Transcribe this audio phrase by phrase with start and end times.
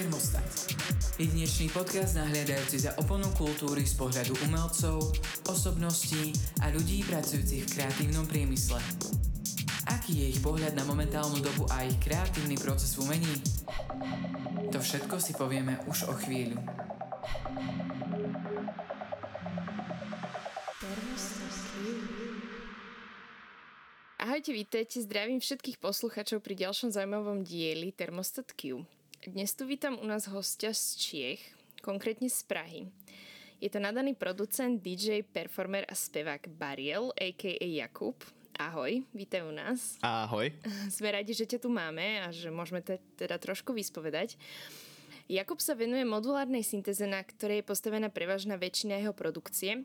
[0.00, 0.72] Termostat.
[1.20, 5.12] Jedinečný podcast nahliadajúci za oponu kultúry z pohľadu umelcov,
[5.44, 6.32] osobností
[6.64, 8.80] a ľudí pracujúcich v kreatívnom priemysle.
[9.92, 13.28] Aký je ich pohľad na momentálnu dobu a ich kreatívny proces v umení?
[14.72, 16.56] To všetko si povieme už o chvíľu.
[24.16, 28.88] Ahojte, vítajte, zdravím všetkých posluchačov pri ďalšom zaujímavom dieli Thermostat Q.
[29.20, 31.44] Dnes tu vítam u nás hostia z Čiech,
[31.84, 32.88] konkrétne z Prahy.
[33.60, 37.66] Je to nadaný producent, DJ, performer a spevák Bariel, a.k.a.
[37.68, 38.16] Jakub.
[38.56, 40.00] Ahoj, vítaj u nás.
[40.00, 40.48] Ahoj.
[40.96, 44.40] Sme radi, že ťa tu máme a že môžeme te, teda trošku vyspovedať.
[45.28, 49.84] Jakub sa venuje modulárnej syntéze, na ktorej je postavená prevažná väčšina jeho produkcie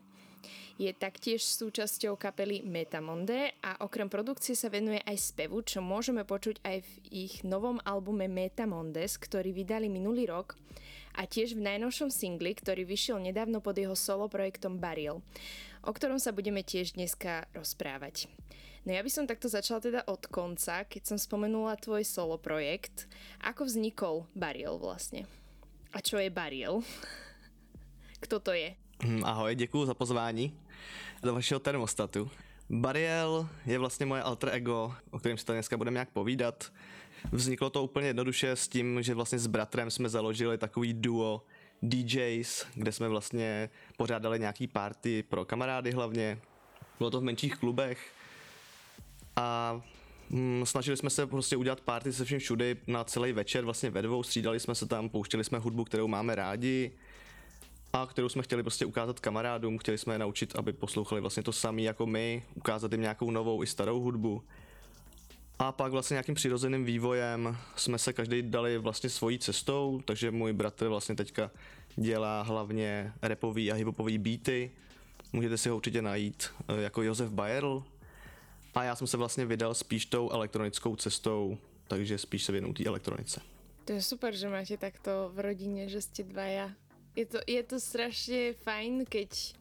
[0.76, 6.60] je taktiež súčasťou kapely Metamonde a okrem produkcie sa venuje aj spevu, čo môžeme počuť
[6.64, 10.58] aj v ich novom albume Metamondes, ktorý vydali minulý rok
[11.16, 15.24] a tiež v najnovšom singli, ktorý vyšiel nedávno pod jeho solo projektom Bariel,
[15.80, 18.28] o ktorom sa budeme tiež dneska rozprávať.
[18.86, 23.10] No ja by som takto začala teda od konca, keď som spomenula tvoj solo projekt.
[23.42, 25.26] Ako vznikol Bariel vlastne?
[25.90, 26.86] A čo je Bariel?
[28.22, 28.78] Kto to je?
[29.04, 30.58] Hm, ahoj, děkuji za pozvání
[31.22, 32.30] do vašeho termostatu.
[32.70, 36.72] Bariel je vlastně moje alter ego, o kterém si to dneska budeme nějak povídat.
[37.32, 41.42] Vzniklo to úplně jednoduše s tím, že vlastně s bratrem jsme založili takový duo
[41.82, 46.38] DJs, kde jsme vlastně pořádali nějaký party pro kamarády hlavně.
[46.98, 48.12] Bylo to v menších klubech
[49.36, 49.80] a
[50.30, 54.02] hm, snažili jsme se prostě udělat party se všem všude na celý večer, vlastně ve
[54.02, 56.92] dvou, střídali jsme se tam, pouštěli jsme hudbu, kterou máme rádi
[57.92, 61.52] a kterou jsme chtěli prostě ukázat kamarádům, chtěli jsme je naučit, aby poslouchali vlastně to
[61.52, 64.42] samé jako my, ukázat jim nějakou novou i starou hudbu.
[65.58, 70.52] A pak vlastně nějakým přirozeným vývojem jsme se každý dali vlastně svojí cestou, takže můj
[70.52, 71.50] bratr vlastně teďka
[71.96, 74.70] dělá hlavně repový a hiphopový beaty.
[75.32, 77.84] Můžete si ho určitě najít eh, jako Josef Bayerl.
[78.74, 81.58] A já jsem se vlastně vydal spíš tou elektronickou cestou,
[81.88, 83.40] takže spíš se věnu té elektronice.
[83.84, 86.70] To je super, že máte takto v rodině, že jste dvaja
[87.16, 89.56] je to, je to strašne fajn, keď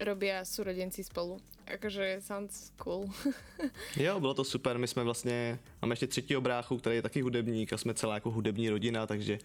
[0.00, 1.38] robia súrodenci spolu.
[1.64, 3.08] Akože sounds cool.
[3.96, 7.72] jo, bylo to super, my jsme vlastně, máme ještě třetího bráchu, který je taky hudebník
[7.72, 9.38] a jsme celá jako hudební rodina, takže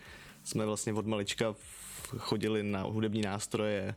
[0.43, 1.55] jsme vlastně od malička
[2.17, 3.95] chodili na hudební nástroje,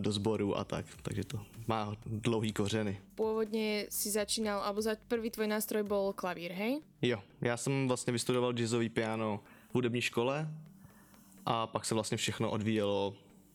[0.00, 3.00] do sboru a tak, takže to má dlouhý kořeny.
[3.14, 6.80] Původně si začínal, alebo za prvý tvoj nástroj byl klavír, hej?
[7.02, 9.40] Jo, já jsem vlastně vystudoval jazzový piano
[9.70, 10.48] v hudební škole
[11.48, 13.14] a pak se vlastně všechno odvíjelo,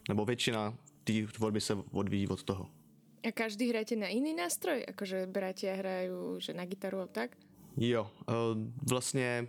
[0.10, 2.70] nebo většina té tvorby se odvíjí od toho.
[3.30, 4.84] A každý hráte na jiný nástroj?
[4.88, 7.38] Akože bratia hrajú že na gitaru a tak?
[7.78, 8.34] Jo, eh,
[8.90, 9.48] vlastně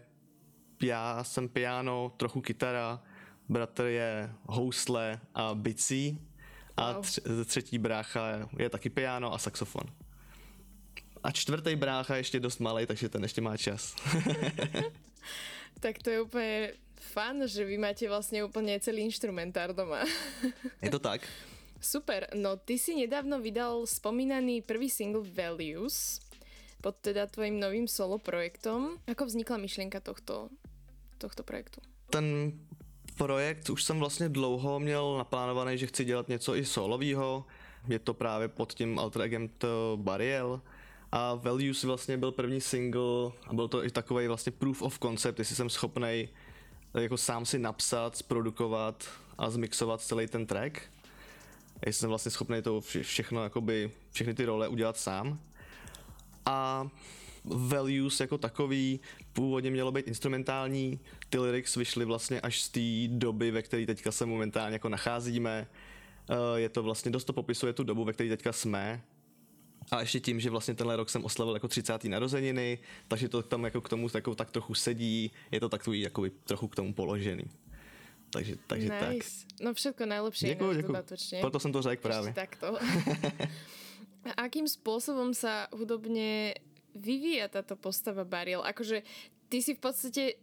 [0.83, 3.03] já jsem piano, trochu kytara,
[3.49, 6.19] bratr je housle a bicí
[6.77, 7.03] a wow.
[7.03, 9.85] tř- třetí brácha je taky piano a saxofon.
[11.23, 13.97] A čtvrtý brácha je ještě dost malý, takže ten ještě má čas.
[15.81, 16.73] tak to je úplně
[17.05, 20.03] fun, že vy máte vlastne úplne celý instrumentár doma.
[20.85, 21.29] Je to tak.
[21.85, 26.25] Super, no ty si nedávno vydal spomínaný prvý single Values
[26.81, 29.01] pod teda tvojím novým solo projektom.
[29.09, 30.49] Ako vznikla myšlienka tohto,
[31.17, 31.81] tohto projektu?
[32.09, 32.53] Ten
[33.17, 37.45] projekt už jsem vlastně dlouho měl naplánovaný, že chci dělat něco i solového.
[37.89, 39.49] Je to právě pod tím alter egem
[39.97, 40.61] Bariel.
[41.13, 45.39] A Values vlastně byl první single a byl to i takový vlastně proof of concept,
[45.39, 46.29] jestli jsem schopný
[46.95, 49.05] jako sám si napsat, zprodukovat
[49.39, 50.83] a zmixovat celý ten track.
[51.87, 55.39] Já jsem vlastně schopný to všechno, jakoby, všechny ty role udělat sám.
[56.47, 56.89] A
[57.45, 59.01] values jako takový
[59.33, 64.13] původně mělo být instrumentální, ty lyrics vyšly vlastně až z té doby, ve které teďka
[64.13, 65.67] se momentálně jako nacházíme.
[66.29, 69.03] Eh, je to vlastně, dost to popisuje tu dobu, ve které teďka jsme,
[69.91, 72.05] a ještě tím, že vlastně tenhle rok jsem oslavil jako 30.
[72.05, 72.79] narozeniny,
[73.09, 76.69] takže to tam jako k tomu jako tak trochu sedí, je to takový jako trochu
[76.69, 77.45] k tomu položený.
[78.31, 79.07] Takže, takže nice.
[79.07, 79.17] tak.
[79.61, 80.97] No všetko najlepšie děkuji, děkuji.
[81.41, 82.33] Proto jsem to řekl právě.
[82.33, 82.79] takto.
[84.25, 86.57] A akým spôsobom sa hudobne
[86.97, 88.65] vyvíja táto postava Bariel?
[88.65, 89.05] Akože
[89.53, 90.41] ty si v podstate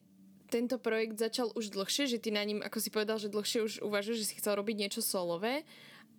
[0.54, 3.74] tento projekt začal už dlhšie, že ty na ním, ako si povedal, že dlhšie už
[3.82, 5.66] uvažuješ, že si chcel robiť niečo solové,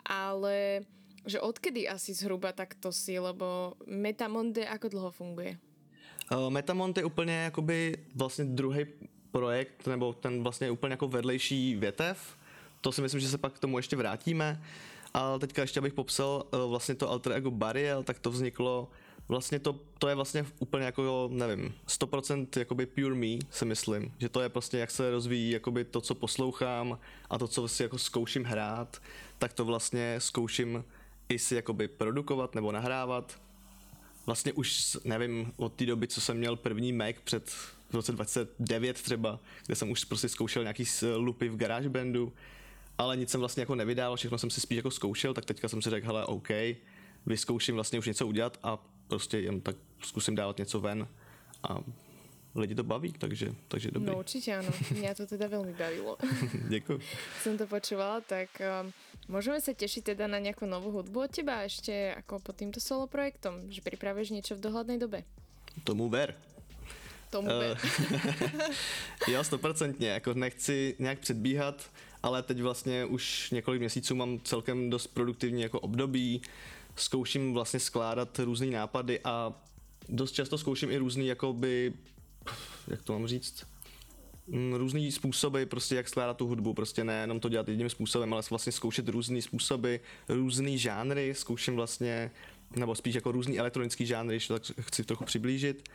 [0.02, 0.82] ale
[1.26, 5.58] že odkedy asi zhruba takto si, lebo Metamonde ako dlho funguje?
[6.32, 8.86] Uh, Metamonde je úplně jakoby vlastně druhý
[9.30, 12.36] projekt, nebo ten vlastně úplně jako vedlejší větev.
[12.80, 14.62] To si myslím, že se pak k tomu ještě vrátíme.
[15.14, 18.88] Ale teďka ještě abych popsal uh, vlastně to alter ego Bariel, tak to vzniklo
[19.28, 24.28] vlastně to, to je vlastně úplně jako, nevím, 100% jakoby pure me, si myslím, že
[24.28, 26.98] to je prostě jak se rozvíjí jakoby to, co poslouchám
[27.30, 29.02] a to, co si jako zkouším hrát,
[29.38, 30.84] tak to vlastně zkouším
[31.32, 33.40] i si jakoby produkovat nebo nahrávat.
[34.26, 37.50] Vlastně už, nevím, od té doby, co jsem měl první Mac před
[37.90, 40.84] v roce 2009 třeba, kde jsem už prostě zkoušel nějaký
[41.16, 42.32] lupy v GarageBandu,
[42.98, 45.82] ale nic jsem vlastně jako nevydával, všechno jsem si spíš jako zkoušel, tak teďka jsem
[45.82, 46.48] si řekl, hele, OK,
[47.26, 51.08] vyzkouším vlastně už něco udělat a prostě jen tak zkusím dávat něco ven
[51.62, 51.78] a
[52.54, 54.10] lidi to baví, takže, takže dobrý.
[54.10, 56.16] No určitě ano, mě to teda velmi bavilo.
[56.68, 57.00] Děkuji.
[57.42, 58.48] Jsem to počúvala, tak
[58.84, 58.92] um,
[59.28, 63.06] můžeme se těšit teda na nějakou novou hudbu od teba ještě jako pod tímto solo
[63.06, 65.24] projektom, že připravíš něco v dohledné době.
[65.84, 66.34] Tomu ver.
[67.30, 67.78] Tomu ver.
[69.28, 71.90] Uh, jo, stoprocentně, jako nechci nějak předbíhat,
[72.22, 76.42] ale teď vlastně už několik měsíců mám celkem dost produktivní jako období,
[76.96, 79.52] zkouším vlastně skládat různé nápady a
[80.08, 81.92] dost často zkouším i různý jakoby,
[82.88, 83.66] jak to mám říct,
[84.46, 88.32] mm, různý způsoby, prostě jak skládat tu hudbu, prostě ne jenom to dělat jedním způsobem,
[88.32, 89.96] ale vlastně zkoušet různý způsoby,
[90.28, 92.30] různý žánry, zkouším vlastně,
[92.76, 95.88] nebo spíš jako různý elektronický žánry, když to tak chci trochu přiblížit.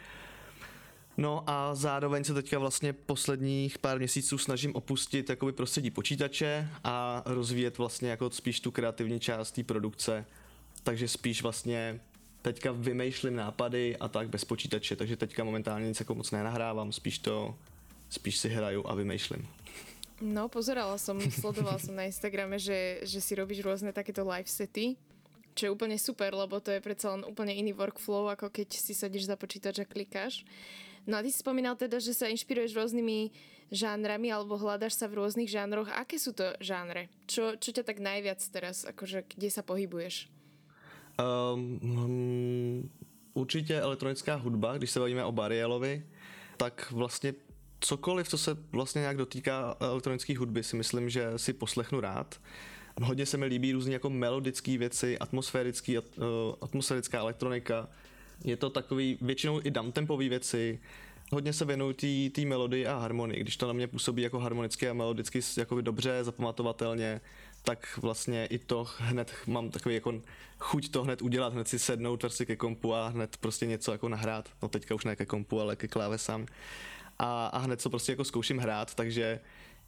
[1.17, 7.23] No a zároveň se teďka vlastně posledních pár měsíců snažím opustit jakoby prostředí počítače a
[7.25, 10.25] rozvíjet vlastně jako spíš tu kreativní část té produkce,
[10.83, 11.99] takže spíš vlastně
[12.41, 17.19] teďka vymýšlím nápady a tak bez počítače, takže teďka momentálně nic jako moc nenahrávám, spíš
[17.19, 17.55] to,
[18.09, 19.47] spíš si hraju a vymýšlím.
[20.21, 24.97] No, pozerala som, sledovala som na Instagrame, že, že si robíš rôzne takéto live sety,
[25.53, 28.97] čo je úplne super, lebo to je predsa len úplne iný workflow, ako keď si
[28.97, 30.41] sadíš za počítač a klikáš.
[31.05, 33.29] No a ty si spomínal teda, že sa inšpiruješ rôznymi
[33.69, 35.87] žánrami alebo hľadaš sa v rôznych žánroch.
[35.93, 37.13] Aké sú to žánre?
[37.29, 40.29] Čo, čo ťa tak najviac teraz, akože kde sa pohybuješ?
[41.53, 42.89] Um,
[43.33, 46.03] určitě elektronická hudba, když se bavíme o Barielovi,
[46.57, 47.33] tak vlastně
[47.79, 52.39] cokoliv, co se vlastně nějak dotýká elektronické hudby, si myslím, že si poslechnu rád.
[53.01, 56.03] Hodně se mi líbí různé jako melodické věci, atmosférický, uh,
[56.61, 57.89] atmosférická elektronika.
[58.43, 60.79] Je to takový většinou i downtempový věci.
[61.31, 61.93] Hodně se věnuju
[62.31, 66.23] té melodii a harmonii, když to na mě působí jako harmonicky a melodicky jako dobře,
[66.23, 67.21] zapamatovatelně,
[67.67, 70.21] tak vlastně i to hned mám takový jako
[70.59, 74.09] chuť to hned udělat, hned si sednout prostě ke kompu a hned prostě něco jako
[74.09, 74.49] nahrát.
[74.61, 76.45] No teďka už ne ke kompu, ale ke klávesám.
[77.19, 79.39] A, a hned co prostě jako zkouším hrát, takže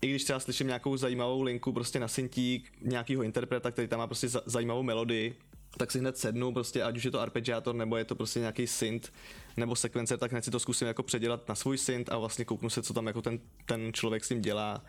[0.01, 4.07] i když třeba slyším nějakou zajímavou linku prostě na syntík nějakého interpreta, který tam má
[4.07, 5.35] prostě zajímavou melodii,
[5.77, 8.67] tak si hned sednu, prostě ať už je to arpeggiátor, nebo je to prostě nějaký
[8.67, 9.09] synth,
[9.57, 12.69] nebo sekvencer, tak hned si to zkusím jako předělat na svůj synth a vlastně kouknu
[12.69, 14.83] se, co tam jako ten, ten člověk s ním dělá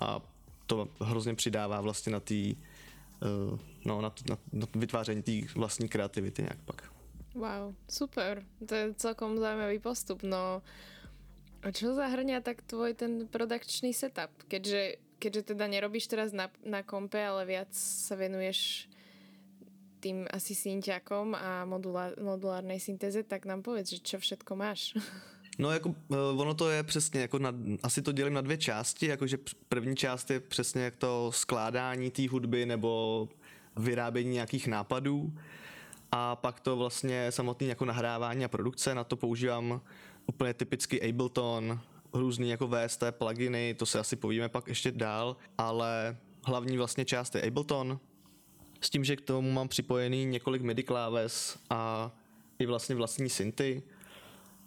[0.00, 0.31] a
[0.66, 2.56] to hrozně přidává vlastně na tý,
[3.22, 6.92] uh, no, na, na, na vytváření té vlastní kreativity nějak pak.
[7.34, 8.44] Wow, super.
[8.66, 10.22] To je celkom zaujímavý postup.
[10.22, 10.62] No,
[11.62, 14.34] a čo zahrňa tak tvoj ten produkčný setup?
[14.50, 18.90] Keďže, keďže teda nerobíš teraz na, na kompe, ale viac sa venuješ
[20.02, 24.92] tým asi synťakom a modulár, modulárnej syntéze, tak nám povedz, že čo všetko máš.
[25.58, 29.06] No jako eh, ono to je přesně, jako na, asi to dělím na dvě části,
[29.06, 29.38] jakože
[29.68, 33.28] první část je přesně jak to skládání té hudby nebo
[33.76, 35.32] vyrábění nějakých nápadů.
[36.12, 39.80] A pak to vlastně samotný jako nahrávání a produkce, na to používám
[40.26, 41.80] úplně typicky Ableton,
[42.12, 47.34] různý jako VST pluginy, to se asi povíme pak ještě dál, ale hlavní vlastně část
[47.34, 48.00] je Ableton,
[48.80, 52.10] s tím, že k tomu mám připojený několik MIDI kláves a
[52.58, 53.82] i vlastně vlastní synty,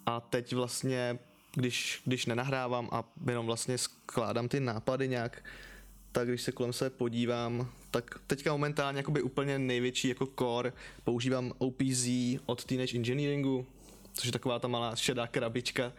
[0.05, 1.19] a teď vlastně,
[1.55, 5.43] když, když nenahrávám a jenom vlastně skládám ty nápady nějak,
[6.11, 11.53] tak když se kolem se podívám, tak teďka momentálně jakoby úplně největší jako core používám
[11.57, 12.07] OPZ
[12.45, 13.65] od Teenage Engineeringu,
[14.13, 15.91] což je taková ta malá šedá krabička.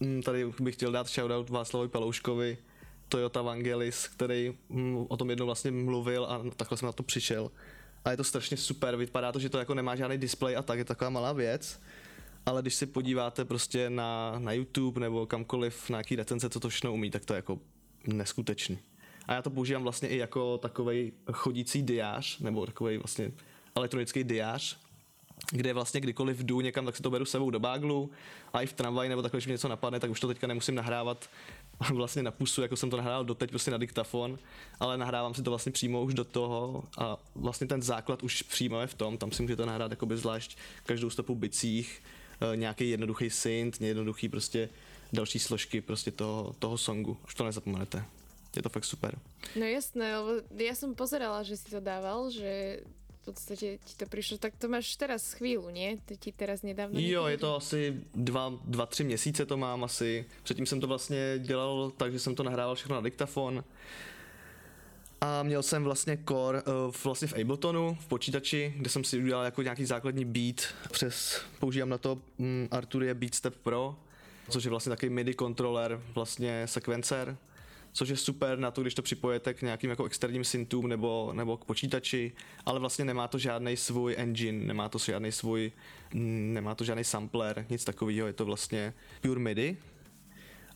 [0.00, 2.58] Mm, tady bych chtěl dát shoutout Václavovi Pelouškovi,
[3.08, 7.50] Toyota Vangelis, který mm, o tom jednou vlastně mluvil a takhle jsem na to přišel.
[8.04, 10.78] A je to strašně super, vypadá to, že to jako nemá žádný display a tak,
[10.78, 11.80] je taková malá věc
[12.46, 16.68] ale když si podíváte prostě na, na YouTube nebo kamkoliv, na jaký recenze, co to
[16.68, 17.58] všechno umí, tak to je jako
[18.06, 18.78] neskutečný.
[19.26, 23.32] A já to používám vlastně i jako takový chodící diář, nebo takový vlastně
[23.74, 24.78] elektronický diář,
[25.50, 28.10] kde vlastně kdykoliv jdu někam, tak si to beru sebou do báglu
[28.52, 30.74] a i v tramvaji nebo takhle, když mi něco napadne, tak už to teďka nemusím
[30.74, 31.30] nahrávat
[31.90, 34.38] vlastně na pusu, jako jsem to nahrál doteď prostě na diktafon,
[34.80, 38.80] ale nahrávám si to vlastně přímo už do toho a vlastně ten základ už přímo
[38.80, 42.02] je v tom, tam si můžete nahrát jakoby zvlášť každou stopu bicích,
[42.54, 44.68] nějaký jednoduchý synth, jednoduchý prostě
[45.12, 47.16] další složky prostě toho, toho songu.
[47.24, 48.04] Už to nezapomenete.
[48.56, 49.18] Je to fakt super.
[49.56, 52.82] No jasné, lebo ja som pozerala, že si to dával, že
[53.24, 55.96] podstate ti to prišlo, tak to máš teraz chvíľu, nie?
[56.04, 57.00] To ti teraz nedávno...
[57.00, 60.24] Jo, je to asi dva, dva, tři měsíce to mám asi.
[60.42, 63.64] Předtím jsem to vlastně dělal tak, že jsem to nahrával všechno na diktafon.
[65.24, 69.44] A měl jsem vlastně core uh, vlastně v Abletonu, v počítači, kde jsem si udělal
[69.44, 70.74] jako nějaký základní beat.
[70.90, 73.96] Přes, používám na to um, Arturia Beatstep Pro,
[74.48, 77.36] což je vlastně takový MIDI kontroler, vlastně sekvencer,
[77.92, 81.56] což je super na to, když to připojete k nějakým jako externím syntům nebo, nebo
[81.56, 82.32] k počítači,
[82.66, 85.72] ale vlastně nemá to žádný svůj engine, nemá to žádný svůj,
[86.14, 89.76] nemá to žádný sampler, nic takového, je to vlastně pure MIDI,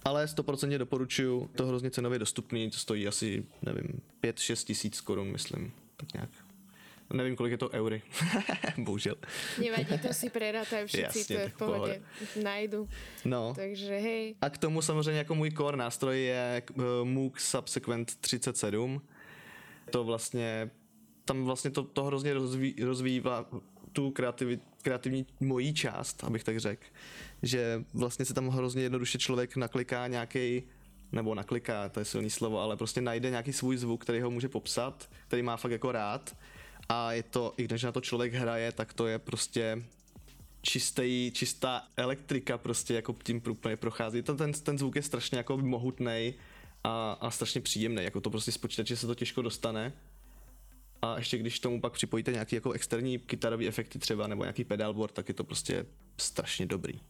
[0.04, 5.72] ale 100% doporučuju, to hrozně cenově dostupný, to stojí asi, nevím, 5-6 tisíc korun, myslím,
[5.96, 6.30] tak nějak.
[7.12, 8.02] Nevím, kolik je to eury.
[8.78, 9.14] Bohužel.
[9.60, 12.02] Nevadí, to si prerátají všichni, Jasně, to je v pohodě.
[12.42, 12.88] Najdu.
[13.24, 13.52] No.
[13.56, 14.34] Takže hej.
[14.40, 19.02] A k tomu samozřejmě jako můj core nástroj je uh, Moog Subsequent 37.
[19.90, 20.70] To vlastně,
[21.24, 23.46] tam vlastně to, to hrozně rozví, rozvívá
[23.92, 26.84] tu kreativit, kreativní mojí část, abych tak řekl.
[27.42, 30.62] Že vlastně se tam hrozně jednoduše člověk nakliká nějaký
[31.12, 34.48] nebo nakliká, to je silný slovo, ale prostě najde nějaký svůj zvuk, který ho může
[34.48, 36.36] popsat, který má fakt jako rád
[36.88, 39.82] a je to, i když na to člověk hraje, tak to je prostě
[40.62, 44.22] čistý, čistá elektrika prostě jako tím úplně prochází.
[44.22, 46.34] To, ten, ten zvuk je strašně jako mohutný
[46.84, 49.92] a, a strašně příjemný, jako to prostě z počítače se to těžko dostane.
[51.02, 55.14] A ještě když tomu pak připojíte nějaký jako externí kytarový efekty třeba nebo nějaký pedalboard,
[55.14, 55.86] tak je to prostě
[56.16, 57.00] strašně dobrý.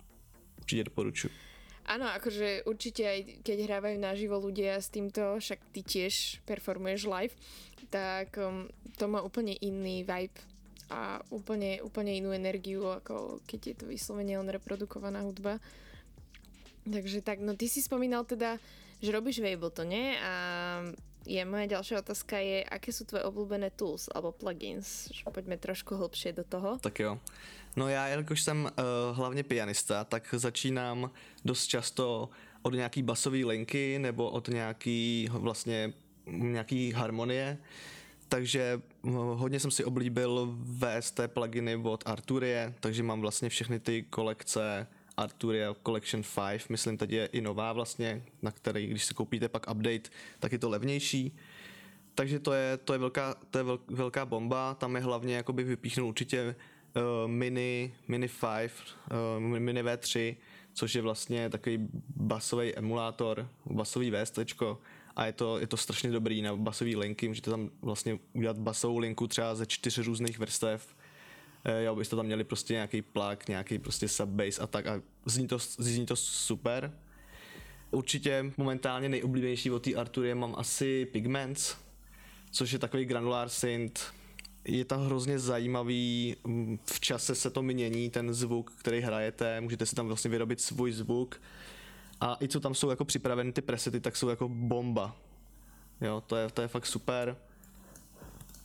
[0.58, 1.30] Určitě doporučuji.
[1.88, 7.34] Áno, akože určite aj keď hrávajú naživo ľudia s týmto, však ty tiež performuješ live,
[7.88, 8.68] tak um,
[9.00, 10.36] to má úplne iný vibe
[10.92, 15.64] a úplne, úplne inú energiu, ako keď je to vyslovene len reprodukovaná hudba.
[16.84, 18.60] Takže tak, no ty si spomínal teda,
[19.02, 20.34] že robíš v Abletone a
[21.28, 25.12] je moja ďalšia otázka je, aké sú tvoje obľúbené tools alebo plugins?
[25.28, 26.78] Poďme trošku hlbšie do toho.
[26.80, 27.20] Tak jo.
[27.76, 31.10] No já, jelikož jsem uh, hlavně pianista, tak začínám
[31.44, 32.28] dost často
[32.62, 35.92] od nějaký basové linky nebo od nějaký vlastně
[36.26, 37.58] nějaký harmonie.
[38.28, 44.02] Takže uh, hodně jsem si oblíbil VST pluginy od Arturie, takže mám vlastně všechny ty
[44.02, 44.86] kolekce
[45.18, 49.70] Arturia Collection 5, myslím teď je i nová vlastně, na který, když si koupíte pak
[49.70, 51.36] update, tak je to levnější.
[52.14, 56.08] Takže to je, to je, velká, to je velká bomba, tam je hlavně jakoby vypíchnul
[56.08, 56.54] určitě
[56.96, 58.72] uh, Mini, Mini 5,
[59.40, 60.36] uh, Mini V3,
[60.72, 64.38] což je vlastně takový basový emulátor, basový VST,
[65.16, 68.98] a je to, je to strašně dobrý na basový linky, můžete tam vlastně udělat basovou
[68.98, 70.97] linku třeba ze čtyř různých vrstev, eh,
[71.84, 75.58] jo, byste tam měli prostě nějaký plug, nějaký prostě subbase a tak a zní to,
[75.58, 76.92] zní to super.
[77.90, 81.76] Určitě momentálně nejoblíbenější od té Arturie mám asi Pigments,
[82.50, 84.00] což je takový granulár synth,
[84.64, 89.86] je to hrozně zajímavý, mm, v čase se to mění, ten zvuk, který hrajete, můžete
[89.86, 91.40] si tam vlastně vyrobit svůj zvuk
[92.20, 95.16] a i co tam jsou jako připraveny ty presety, tak jsou jako bomba.
[96.00, 97.36] Jo, to je, to je fakt super.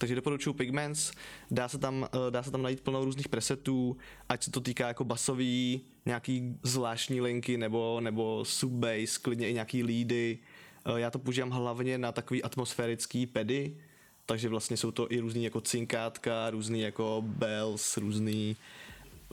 [0.04, 1.12] Takže doporučuji Pigments,
[1.52, 3.98] dá se, tam, eh, dá se tam najít plno různých presetů,
[4.30, 9.84] ať se to týká jako basový, nějaký zvláštní linky nebo, nebo sub-bass, klidně i nějaký
[9.84, 10.40] lídy.
[10.86, 13.78] Eh, já to používám hlavně na takový atmosférický pedy,
[14.26, 18.56] takže vlastně jsou to i různý jako cinkátka, různý jako bells, různý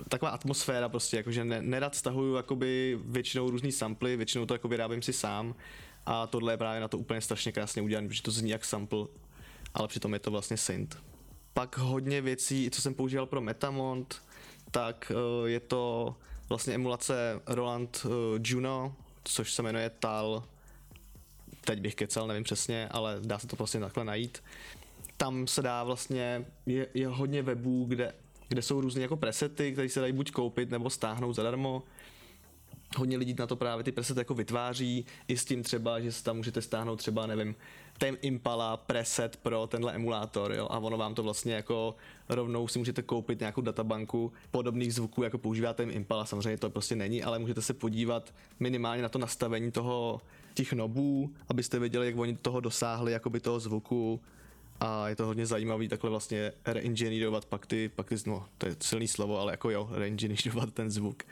[0.08, 5.02] taková atmosféra prostě, jakože ne, nerad stahuju jakoby většinou různý samply, většinou to jako vyrábím
[5.02, 5.54] si sám
[6.06, 9.06] a tohle je právě na to úplně strašně krásně udělané, protože to zní jak sample,
[9.74, 10.96] ale přitom je to vlastně synth.
[11.54, 14.22] Pak hodně věcí, co jsem používal pro Metamont,
[14.70, 16.14] tak uh, je to
[16.48, 18.12] vlastně emulace Roland uh,
[18.44, 20.44] Juno, což se jmenuje TAL,
[21.64, 24.42] teď bych kecal, nevím přesně, ale dá se to prostě takhle najít
[25.20, 28.12] tam se dá vlastně, je, je hodně webů, kde,
[28.48, 31.82] kde jsou různé jako presety, které se dají buď koupit nebo stáhnout zadarmo.
[32.96, 36.24] Hodně lidí na to právě ty presety jako vytváří, i s tím třeba, že si
[36.24, 37.54] tam můžete stáhnout třeba, nevím,
[38.00, 41.96] Tame Impala preset pro tenhle emulátor, jo, a ono vám to vlastně jako
[42.28, 46.96] rovnou si můžete koupit nějakou databanku podobných zvuků, jako používá Tame Impala, samozřejmě to prostě
[46.96, 50.20] není, ale můžete se podívat minimálně na to nastavení toho,
[50.54, 54.20] těch nobů, abyste věděli, jak oni toho dosáhli, jakoby toho zvuku,
[54.80, 58.76] a je to hodně zajímavý takhle vlastně reinženýrovat pak ty, pak ty, no to je
[58.80, 61.22] silný slovo, ale jako jo, reinženýrovat ten zvuk.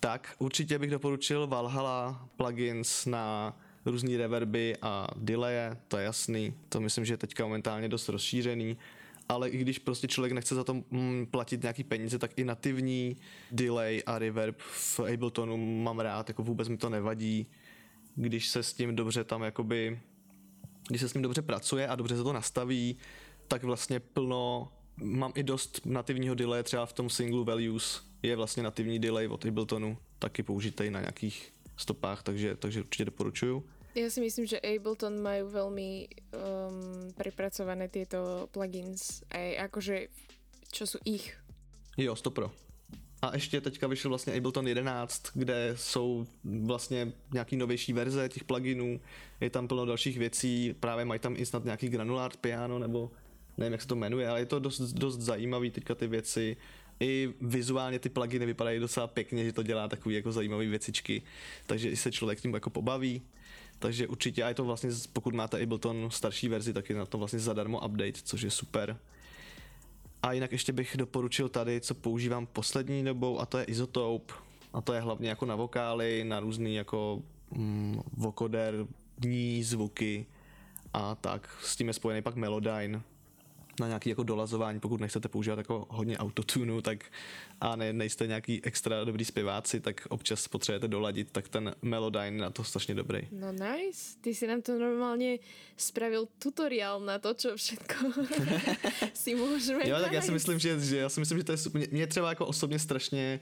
[0.00, 3.56] Tak určitě bych doporučil Valhalla plugins na
[3.86, 8.76] různé reverby a delaye, to je jasný, to myslím, že je teďka momentálně dost rozšířený,
[9.28, 13.16] ale i když prostě člověk nechce za to mm, platit nějaký peníze, tak i nativní
[13.50, 17.46] delay a reverb v Abletonu mám rád, jako vůbec mi to nevadí,
[18.14, 20.00] když se s tím dobře tam jakoby
[20.90, 22.96] když se s ním dobře pracuje a dobře se to nastaví,
[23.48, 28.62] tak vlastně plno mám i dost nativního delay, třeba v tom singlu Values je vlastně
[28.62, 33.64] nativní delay od Abletonu, taky použitej na nějakých stopách, takže, takže určitě doporučuju.
[33.94, 40.06] Ja si myslím, že Ableton majú veľmi um, prepracované tieto plugins, aj akože
[40.70, 41.34] čo sú ich.
[41.98, 42.54] Jo, stopro.
[43.22, 49.00] A ještě teďka vyšel vlastně Ableton 11, kde jsou vlastně nějaký novější verze těch pluginů,
[49.40, 53.10] je tam plno dalších věcí, právě mají tam i snad nějaký granular piano, nebo
[53.58, 56.56] nevím, jak se to jmenuje, ale je to dost, dost zajímavý teďka ty věci.
[57.00, 61.22] I vizuálně ty pluginy vypadají docela pěkně, že to dělá takový jako zajímavý věcičky,
[61.66, 63.22] takže se člověk tím jako pobaví.
[63.78, 67.18] Takže určitě, a je to vlastně, pokud máte Ableton starší verzi, tak je na to
[67.18, 68.98] vlastně zadarmo update, což je super.
[70.22, 74.34] A jinak ještě bych doporučil tady, co používám poslední dobou, a to je Isotope.
[74.72, 78.86] A to je hlavně jako na vokály, na různý jako mm, vokoder,
[79.18, 80.26] dní, zvuky
[80.92, 81.58] a tak.
[81.62, 83.02] S tím je spojený pak Melodyne,
[83.80, 87.04] na nějaký jako dolazování, pokud nechcete používat jako hodně autotunu, tak
[87.60, 92.50] a ne, nejste nějaký extra dobrý zpěváci, tak občas potřebujete doladit, tak ten Melodyne na
[92.50, 93.20] to strašně dobrý.
[93.32, 95.38] No nice, ty si nám to normálně
[95.76, 97.94] spravil tutoriál na to, čo všetko
[99.14, 101.58] si můžeme Jo, tak já si myslím, že, že já si myslím, že to je
[101.58, 101.82] super.
[101.90, 103.40] Mě třeba jako osobně strašně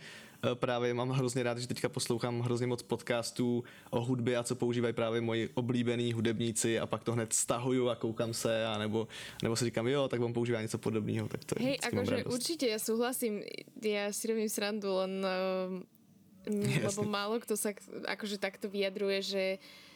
[0.55, 4.95] právě mám hrozně rád, že teďka poslouchám hrozně moc podcastů o hudbě a co používají
[4.95, 9.09] právě moji oblíbení hudebníci a pak to hned stahuju a koukám se a nebo,
[9.43, 11.29] nebo si říkám, jo, tak vám používá něco podobného.
[11.29, 13.43] Tak to je, Hej, akože určitě, já souhlasím,
[13.83, 15.11] já si robím srandu, len
[16.49, 17.77] uh, lebo málo kto sa
[18.09, 19.88] akože takto vyjadruje, že E,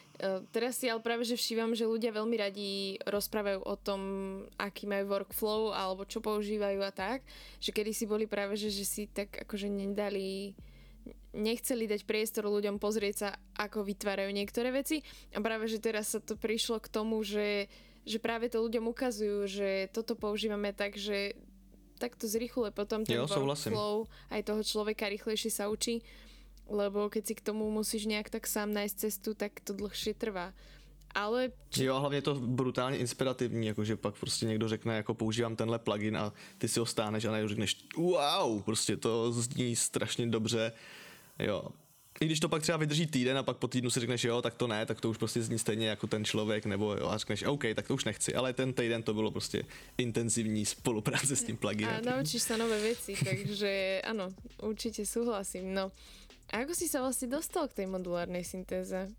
[0.53, 4.01] teraz si ale práve že všívam, že ľudia veľmi radi rozprávajú o tom,
[4.61, 7.25] aký majú workflow alebo čo používajú a tak,
[7.57, 10.53] že kedy si boli práve, že, že si tak akože nedali
[11.33, 15.01] nechceli dať priestor ľuďom pozrieť sa, ako vytvárajú niektoré veci.
[15.33, 17.67] A práve, že teraz sa to prišlo k tomu, že,
[18.05, 21.33] že práve to ľuďom ukazujú, že toto používame tak, že
[21.97, 26.05] takto zrychluje potom ten jo, workflow aj toho človeka rýchlejšie sa učí
[26.73, 30.53] lebo keď si k tomu musíš nejak tak sám nájsť cestu, tak to dlhšie trvá.
[31.13, 31.51] Ale...
[31.77, 36.17] Jo, hlavně je to brutálně inspirativní, jakože pak prostě někdo řekne, jako používám tenhle plugin
[36.17, 40.71] a ty si ho stáneš a najednou řekneš, wow, prostě to zní strašně dobře,
[41.39, 41.69] jo.
[42.21, 44.53] I když to pak třeba vydrží týden a pak po týdnu si řekneš, jo, tak
[44.53, 47.43] to ne, tak to už prostě zní stejně jako ten člověk, nebo jo, a řekneš,
[47.43, 49.63] OK, tak to už nechci, ale ten týden to bylo prostě
[49.97, 52.01] intenzivní spolupráce s tím pluginem.
[52.07, 54.29] A naučíš se nové věci, takže ano,
[54.61, 55.91] určitě souhlasím, no.
[56.51, 59.09] A ako si sa vlastně dostal k té modulárnej syntéze?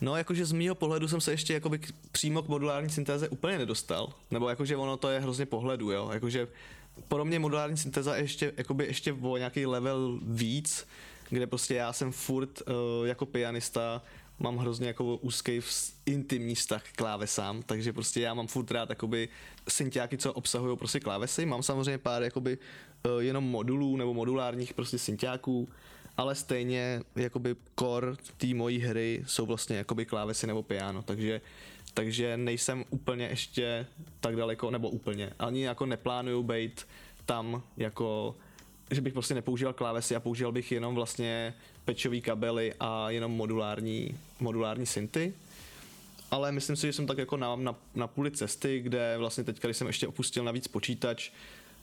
[0.00, 1.80] No, jakože z mýho pohledu jsem se ještě jakoby
[2.12, 4.12] přímo k modulární syntéze úplně nedostal.
[4.30, 6.10] Nebo jakože ono to je hrozně pohledu, jo.
[6.12, 6.48] Jakože
[7.08, 10.86] pro mě modulární syntéza je ještě, jakoby ještě o nějaký level víc,
[11.30, 14.02] kde prostě já jsem furt uh, jako pianista
[14.38, 15.60] mám hrozně jako úzký
[16.06, 19.28] intimní vztah k klávesám, takže prostě já mám furt rád jakoby
[19.68, 21.46] syntiáky, co obsahují prostě klávesy.
[21.46, 25.68] Mám samozřejmě pár jakoby uh, jenom modulů nebo modulárních prostě syntiáků,
[26.16, 31.40] ale stejně jakoby core té mojí hry jsou vlastně jakoby klávesy nebo piano, takže
[31.94, 33.86] takže nejsem úplně ještě
[34.20, 36.86] tak daleko, nebo úplně, ani jako neplánuju být
[37.26, 38.36] tam jako
[38.90, 44.18] že bych prostě nepoužíval klávesy a používal bych jenom vlastně pečový kabely a jenom modulární,
[44.40, 45.34] modulární synty.
[46.30, 49.62] Ale myslím si, že jsem tak jako na, na, na půli cesty, kde vlastně teď,
[49.62, 51.30] když jsem ještě opustil navíc počítač,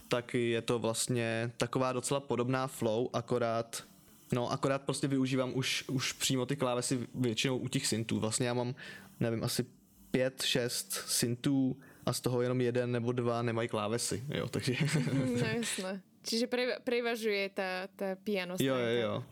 [0.07, 3.83] tak je to vlastně taková docela podobná flow, akorát
[4.33, 8.19] No, akorát prostě využívám už, už přímo ty klávesy většinou u těch syntů.
[8.19, 8.75] Vlastně já mám,
[9.19, 9.65] nevím, asi
[10.11, 14.75] pět, šest syntů a z toho jenom jeden nebo dva nemají klávesy, jo, takže...
[15.13, 16.01] no jasné.
[16.23, 16.47] Čiže
[16.83, 19.23] prevažuje ta, ta piano Jo, jo, jo.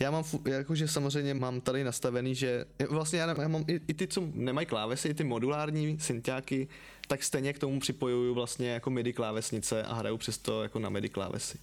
[0.00, 4.06] Já mám, jakože samozřejmě mám tady nastavený, že vlastně já, já mám i, i ty,
[4.06, 6.68] co nemají klávesy, i ty modulární synťáky,
[7.08, 11.08] tak stejně k tomu připojuju vlastně jako MIDI klávesnice a hraju přesto jako na MIDI
[11.08, 11.58] klávesy.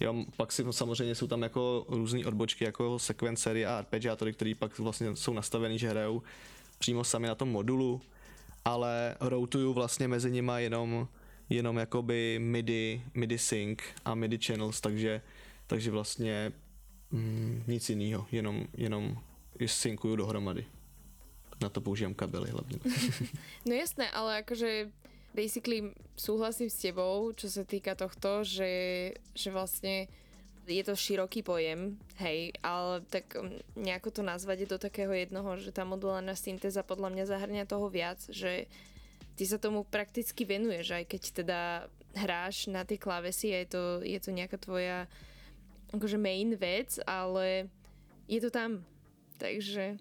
[0.00, 4.78] Jo, pak si samozřejmě jsou tam jako různé odbočky, jako sekvencery a arpeggiátory, které pak
[4.78, 6.22] vlastně jsou nastavený, že hrajou
[6.78, 8.00] přímo sami na tom modulu,
[8.64, 11.08] ale routuju vlastně mezi nima jenom,
[11.50, 15.20] jenom jakoby MIDI, MIDI sync a MIDI channels, takže,
[15.66, 16.52] takže vlastně
[17.10, 19.18] mm, nic jiného, jenom, jenom
[19.58, 20.66] je synkuju dohromady.
[21.60, 22.78] Na to používám kabely hlavně.
[23.66, 24.90] no jasné, ale jakože
[25.34, 30.06] basically súhlasím s tebou, čo sa týka tohto, že, že vlastne
[30.64, 35.74] je to široký pojem, hej, ale tak um, nejako to nazvať do takého jednoho, že
[35.74, 38.64] tá modulárna syntéza podľa mňa zahrňa toho viac, že
[39.36, 41.60] ty sa tomu prakticky venuješ, aj keď teda
[42.16, 45.04] hráš na tie klávesy a je to, je to nejaká tvoja
[45.92, 47.68] akože main vec, ale
[48.24, 48.80] je to tam,
[49.36, 50.00] takže...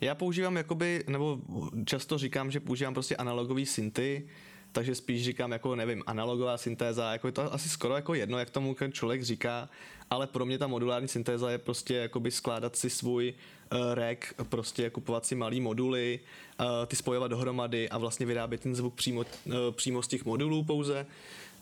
[0.00, 1.40] Já používám jakoby, nebo
[1.84, 4.28] často říkám, že používám prostě analogový synty,
[4.72, 8.50] takže spíš říkám jako nevím, analogová syntéza, jako je to asi skoro jako jedno, jak
[8.50, 9.68] tomu člověk říká,
[10.10, 13.34] ale pro mě ta modulární syntéza je prostě jakoby skládat si svůj
[13.72, 16.20] uh, rack, prostě kupovat si malý moduly,
[16.60, 20.64] uh, ty spojovat dohromady a vlastně vyrábět ten zvuk přímo, uh, přímo z těch modulů
[20.64, 21.06] pouze.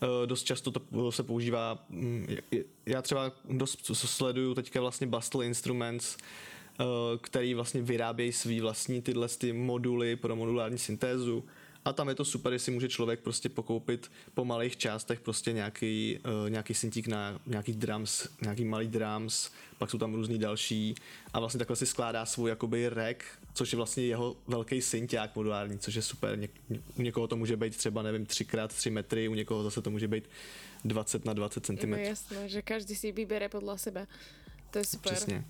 [0.02, 2.26] Uh, dost často to se používá, um,
[2.86, 6.16] já třeba dost sleduju teďka vlastně Bastel Instruments,
[7.20, 11.44] který vlastně vyrábějí svý vlastní tyhle ty moduly pro modulární syntézu
[11.86, 15.52] a tam je to super, že si může člověk prostě pokoupit po malých částech prostě
[15.52, 20.94] nějaký, uh, nějaký syntík na nějaký drums, nějaký malý drums, pak jsou tam různý další
[21.32, 25.78] a vlastně takhle si skládá svůj jakoby rack, což je vlastně jeho velký synťák modulární,
[25.78, 26.38] což je super.
[26.38, 26.48] Ně,
[26.98, 30.28] u někoho to může být třeba, nevím, 3x3 metry, u někoho zase to může být
[30.84, 31.90] 20 na 20 cm.
[31.90, 34.06] No jasné, že každý si vybere podle sebe.
[34.70, 35.12] To je super.
[35.12, 35.44] Přesně.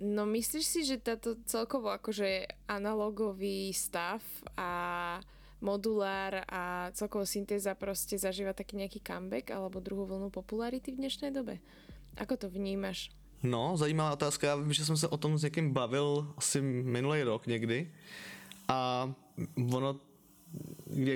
[0.00, 4.22] No myslíš si, že táto celkovo akože analogový stav
[4.56, 5.20] a
[5.64, 11.32] modulár a celkovo syntéza prostě zažíva taký nejaký comeback alebo druhou vlnu popularity v dnešnej
[11.32, 11.58] dobe?
[12.20, 13.08] Ako to vnímáš?
[13.42, 14.46] No, zajímavá otázka.
[14.46, 17.92] Já vím, že jsem se o tom s někým bavil asi minulý rok někdy.
[18.68, 19.12] A
[19.72, 20.00] ono,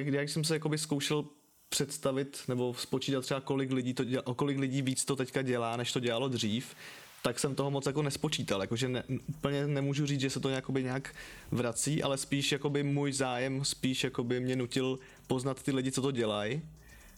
[0.04, 1.24] jak jsem se jakoby zkoušel
[1.68, 5.92] představit nebo spočítat třeba kolik lidí, to dělá, kolik lidí víc to teďka dělá, než
[5.92, 6.74] to dělalo dřív,
[7.28, 10.82] tak jsem toho moc jako nespočítal, jakože ne, úplně nemůžu říct, že se to jakoby
[10.82, 11.14] nějak
[11.50, 16.10] vrací, ale spíš jakoby můj zájem spíš jakoby mě nutil poznat ty lidi, co to
[16.10, 16.62] dělají,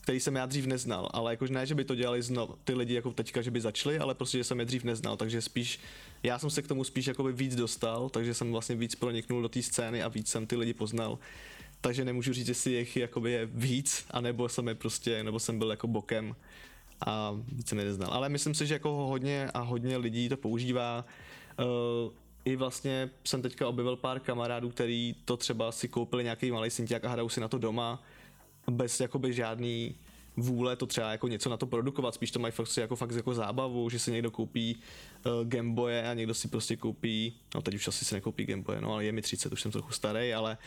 [0.01, 2.93] který jsem já dřív neznal, ale jakože ne, že by to dělali znovu, ty lidi
[2.93, 5.79] jako teďka, že by začali, ale prostě, že jsem je dřív neznal, takže spíš,
[6.23, 9.49] já jsem se k tomu spíš jakoby víc dostal, takže jsem vlastně víc proniknul do
[9.49, 11.19] té scény a víc jsem ty lidi poznal.
[11.81, 15.71] Takže nemůžu říct, jestli jich jakoby je víc, anebo jsem je prostě, nebo jsem byl
[15.71, 16.35] jako bokem
[17.05, 18.13] a víc jsem je neznal.
[18.13, 21.05] Ale myslím si, že jako hodně a hodně lidí to používá.
[21.59, 22.11] Uh,
[22.45, 27.05] i vlastně jsem teďka objevil pár kamarádů, který to třeba si koupili nějaký malý syntiák
[27.05, 28.03] a hrajou si na to doma
[28.69, 29.95] bez jakoby žádný
[30.37, 33.33] vůle to třeba jako něco na to produkovat, spíš to mají fakt jako fakt jako
[33.33, 34.75] zábavu, že si někdo koupí
[35.25, 38.93] uh, Gameboye a někdo si prostě koupí, no teď už asi si nekoupí Gameboye, no
[38.93, 40.57] ale je mi 30, už jsem trochu starý, ale,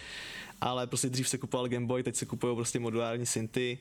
[0.61, 3.79] ale prostě dřív se kupoval Gameboy, teď se kupují prostě modulární synty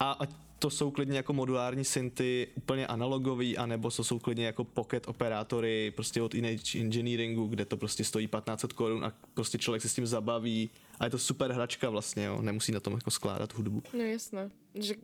[0.00, 0.26] a, a
[0.62, 5.90] to jsou klidně jako modulární synty úplně analogový, anebo to jsou klidně jako pocket operátory
[5.90, 9.94] prostě od Image Engineeringu, kde to prostě stojí 1500 korun a prostě člověk se s
[9.94, 10.70] tím zabaví
[11.00, 13.82] a je to super hračka vlastně, jo, nemusí na tom jako skládat hudbu.
[13.92, 14.94] No jasné, že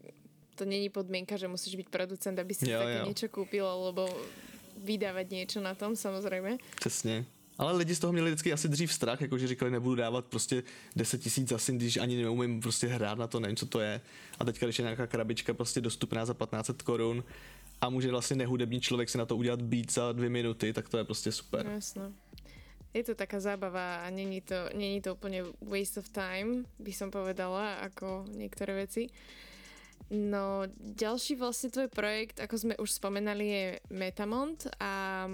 [0.55, 3.07] to není podmínka, že musíš být producent, aby si jo, také jo.
[3.07, 4.09] něco koupil, alebo
[4.77, 6.59] vydávat něco na tom samozřejmě.
[6.77, 7.27] Přesně.
[7.59, 10.63] Ale lidi z toho měli vždycky asi dřív strach, jakože říkali, nebudu dávat prostě
[10.97, 14.01] 10 tisíc za když ani neumím prostě hrát na to, nevím, co to je.
[14.39, 17.25] A teďka, když je nějaká krabička prostě dostupná za 1500 korun
[17.81, 20.99] a může vlastně nehudební člověk si na to udělat beat za dvě minuty, tak to
[20.99, 21.67] je prostě super.
[21.67, 22.13] No, jasno.
[22.95, 27.11] Je to taká zábava a není to, není to úplně waste of time, by som
[27.11, 29.13] povedala, ako niektoré veci.
[30.09, 35.29] No, ďalší vlastne tvoj projekt, ako sme už spomenali, je Metamont a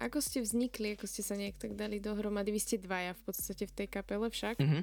[0.00, 2.50] ako ste vznikli, ako ste sa nejak tak dali dohromady?
[2.50, 4.56] Vy ste dvaja v podstate v tej kapele však?
[4.56, 4.82] Mm-hmm.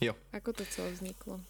[0.00, 0.14] Jo.
[0.32, 1.40] Ako to celé vzniklo?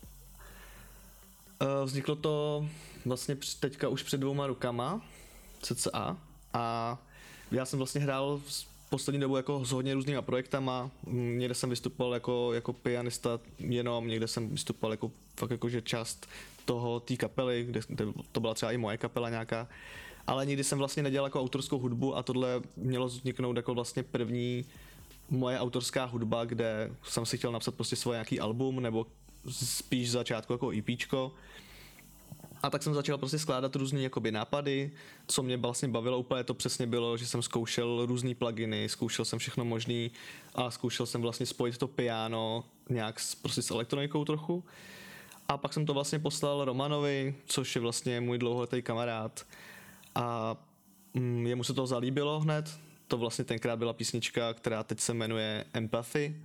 [1.61, 2.67] Uh, vzniklo to
[3.05, 5.05] vlastně teďka už před dvouma rukama,
[5.63, 6.17] cca,
[6.53, 6.99] a
[7.53, 8.41] já jsem vlastně hrál
[8.91, 14.29] poslední dobu jako s hodně různýma projektama, někde jsem vystupoval jako, jako pianista jenom, někde
[14.29, 16.27] jsem vystupoval jako fakt jako, že část
[16.65, 19.69] toho, té kapely, kde, kde to byla třeba i moje kapela nějaká,
[20.31, 24.65] ale nikdy jsem vlastně nedělal jako autorskou hudbu a tohle mělo vzniknout jako vlastně první
[25.31, 29.07] moje autorská hudba, kde jsem si chtěl napsat prostě svoje nějaký album nebo
[29.51, 31.33] spíš začátku jako EPčko.
[32.63, 34.91] A tak jsem začal prostě skládat různé jakoby nápady,
[35.27, 39.39] co mě vlastně bavilo úplně to přesně bylo, že jsem zkoušel různé pluginy, zkoušel jsem
[39.39, 40.11] všechno možný
[40.55, 44.65] a zkoušel jsem vlastně spojit to piano nějak s, prostě s elektronikou trochu.
[45.49, 49.45] A pak jsem to vlastně poslal Romanovi, což je vlastně můj dlouholetý kamarád
[50.15, 50.57] a
[51.15, 55.65] mm, jemu se to zalíbilo hned, to vlastně tenkrát byla písnička, která teď se jmenuje
[55.73, 56.37] Empathy,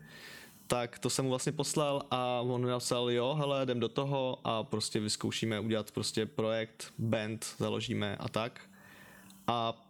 [0.68, 4.40] tak to jsem mu vlastně poslal a on mi napsal, jo, hele, jdem do toho
[4.44, 8.62] a prostě vyzkoušíme udělat prostě projekt, band, založíme a tak.
[9.48, 9.86] A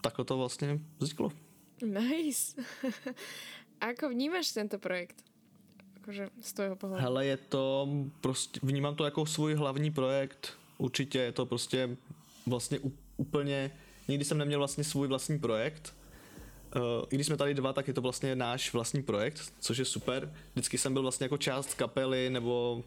[0.00, 1.32] takhle to vlastně vzniklo.
[1.82, 2.62] Nice.
[3.80, 5.24] a ako vnímáš tento projekt?
[5.96, 7.02] Akože z toho pohledu.
[7.02, 7.88] Hele, je to
[8.20, 10.58] prostě, vnímám to jako svůj hlavní projekt.
[10.78, 11.96] Určitě je to prostě
[12.46, 12.78] vlastně
[13.18, 13.70] úplně,
[14.08, 15.94] nikdy jsem neměl vlastně svůj vlastní projekt,
[16.76, 19.84] Uh, I když jsme tady dva, tak je to vlastně náš vlastní projekt, což je
[19.84, 20.34] super.
[20.52, 22.84] Vždycky jsem byl vlastně jako část kapely, nebo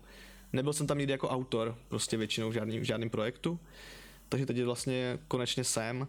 [0.54, 3.60] nebyl jsem tam nikdy jako autor, prostě většinou v, žádný, v žádném projektu.
[4.30, 6.08] Takže teď je vlastně konečně jsem.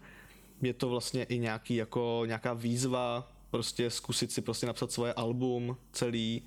[0.63, 5.77] Je to vlastně i nějaký jako nějaká výzva, prostě zkusit si prostě napsat svoje album
[5.93, 6.43] celý.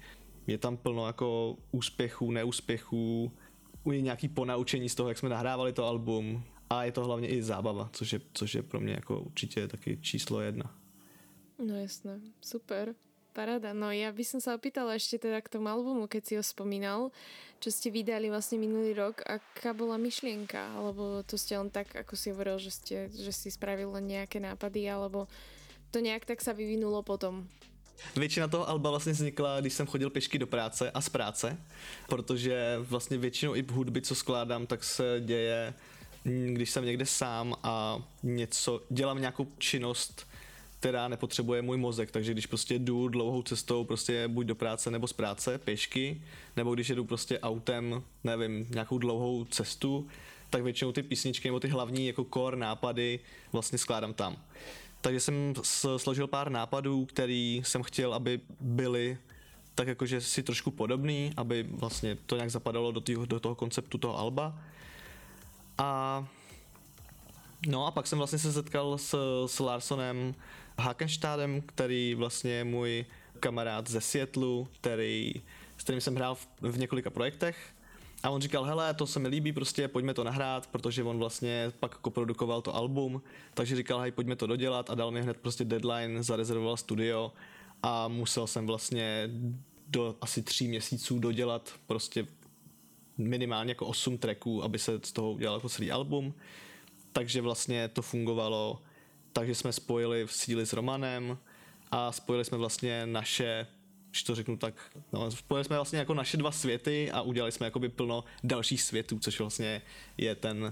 [0.48, 3.32] je tam plno jako úspěchů, neúspěchů,
[3.92, 7.44] je nějaký ponaučení z toho, jak jsme nahrávali to album a je to hlavně i
[7.44, 10.76] zábava, což je, což je pro mě jako určitě taky číslo jedna.
[11.66, 12.96] No jasné, super.
[13.36, 13.76] Paráda.
[13.76, 17.12] No ja by som sa opýtala ešte teda k tomu albumu, keď si ho spomínal,
[17.60, 20.72] čo ste vydali vlastne minulý rok, aká bola myšlienka?
[20.72, 24.40] Alebo to ste len tak, ako si hovoril, že, ste, že si spravil len nejaké
[24.40, 25.28] nápady, alebo
[25.92, 27.44] to nějak tak sa vyvinulo potom?
[28.16, 31.58] Většina toho alba vlastně vznikla, když jsem chodil pěšky do práce a z práce,
[32.08, 35.74] protože vlastně většinou i hudby, co skládám, tak se děje,
[36.54, 40.28] když jsem někde sám a něco, dělám nějakou činnost,
[40.80, 45.08] která nepotřebuje můj mozek, takže když prostě jdu dlouhou cestou, prostě buď do práce nebo
[45.08, 46.22] z práce, pěšky,
[46.58, 50.08] nebo když jedu prostě autem, nevím, nějakou dlouhou cestu,
[50.50, 53.20] tak většinou ty písničky nebo ty hlavní jako core nápady
[53.52, 54.38] vlastně skládám tam.
[55.02, 55.54] Takže jsem
[55.98, 59.18] složil pár nápadů, který jsem chtěl, aby byly
[59.76, 63.98] tak jakože si trošku podobný, aby vlastně to nějak zapadalo do, tý, do toho konceptu
[63.98, 64.60] toho alba.
[65.78, 66.28] A
[67.68, 70.36] no a pak jsem vlastně se setkal s, s Larsonem
[70.80, 73.06] Hakenstadem, který vlastně je můj
[73.40, 75.34] kamarád ze Seattlu, který,
[75.78, 77.76] s kterým jsem hrál v, v několika projektech.
[78.24, 81.72] A on říkal, hele, to se mi líbí, prostě pojďme to nahrát, protože on vlastně
[81.80, 83.22] pak koprodukoval to album,
[83.54, 87.32] takže říkal, hej, pojďme to dodělat a dal mi hned prostě deadline, zarezervoval studio
[87.84, 89.30] a musel jsem vlastně
[89.88, 92.28] do asi tří měsíců dodělat prostě
[93.18, 96.34] minimálně jako 8 tracků, aby se z toho udělal jako celý album.
[97.12, 98.82] Takže vlastně to fungovalo
[99.36, 101.38] takže jsme spojili v síly s Romanem
[101.92, 103.68] a spojili jsme vlastně naše
[104.10, 104.74] když to řeknu tak,
[105.14, 109.20] no, spojili jsme vlastně jako naše dva světy a udělali jsme jakoby plno dalších světů,
[109.20, 109.82] což vlastně
[110.18, 110.72] je ten uh,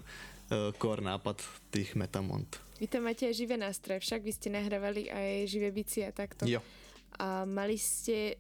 [0.82, 2.62] core nápad těch Metamont.
[2.80, 6.48] Vy tam máte aj živé nástroje, však vy ste nahrávali aj živé bici a takto.
[6.48, 6.64] Jo.
[7.20, 8.40] A mali ste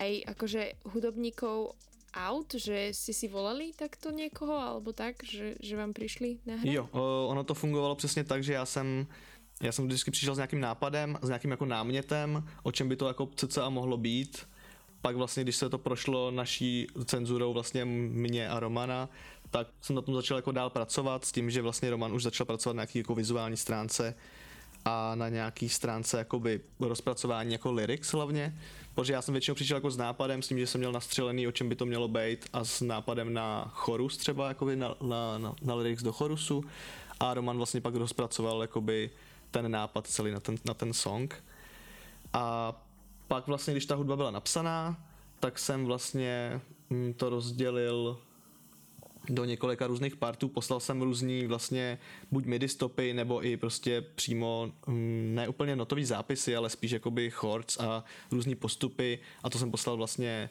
[0.00, 1.76] aj akože hudobníkov
[2.18, 6.74] aut, že si si volali takto někoho, alebo tak, že, že vám přišli nahrát?
[6.74, 6.88] Jo,
[7.28, 9.06] ono to fungovalo přesně tak, že já jsem
[9.62, 13.08] já jsem vždycky přišel s nějakým nápadem, s nějakým jako námětem, o čem by to
[13.08, 14.46] jako cca mohlo být.
[15.02, 19.08] Pak vlastně, když se to prošlo naší cenzurou vlastně mě a Romana,
[19.50, 22.46] tak jsem na tom začal jako dál pracovat s tím, že vlastně Roman už začal
[22.46, 24.14] pracovat na nějaký jako vizuální stránce
[24.84, 28.58] a na nějaký stránce jakoby rozpracování jako lyrics hlavně,
[28.98, 31.52] protože já jsem většinou přišel jako s nápadem, s tím, že jsem měl nastřelený, o
[31.52, 35.54] čem by to mělo být a s nápadem na chorus třeba, jakoby na, na, na,
[35.62, 36.64] na lyrics do chorusu.
[37.20, 39.10] A Roman vlastně pak rozpracoval jakoby
[39.50, 41.44] ten nápad celý na ten, na ten song.
[42.32, 42.72] A
[43.28, 44.96] pak vlastně, když ta hudba byla napsaná,
[45.40, 48.18] tak jsem vlastně mm, to rozdělil
[49.28, 51.98] do několika různých partů, poslal jsem různý vlastně
[52.30, 57.30] buď midi stopy, nebo i prostě přímo mm, ne úplně notový zápisy, ale spíš jakoby
[57.30, 59.18] chords a různý postupy.
[59.42, 60.50] A to jsem poslal vlastně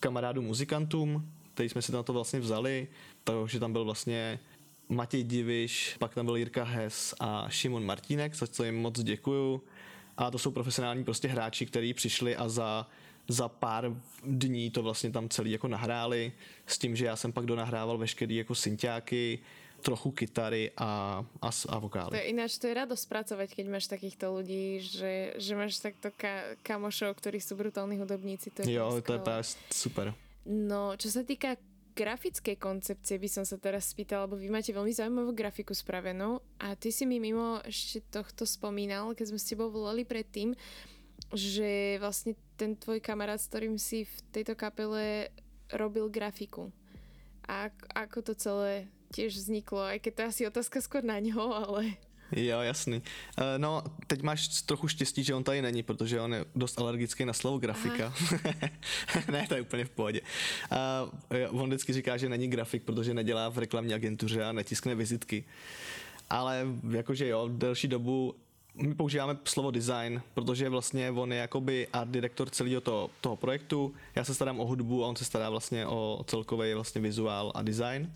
[0.00, 2.88] kamarádům muzikantům, který jsme si na to vlastně vzali,
[3.24, 4.38] takže tam byl vlastně
[4.88, 9.62] Matěj Diviš, pak tam byl Jirka Hes a Šimon Martínek, za co jim moc děkuju.
[10.16, 12.86] A to jsou profesionální prostě hráči, kteří přišli a za
[13.28, 13.92] za pár
[14.24, 16.32] dní to vlastně tam celý jako nahráli
[16.66, 19.38] s tím, že já jsem pak donahrával veškerý jako synťáky,
[19.82, 22.10] trochu kytary a, a, a vokály.
[22.10, 26.10] To je ináč, to je rado spracovať, keď máš takýchto ľudí, že, že máš takto
[26.10, 28.50] ka, kamošov, ktorí sú brutálni hudobníci.
[28.56, 30.10] To je jo, to je super.
[30.46, 31.54] No, čo sa týka
[31.96, 36.76] grafickej koncepcie by som sa teraz spýtala, lebo vy máte veľmi zaujímavú grafiku spravenú a
[36.76, 40.52] ty si mi mimo ešte tohto spomínal, keď sme s tebou volali predtým,
[41.32, 45.28] že vlastne ten tvoj kamarát, s ktorým si v tejto kapele
[45.72, 46.72] robil grafiku.
[47.46, 51.46] A ako to celé tiež vzniklo, aj keď to je asi otázka skôr na něho,
[51.54, 51.94] ale...
[52.32, 52.96] Jo, jasný.
[53.38, 57.24] Uh, no, teď máš trochu štěstí, že on tady není, protože on je dost alergický
[57.24, 58.14] na slovo grafika.
[59.32, 60.20] ne, to je úplně v pohodě.
[61.50, 65.44] Uh, on vždycky říká, že není grafik, protože nedělá v reklamní agentuře a netiskne vizitky.
[66.30, 68.34] Ale jakože jo, delší dobu
[68.76, 73.94] my používáme slovo design, protože vlastně on je jakoby art direktor celého toho, toho projektu.
[74.14, 77.62] Já se starám o hudbu a on se stará vlastně o celkový vlastně vizuál a
[77.62, 78.12] design.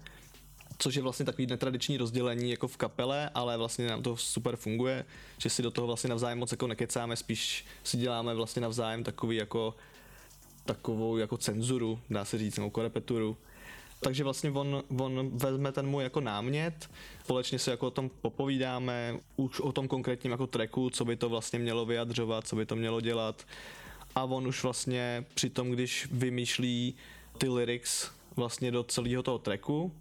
[0.78, 5.04] Což je vlastně takový netradiční rozdělení jako v kapele, ale vlastně nám to super funguje,
[5.38, 9.36] že si do toho vlastně navzájem moc jako nekecáme, spíš si děláme vlastně navzájem takový
[9.36, 9.74] jako
[10.64, 13.36] takovou jako cenzuru, dá se říct, nebo korepeturu
[14.00, 16.90] takže vlastně on, on vezme ten můj jako námět,
[17.24, 21.28] společně se jako o tom popovídáme, už o tom konkrétním jako tracku, co by to
[21.28, 23.46] vlastně mělo vyjadřovat, co by to mělo dělat.
[24.14, 26.94] A on už vlastně při tom, když vymýšlí
[27.38, 29.92] ty lyrics vlastně do celého toho tracku,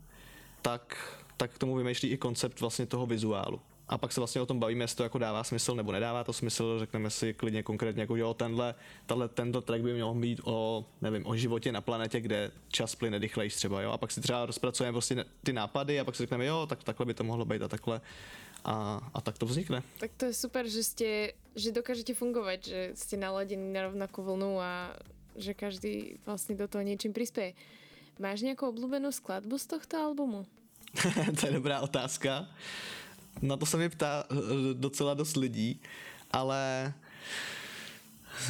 [0.62, 3.60] tak, tak k tomu vymýšlí i koncept vlastně toho vizuálu.
[3.90, 6.34] A pak se vlastně o tom bavíme, jestli to jako dává smysl nebo nedává to
[6.34, 8.76] smysl, řekneme si klidně konkrétně, jako jo, tenhle,
[9.06, 13.18] tenhle, tento track by měl být o, nevím, o životě na planetě, kde čas plyne
[13.18, 16.46] rychlejší třeba, jo, a pak si třeba rozpracujeme prostě ty nápady a pak si řekneme,
[16.46, 18.02] jo, tak takhle by to mohlo být a takhle
[18.64, 19.84] a, a tak to vznikne.
[20.00, 24.62] Tak to je super, že jste, že dokážete fungovat, že jste naladení na rovnakú vlnu
[24.62, 24.96] a
[25.36, 27.54] že každý vlastně do toho něčím prispěje.
[28.20, 30.46] Máš nějakou oblíbenou skladbu z tohto albumu?
[31.40, 32.48] to je dobrá otázka.
[33.42, 34.36] Na to se mi ptá eh,
[34.74, 35.82] docela dost lidí,
[36.32, 36.94] ale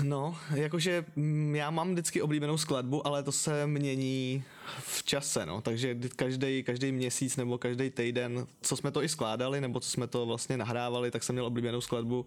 [0.03, 4.43] No, jakože mm, já mám vždycky oblíbenou skladbu, ale to se mění
[4.79, 9.61] v čase, no, takže každý, každý měsíc nebo každý týden, co jsme to i skládali,
[9.61, 12.25] nebo co jsme to vlastně nahrávali, tak jsem měl oblíbenou skladbu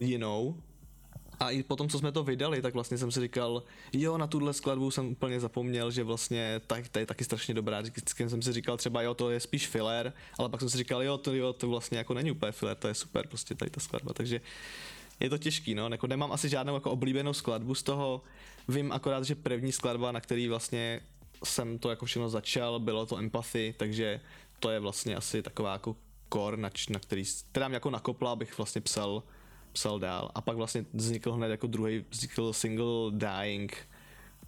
[0.00, 0.56] jinou.
[1.40, 4.52] A i potom, co jsme to vydali, tak vlastně jsem si říkal, jo, na tuhle
[4.52, 7.80] skladbu jsem úplně zapomněl, že vlastně tak, to je taky strašně dobrá.
[7.80, 11.02] Vždycky jsem si říkal třeba, jo, to je spíš filler, ale pak jsem si říkal,
[11.02, 13.80] jo, to, jo, to vlastně jako není úplně filler, to je super, prostě tady ta
[13.80, 14.12] skladba.
[14.12, 14.40] Takže
[15.20, 18.22] je to těžký, no, jako nemám asi žádnou jako oblíbenou skladbu z toho,
[18.68, 21.00] vím akorát, že první skladba, na který vlastně
[21.44, 24.20] jsem to jako všechno začal, bylo to Empathy, takže
[24.60, 25.96] to je vlastně asi taková jako
[26.32, 29.22] core, na, na který, která mě jako nakopla, abych vlastně psal,
[29.72, 30.30] psal dál.
[30.34, 33.76] A pak vlastně vznikl hned jako druhý, vznikl single Dying,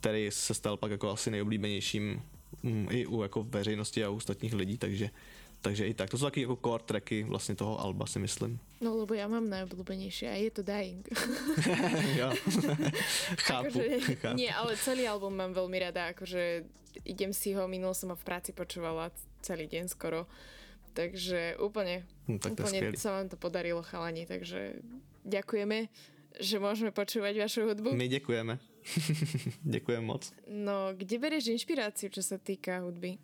[0.01, 2.23] který se stal pak jako asi nejoblíbenějším
[2.63, 5.11] mm, i u jako veřejnosti a u ostatních lidí, takže
[5.61, 6.11] takže i tak.
[6.11, 8.61] To jsou taky jako core tracky vlastně toho Alba, si myslím.
[8.81, 11.09] No, lebo já mám nejoblíbenější a je to Dying.
[12.17, 12.33] jo.
[13.37, 14.37] chápu, akože, chápu.
[14.37, 16.65] Nie, ale celý album mám veľmi rada, akože
[17.05, 19.13] idem si ho, minul som ho v práci počúvala
[19.45, 20.25] celý deň skoro.
[20.97, 24.83] Takže úplne, hm, tak úplne sa vám to podarilo, chalani, takže
[25.25, 25.89] ďakujeme,
[26.41, 27.93] že môžeme počúvať vašu hudbu.
[27.93, 28.59] My ďakujeme.
[29.65, 30.33] Ďakujem moc.
[30.49, 33.19] No, kde bereš inšpiráciu, čo sa týka hudby?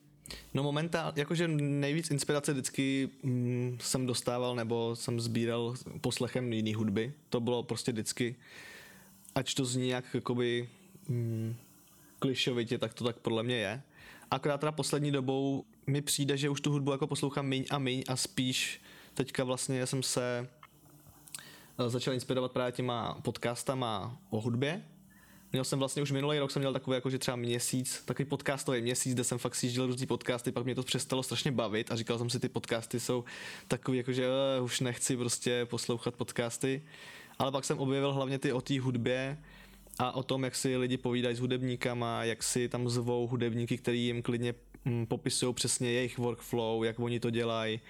[0.55, 7.13] No momentálně, jakože nejvíc inspirace vždycky mm, jsem dostával nebo jsem sbíral poslechem jiný hudby.
[7.29, 8.37] To bylo prostě vždycky,
[9.35, 10.69] ať to zní jak jakoby
[11.09, 11.55] mm,
[12.19, 13.83] klišovitě, tak to tak podle mě je.
[14.31, 18.03] Akorát teda poslední dobou mi přijde, že už tu hudbu jako poslouchám míň a míň
[18.09, 18.81] a spíš
[19.15, 20.49] teďka vlastně jsem se
[21.87, 24.83] začal inspirovat právě těma podcastama o hudbě,
[25.53, 28.83] Měl jsem vlastně už minulý rok jsem měl takový jako, že třeba měsíc, takový podcastový
[28.83, 32.19] měsíc, kde jsem fakt sjížděl různý podcasty, pak mě to přestalo strašně bavit a říkal
[32.19, 33.25] jsem si, ty podcasty jsou
[33.69, 36.83] takový jako, že uh, už nechci prostě poslouchat podcasty.
[37.39, 39.39] Ale pak jsem objevil hlavně ty o té hudbě
[39.99, 44.07] a o tom, jak si lidi povídají s hudebníkama, jak si tam zvou hudebníky, který
[44.07, 47.81] jim klidně mm, popisují přesně jejich workflow, jak oni to dělají.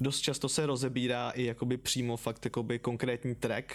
[0.00, 3.74] Dost často se rozebírá i jakoby přímo fakt jakoby konkrétní track,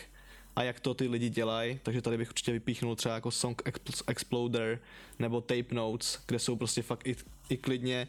[0.56, 3.62] a jak to ty lidi dělají, takže tady bych určitě vypíchnul třeba jako Song
[4.08, 4.80] Exploder
[5.20, 7.16] nebo Tape Notes, kde jsou prostě fakt i,
[7.50, 8.08] i klidně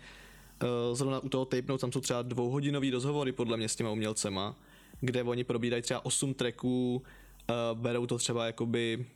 [0.63, 3.91] uh, zrovna u toho Tape Notes tam jsou třeba dvouhodinový rozhovory podle mě s těma
[3.91, 4.57] umělcema,
[5.01, 7.03] kde oni probírají třeba 8 tracků,
[7.51, 9.07] uh, berou to třeba jakoby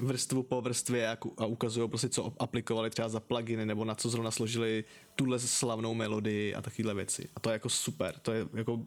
[0.00, 4.08] vrstvu po vrstvě a, a ukazují prostě, co aplikovali třeba za pluginy, nebo na co
[4.08, 4.84] zrovna složili
[5.16, 7.28] tuhle slavnou melodii a takovéhle věci.
[7.36, 8.80] A to je jako super, to je jako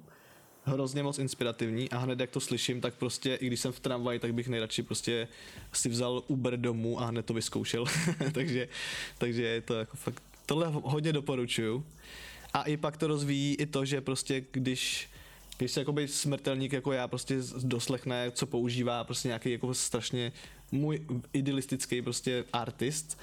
[0.64, 4.20] hrozně moc inspirativní a hned jak to slyším, tak prostě i když jsem v tramvaji,
[4.20, 5.28] tak bych nejradši prostě
[5.74, 7.86] si vzal Uber domů a hned to vyzkoušel.
[8.34, 8.68] takže,
[9.18, 11.86] takže je to jako fakt, tohle hodně doporučuju.
[12.54, 15.10] A i pak to rozvíjí i to, že prostě když
[15.62, 20.32] když se jakoby smrtelník jako já prostě doslechne, co používá prostě nějaký jako strašně
[20.72, 23.18] můj idealistický prostě artist,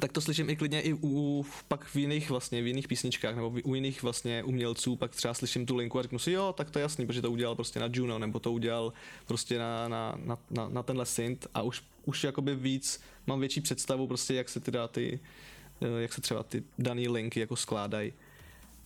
[0.00, 3.52] tak to slyším i klidně i u, pak v jiných vlastně, v jiných písničkách nebo
[3.64, 6.78] u jiných vlastně umělců, pak třeba slyším tu linku a řeknu si, jo, tak to
[6.78, 8.92] je jasný, protože to udělal prostě na Juno, nebo to udělal
[9.26, 13.60] prostě na, na, na, na, na tenhle synth a už, už jakoby víc, mám větší
[13.60, 15.20] představu prostě, jak se teda ty,
[15.80, 18.12] eh, jak se třeba ty daný linky jako skládají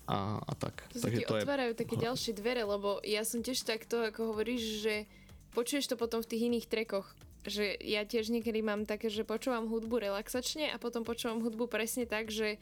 [0.08, 0.82] a, a tak.
[0.92, 1.78] To Takže to otvárajú je...
[1.78, 5.06] také ďalšie dvere, lebo ja som tiež takto, ako hovoríš, že
[5.54, 7.06] počuješ to potom v tých iných trekoch
[7.46, 12.06] že ja tiež niekedy mám také, že počúvam hudbu relaxačne a potom počúvam hudbu presne
[12.06, 12.58] tak, že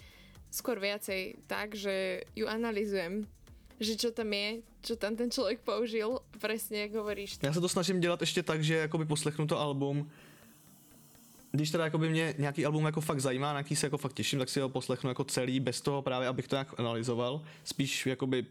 [0.48, 3.28] skôr viacej tak, že ju analizujem
[3.80, 7.38] že čo tam je, čo tam ten člověk použil, přesně jak hovoríš.
[7.42, 10.10] Já se to snažím dělat ještě tak, že jakoby poslechnu to album,
[11.52, 14.38] když teda jakoby mě nějaký album jako fakt zajímá, na jaký se jako fakt těším,
[14.38, 18.46] tak si ho poslechnu jako celý, bez toho právě, abych to nějak analyzoval, spíš jakoby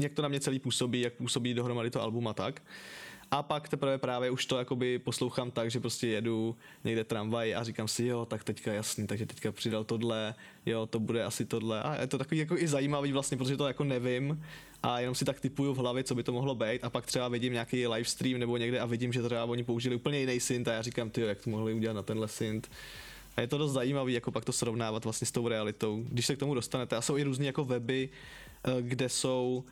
[0.00, 2.62] jak to na mě celý působí, jak působí dohromady to album a tak.
[3.30, 7.64] A pak teprve právě už to jakoby poslouchám tak, že prostě jedu někde tramvaj a
[7.64, 10.34] říkám si, jo, tak teďka jasný, takže teďka přidal tohle,
[10.66, 11.82] jo, to bude asi tohle.
[11.82, 14.44] A je to takový jako i zajímavý vlastně, protože to jako nevím
[14.82, 17.28] a jenom si tak typuju v hlavě, co by to mohlo být a pak třeba
[17.28, 20.68] vidím nějaký live stream nebo někde a vidím, že třeba oni použili úplně jiný synth
[20.68, 22.68] a já říkám, ty jak to mohli udělat na tenhle synth.
[23.36, 26.36] A je to dost zajímavý, jako pak to srovnávat vlastně s tou realitou, když se
[26.36, 26.96] k tomu dostanete.
[26.96, 28.08] A jsou i různé jako weby,
[28.64, 29.64] eh, kde jsou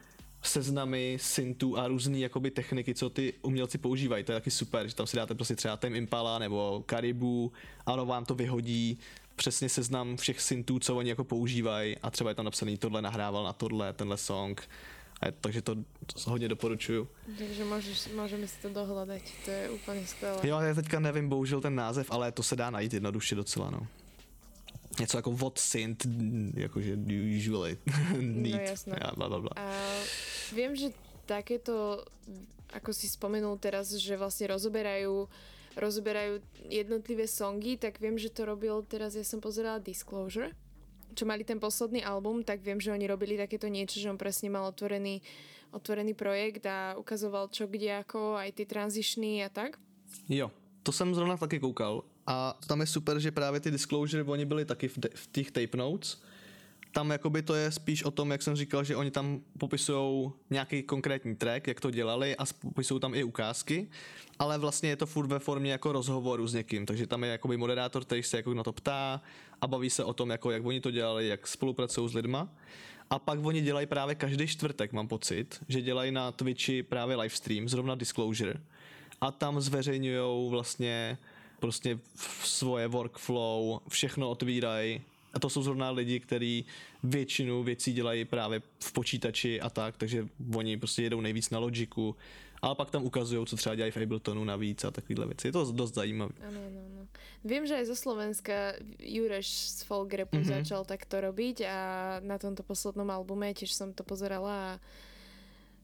[0.46, 4.24] seznamy syntů a různé jakoby techniky, co ty umělci používají.
[4.24, 7.52] To je taky super, že tam si dáte prostě třeba Tem Impala nebo Karibu
[7.86, 8.98] a ono vám to vyhodí
[9.36, 13.44] přesně seznam všech syntů, co oni jako používají a třeba je tam napsaný tohle nahrával
[13.44, 14.68] na tohle, tenhle song.
[15.20, 17.08] A je, takže to, to hodně doporučuju.
[17.38, 20.38] Takže můžeš, můžeme si to dohledat, to je úplně skvělé.
[20.42, 23.86] Jo, já teďka nevím bohužel ten název, ale to se dá najít jednoduše docela, no.
[25.00, 26.06] Něco jako what synth,
[26.54, 26.96] jakože
[27.38, 27.78] usually
[28.20, 28.54] need.
[28.54, 28.98] No jasné.
[29.00, 29.50] Ja, bla, bla, bla.
[29.56, 29.72] A
[30.52, 30.92] viem, že
[31.26, 32.04] takéto,
[32.74, 35.26] ako si spomenul teraz, že vlastne rozoberajú
[35.76, 36.40] rozoberajú
[36.72, 40.56] jednotlivé songy, tak viem, že to robil teraz, ja som pozerala Disclosure,
[41.12, 44.48] čo mali ten posledný album, tak viem, že oni robili takéto niečo, že on presne
[44.48, 45.20] mal otvorený,
[45.76, 49.76] otvorený projekt a ukazoval čo, kde, ako, aj tie transičný a tak.
[50.28, 50.48] Jo,
[50.82, 54.64] to jsem zrovna taky koukal a tam je super, že právě ty disclosure, oni byli
[54.64, 56.22] taky v, v těch tape notes.
[56.96, 60.82] Tam jakoby to je spíš o tom, jak jsem říkal, že oni tam popisují nějaký
[60.82, 63.88] konkrétní track, jak to dělali a popisují tam i ukázky,
[64.38, 67.56] ale vlastně je to furt ve formě jako rozhovoru s někým, takže tam je jakoby
[67.56, 69.20] moderátor, který se jako na to ptá
[69.60, 72.48] a baví se o tom, jako jak oni to dělali, jak spolupracují s lidma.
[73.10, 77.68] A pak oni dělají právě každý čtvrtek, mám pocit, že dělají na Twitchi právě livestream,
[77.68, 78.54] zrovna Disclosure.
[79.20, 81.18] A tam zveřejňují vlastně
[81.60, 81.98] prostě
[82.44, 85.02] svoje workflow, všechno otvírají.
[85.36, 86.64] A to jsou zrovna lidi, kteří
[87.04, 92.16] většinu věcí dělají právě v počítači a tak, takže oni prostě jedou nejvíc na Logiku,
[92.62, 95.48] ale pak tam ukazují, co třeba dělají v Abletonu navíc a takovéhle věci.
[95.48, 96.32] Je to dost zajímavé.
[96.40, 97.02] Ano, ano, ano.
[97.44, 100.08] Vím, že aj zo Slovenska Jureš z Mhm.
[100.32, 100.44] mm-hmm.
[100.44, 101.78] začal takto robiť a
[102.24, 104.80] na tomto poslednom albume tiež som to pozerala a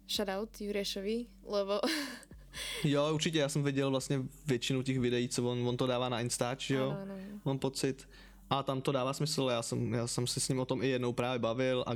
[0.09, 1.81] shoutout Jurešovi, lebo
[2.85, 6.21] Jo, určitě, já jsem viděl vlastně většinu těch videí, co on, on to dává na
[6.21, 7.41] Instač, jo, Ano, ano.
[7.45, 8.09] mám pocit.
[8.53, 10.89] A tam to dává smysl, já jsem, já jsem si s ním o tom i
[10.89, 11.91] jednou právě bavil a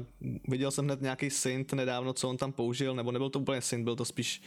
[0.48, 3.84] viděl jsem hned nějaký synth nedávno, co on tam použil, nebo nebyl to úplně synth,
[3.84, 4.42] byl to spíš,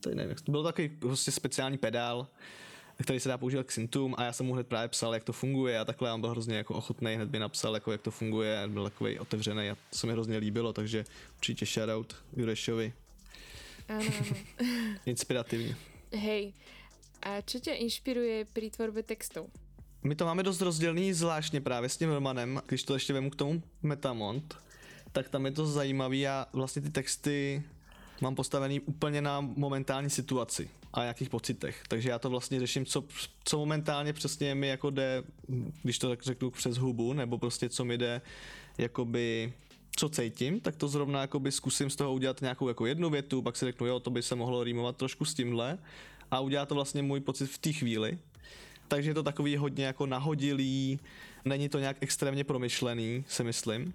[0.00, 2.28] to nevím, jak to byl takový prostě speciální pedál,
[3.02, 5.32] který se dá používat k synthům a já jsem mu hned právě psal, jak to
[5.32, 8.62] funguje a takhle on byl hrozně jako ochotný, hned by napsal, jako jak to funguje
[8.62, 11.04] a byl takový otevřený a to se mi hrozně líbilo, takže
[11.36, 12.92] určitě shoutout Jurešovi,
[13.88, 14.36] áno, áno.
[15.12, 15.76] inspirativní.
[16.12, 16.52] Hej,
[17.22, 19.48] a čo ťa inšpiruje pri tvorbe textov?
[20.06, 23.36] My to máme dost rozdělený zvláštně právě s tím Romanem, když to ještě vemu k
[23.36, 24.56] tomu Metamont,
[25.12, 27.62] tak tam je to zajímavý a vlastně ty texty
[28.20, 31.82] mám postavený úplně na momentální situaci a jakých pocitech.
[31.88, 33.04] Takže já to vlastně řeším, co,
[33.44, 35.22] co momentálně přesně mi jako jde,
[35.82, 38.20] když to tak řeknu přes hubu, nebo prostě co mi jde
[38.78, 39.52] jakoby
[39.96, 43.56] co cítím, tak to zrovna jakoby zkusím z toho udělat nějakou jako jednu větu, pak
[43.56, 45.78] si řeknu, jo, to by se mohlo rýmovat trošku s tímhle
[46.30, 48.18] a udělá to vlastně můj pocit v té chvíli.
[48.88, 51.00] Takže je to takový hodně jako nahodilý,
[51.44, 53.94] není to nějak extrémně promyšlený, si myslím.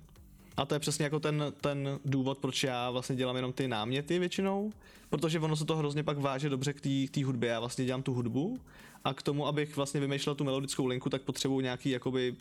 [0.58, 4.20] A to je přesně jako ten, ten důvod, proč já vlastně dělám jenom ty náměty
[4.20, 4.72] většinou,
[5.10, 7.50] protože ono se to hrozně pak váže dobře k té hudbě.
[7.50, 8.60] Já vlastně dělám tu hudbu
[9.04, 12.36] a k tomu, abych vlastně vymýšlel tu melodickou linku, tak potřebuji nějaký jakoby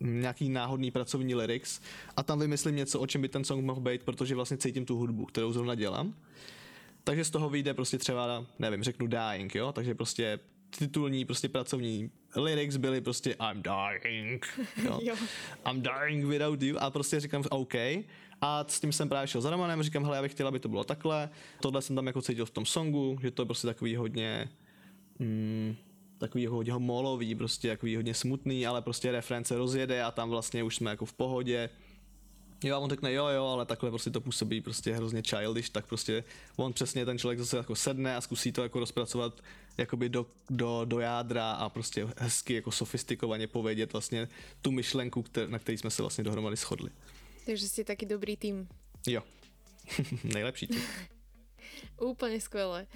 [0.00, 1.80] nějaký náhodný pracovní lyrics
[2.16, 4.96] a tam vymyslím něco, o čem by ten song mohl být, protože vlastně cítím tu
[4.96, 6.14] hudbu, kterou zrovna dělám.
[7.04, 10.38] Takže z toho vyjde prostě třeba, nevím, řeknu dying, jo, takže prostě
[10.78, 14.46] titulní, prostě pracovní lyrics byly prostě I'm dying,
[14.84, 14.98] jo.
[15.02, 15.14] Jo.
[15.70, 17.74] I'm dying without you a prostě říkám OK.
[18.40, 20.68] A s tím jsem právě šel za Romanem, říkám, hele, já bych chtěl, aby to
[20.68, 21.30] bylo takhle.
[21.60, 24.48] Tohle jsem tam jako cítil v tom songu, že to je prostě takový hodně
[25.18, 25.76] mm,
[26.18, 30.76] takový hodně molový, prostě takový hodně smutný, ale prostě reference rozjede a tam vlastně už
[30.76, 31.70] jsme jako v pohodě.
[32.66, 35.86] Jo, a on řekne, jo, jo, ale takhle prostě to působí prostě hrozně childish, tak
[35.86, 36.24] prostě
[36.56, 39.40] on přesně ten člověk zase jako sedne a zkusí to jako rozpracovat
[39.78, 44.28] jakoby do, do, do jádra a prostě hezky jako sofistikovaně povědět vlastně
[44.62, 46.90] tu myšlenku, kter, na který jsme se vlastně dohromady shodli.
[47.46, 48.66] Takže ste taký dobrý tým.
[49.06, 49.22] Jo.
[50.34, 50.82] Nejlepší tým.
[52.02, 52.90] Úplne skvelé.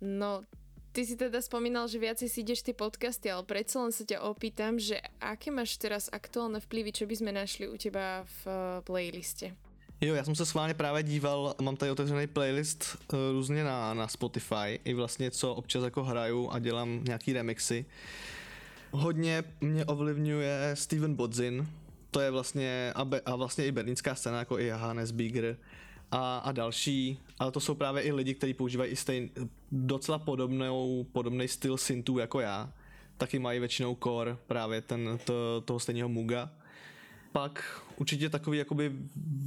[0.00, 0.48] No,
[0.92, 4.26] ty si teda spomínal, že viacej si ideš ty podcasty, ale predsa len sa ťa
[4.26, 8.80] opýtam, že aké máš teraz aktuálne vplyvy, čo by sme našli u teba v eh,
[8.82, 9.54] playliste?
[10.00, 14.08] Jo, já jsem se schválně právě díval, mám tady otevřený playlist uh, různě na, na
[14.08, 17.84] Spotify, i vlastně co občas jako hraju a dělám nějaký remixy.
[18.90, 21.68] Hodně mě ovlivňuje Steven Bodzin,
[22.10, 25.56] to je vlastně, a, be, a vlastně i berlínská scéna, jako i Hannes Bieger
[26.10, 29.30] a, a další, ale to jsou právě i lidi, kteří používají i stejn,
[29.72, 32.72] docela podobnou, podobný styl syntů jako já.
[33.16, 36.50] Taky mají většinou core, právě ten, to, toho stejného Muga.
[37.32, 38.92] Pak určitě takový jakoby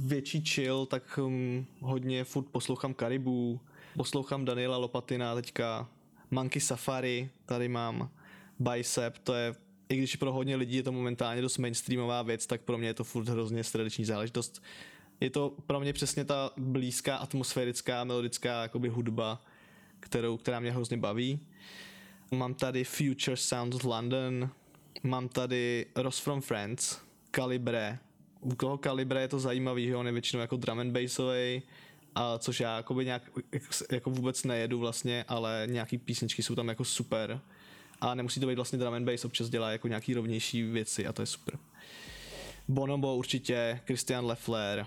[0.06, 3.60] větší chill, tak um, hodně furt poslouchám Karibu,
[3.96, 5.88] poslouchám Daniela Lopatina teďka,
[6.30, 8.10] Monkey Safari, tady mám,
[8.58, 9.54] Bicep, to je,
[9.88, 12.94] i když pro hodně lidí je to momentálně dost mainstreamová věc, tak pro mě je
[12.94, 14.62] to furt hrozně tradiční záležitost.
[15.20, 19.44] Je to pro mě přesně ta blízká atmosférická melodická jakoby hudba,
[20.00, 21.40] kterou, která mě hrozně baví.
[22.30, 24.50] Mám tady Future Sounds London,
[25.02, 26.98] mám tady Ross from Friends,
[27.36, 27.98] Calibre.
[28.40, 31.62] U koho Calibre je to zajímavý, že on je většinou jako drum and bassový,
[32.14, 33.22] a což já jakoby nějak,
[33.92, 37.40] jako vůbec nejedu vlastně, ale nějaký písničky jsou tam jako super.
[38.00, 41.12] A nemusí to být vlastně drum and bass, občas dělá jako nějaký rovnější věci a
[41.12, 41.58] to je super.
[42.68, 44.86] Bonobo určitě, Christian Leffler,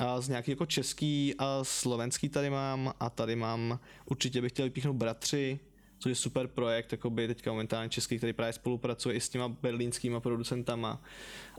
[0.00, 4.66] a z nějaký jako český a slovenský tady mám a tady mám, určitě bych chtěl
[4.66, 5.60] vypíchnout Bratři,
[5.98, 10.20] což je super projekt, by teďka momentálně český, který právě spolupracuje i s těma berlínskýma
[10.20, 11.02] producentama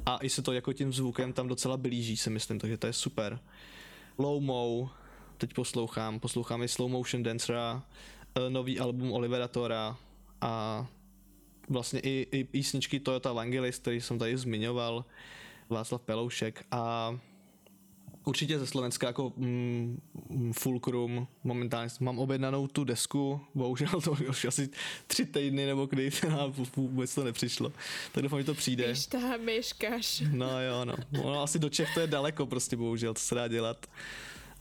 [0.05, 2.93] a i se to jako tím zvukem tam docela blíží, si myslím, takže to je
[2.93, 3.39] super.
[4.17, 4.89] Low
[5.37, 7.83] teď poslouchám, poslouchám i Slow Motion Dancera,
[8.35, 9.97] eh, nový album Olivera Tora
[10.41, 10.87] a
[11.69, 15.05] vlastně i, i písničky Toyota Evangelist, který jsem tady zmiňoval,
[15.69, 17.15] Václav Peloušek a
[18.25, 20.01] určitě ze Slovenska jako mm,
[20.53, 24.69] Fulcrum, momentálně mám objednanou tu desku, bohužel to už asi
[25.07, 26.09] tři týdny nebo kdy
[26.39, 27.71] a vůbec to nepřišlo.
[28.11, 28.87] Tak doufám, že to přijde.
[28.87, 30.23] Víš, tam meškáš.
[30.31, 30.95] No jo, no.
[31.23, 33.85] Ono asi do Čech to je daleko prostě, bohužel, to se dá dělat.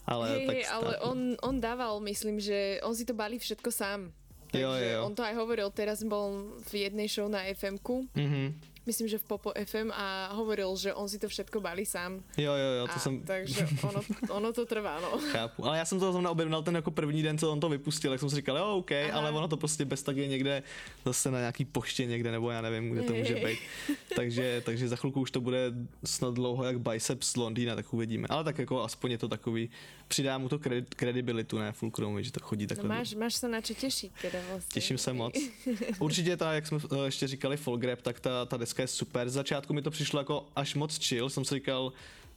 [0.06, 3.72] Ale, hej, tak hej, ale on, on dával, myslím, že on si to balí všetko
[3.72, 4.12] sám.
[4.50, 5.06] Takže jo, jo.
[5.06, 8.10] on to aj hovoril, teraz bol v jednej show na FM-ku.
[8.18, 12.22] Mm-hmm myslím, že v Popo FM a hovoril, že on si to všetko balí sám.
[12.34, 13.22] Jo, jo, jo, to a, jsem...
[13.22, 15.18] Takže ono, ono to trvá, no.
[15.32, 18.10] Chápu, ale já jsem to zrovna objevil ten jako první den, co on to vypustil,
[18.10, 19.18] tak jsem si říkal, jo, OK, Aha.
[19.18, 20.62] ale ono to prostě bez tak je někde
[21.04, 23.58] zase na nějaký poště někde, nebo já nevím, kde to může být.
[24.16, 25.72] takže, takže za chvilku už to bude
[26.04, 28.26] snad dlouho jak Biceps z Londýna, tak uvidíme.
[28.30, 29.70] Ale tak jako aspoň je to takový,
[30.08, 30.58] přidá mu to
[30.96, 32.88] kredibilitu, ne, Fulcrum, že to chodí takhle.
[32.88, 34.72] No máš, máš se na čo těšit teda vlastně.
[34.72, 35.34] Těším se moc.
[35.98, 39.30] Určitě ta, jak jsme eh, ještě říkali, folk rap, tak ta, ta deska je super.
[39.30, 41.92] Z začátku mi to přišlo jako až moc chill, jsem si říkal,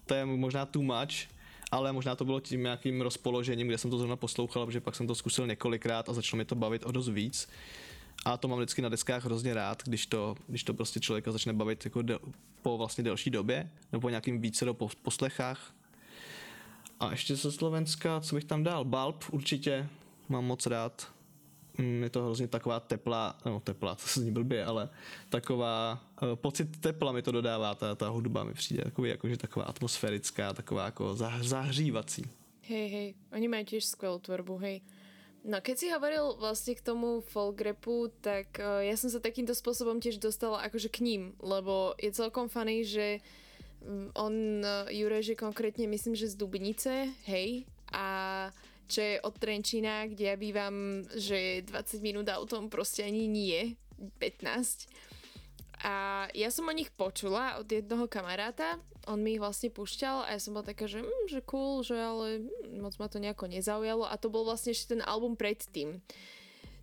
[0.06, 1.34] to je možná too much,
[1.72, 5.08] ale možná to bylo tím nějakým rozpoložením, kde jsem to zrovna poslouchal, protože pak jsem
[5.08, 7.50] to zkusil několikrát a začalo mi to bavit o dost víc.
[8.26, 11.54] A to mám vždycky na deskách hrozně rád, když to, když to prostě člověka začne
[11.54, 12.20] bavit jako de,
[12.62, 15.74] po vlastně delší době, nebo po nějakým více do poslechách.
[17.00, 18.86] A ještě ze Slovenska, co bych tam dal?
[18.86, 19.90] Balb určitě,
[20.30, 21.08] mám moc rád.
[21.78, 24.90] Mm, je to hrozně taková teplá, no teplá, to se zní blbě, ale
[25.30, 26.00] taková,
[26.36, 30.86] pocit tepla mi to dodává, ta, ta hudba mi přijde takový, jakože taková atmosférická, taková
[30.86, 32.24] jako zah, zahřívací.
[32.64, 34.80] Hej, hej, oni mají tiež skvelú tvorbu, hej.
[35.44, 39.52] No keď si hovoril vlastne k tomu folk rapu, tak uh, ja som sa takýmto
[39.52, 43.20] spôsobom tiež dostala akože k ním, lebo je celkom funny, že
[43.84, 48.48] um, on, uh, Jureš je konkrétne myslím, že z Dubnice, hej, a
[48.88, 53.76] čo je od Trenčína, kde ja bývam, že je 20 minút autom, proste ani nie,
[54.24, 54.88] 15.
[55.84, 60.32] A ja som o nich počula od jednoho kamaráta, on mi ich vlastne púšťal a
[60.32, 62.48] ja som bola taká, že, mm, že cool, že ale
[62.80, 64.08] moc ma to nejako nezaujalo.
[64.08, 66.00] A to bol vlastne ešte ten album predtým,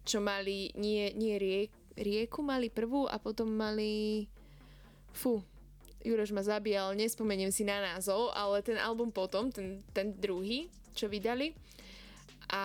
[0.04, 4.28] čo mali, nie, nie riek, rieku mali prvú a potom mali,
[5.16, 5.40] fú,
[6.04, 11.08] Juroš ma zabíjal, nespomeniem si na názov, ale ten album potom, ten, ten druhý, čo
[11.08, 11.52] vydali,
[12.50, 12.62] a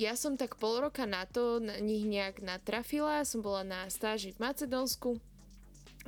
[0.00, 4.32] ja som tak pol roka na to na nich nejak natrafila, som bola na stáži
[4.32, 5.20] v Macedónsku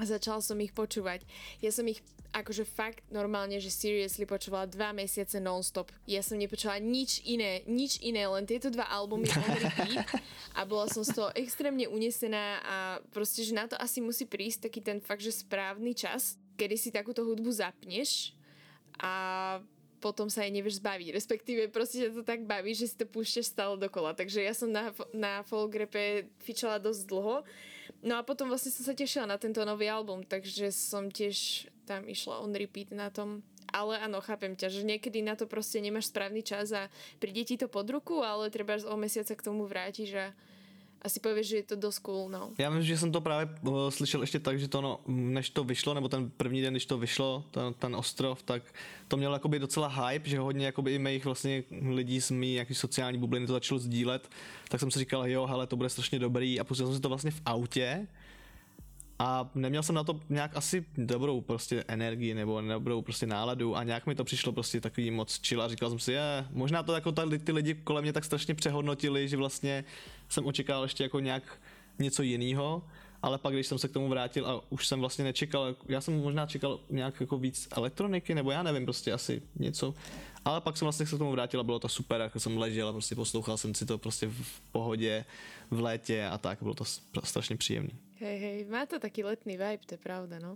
[0.01, 1.29] a začala som ich počúvať.
[1.61, 2.01] Ja som ich
[2.33, 5.93] akože fakt normálne, že seriously počúvala dva mesiace non-stop.
[6.09, 10.09] Ja som nepočula nič iné, nič iné, len tieto dva albumy on repeat
[10.57, 12.77] a bola som z toho extrémne unesená a
[13.13, 16.89] proste, že na to asi musí prísť taký ten fakt, že správny čas, kedy si
[16.89, 18.33] takúto hudbu zapneš
[18.97, 19.61] a
[20.03, 21.15] potom sa jej nevieš zbaviť.
[21.15, 24.19] Respektíve proste ťa to tak baví, že si to púšťaš stále dokola.
[24.19, 27.47] Takže ja som na, na folkrepe fičala dosť dlho.
[28.03, 32.11] No a potom vlastne som sa tešila na tento nový album, takže som tiež tam
[32.11, 33.47] išla on repeat na tom.
[33.71, 36.93] Ale áno, chápem ťa, že niekedy na to proste nemáš správny čas a
[37.23, 40.27] príde ti to pod ruku, ale treba o mesiace k tomu vrátiš a
[41.05, 42.51] asi pověš, že je to dost cool, no.
[42.59, 45.65] Já myslím, že jsem to právě uh, slyšel ještě tak, že to no, než to
[45.65, 48.63] vyšlo, nebo ten první den, když to vyšlo, ten, ten ostrov, tak
[49.09, 52.75] to mělo jakoby docela hype, že hodně jakoby i mých vlastně lidí z mý jaký
[52.75, 54.29] sociální bubliny to začalo sdílet,
[54.69, 56.61] tak jsem si říkal, jo, hele, to bude strašně dobrý.
[56.61, 58.07] A pustil jsem si to vlastně v autě
[59.25, 63.83] a neměl jsem na to nějak asi dobrou prostě energii nebo dobrou prostě náladu a
[63.83, 66.95] nějak mi to přišlo prostě takový moc chill a říkal jsem si, je, možná to
[66.95, 69.85] jako tady ty lidi kolem mě tak strašně přehodnotili, že vlastně
[70.29, 71.43] jsem očekával ještě jako nějak
[71.99, 72.83] něco jiného,
[73.23, 76.21] ale pak když jsem se k tomu vrátil a už jsem vlastně nečekal, já jsem
[76.21, 79.95] možná čekal nějak jako víc elektroniky, nebo já nevím, prostě asi něco,
[80.45, 82.89] ale pak jsem vlastně se k tomu vrátil a bylo to super, jako jsem ležel
[82.89, 85.25] a prostě poslouchal jsem si to prostě v pohodě,
[85.71, 86.85] v létě a tak, bylo to
[87.25, 87.93] strašně příjemný.
[88.23, 90.55] Hej, hej, má to taký letný vibe, to je pravda, no.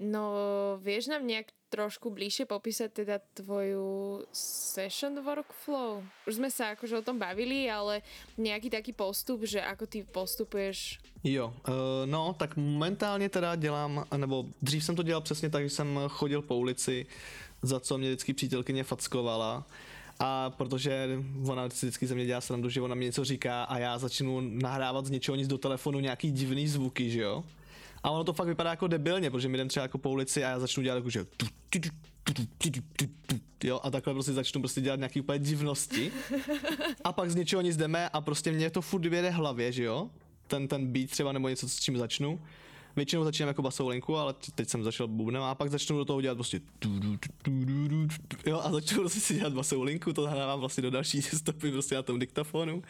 [0.00, 0.32] No,
[0.80, 6.00] vieš nám nejak trošku bližšie popísať teda tvoju session workflow?
[6.24, 8.00] Už sme sa akože o tom bavili, ale
[8.40, 11.04] nejaký taký postup, že ako ty postupuješ?
[11.20, 15.70] Jo, uh, no, tak momentálně teda dělám, nebo dřív jsem to dělal přesně tak, že
[15.70, 17.06] jsem chodil po ulici,
[17.62, 19.66] za co mě vždycky přítelkyně fackovala,
[20.20, 21.08] a protože
[21.46, 25.06] ona vždycky ze mě dělá srandu, že ona mi něco říká a já začnu nahrávat
[25.06, 27.44] z něčeho nic do telefonu nějaký divný zvuky, že jo?
[28.02, 30.50] A ono to fakt vypadá jako debilně, protože mi jdem třeba jako po ulici a
[30.50, 31.26] já začnu dělat jako, že
[33.64, 36.12] jo, a takhle prostě začnu prostě dělat nějaký úplně divnosti.
[37.04, 40.10] A pak z něčeho nic jdeme a prostě mě to furt vyjede hlavě, že jo?
[40.46, 42.40] Ten, ten beat třeba nebo něco, s čím začnu.
[42.96, 46.20] Většinou začínám jako basovou linku, ale teď jsem začal bubnem a pak začnu do toho
[46.20, 46.60] dělat prostě
[48.46, 51.94] jo, a začnu prostě si dělat basovou linku, to nahrávám vlastně do další stopy prostě
[51.94, 52.82] na tom diktafonu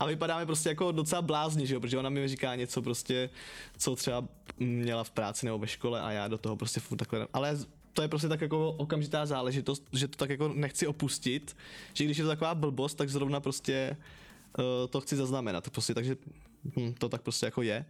[0.00, 3.30] a vypadáme prostě jako docela blázni, že jo, protože ona mi říká něco prostě,
[3.78, 4.24] co třeba
[4.58, 7.58] měla v práci nebo ve škole a já do toho prostě furt takhle, ale
[7.92, 11.56] to je prostě tak jako okamžitá záležitost, že to tak jako nechci opustit,
[11.94, 13.96] že když je to taková blbost, tak zrovna prostě
[14.58, 16.16] uh, to chci zaznamenat, prostě, takže
[16.76, 17.84] hm, to tak prostě jako je.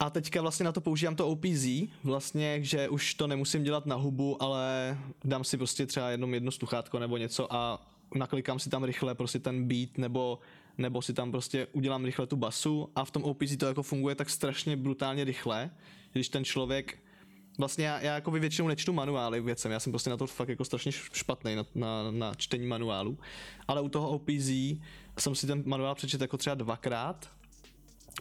[0.00, 1.66] A teďka vlastně na to používám to OPZ,
[2.04, 6.50] vlastně, že už to nemusím dělat na hubu, ale dám si prostě třeba jenom jedno
[6.50, 10.38] sluchátko nebo něco a naklikám si tam rychle prostě ten beat nebo
[10.78, 14.14] nebo si tam prostě udělám rychle tu basu a v tom OPZ to jako funguje
[14.14, 15.70] tak strašně brutálně rychle,
[16.12, 16.98] když ten člověk
[17.58, 20.64] Vlastně já, já jako většinou nečtu manuály věcem, já jsem prostě na to fakt jako
[20.64, 23.18] strašně špatný na, na, na čtení manuálu,
[23.68, 24.48] ale u toho OPZ
[25.18, 27.30] jsem si ten manuál přečetl jako třeba dvakrát,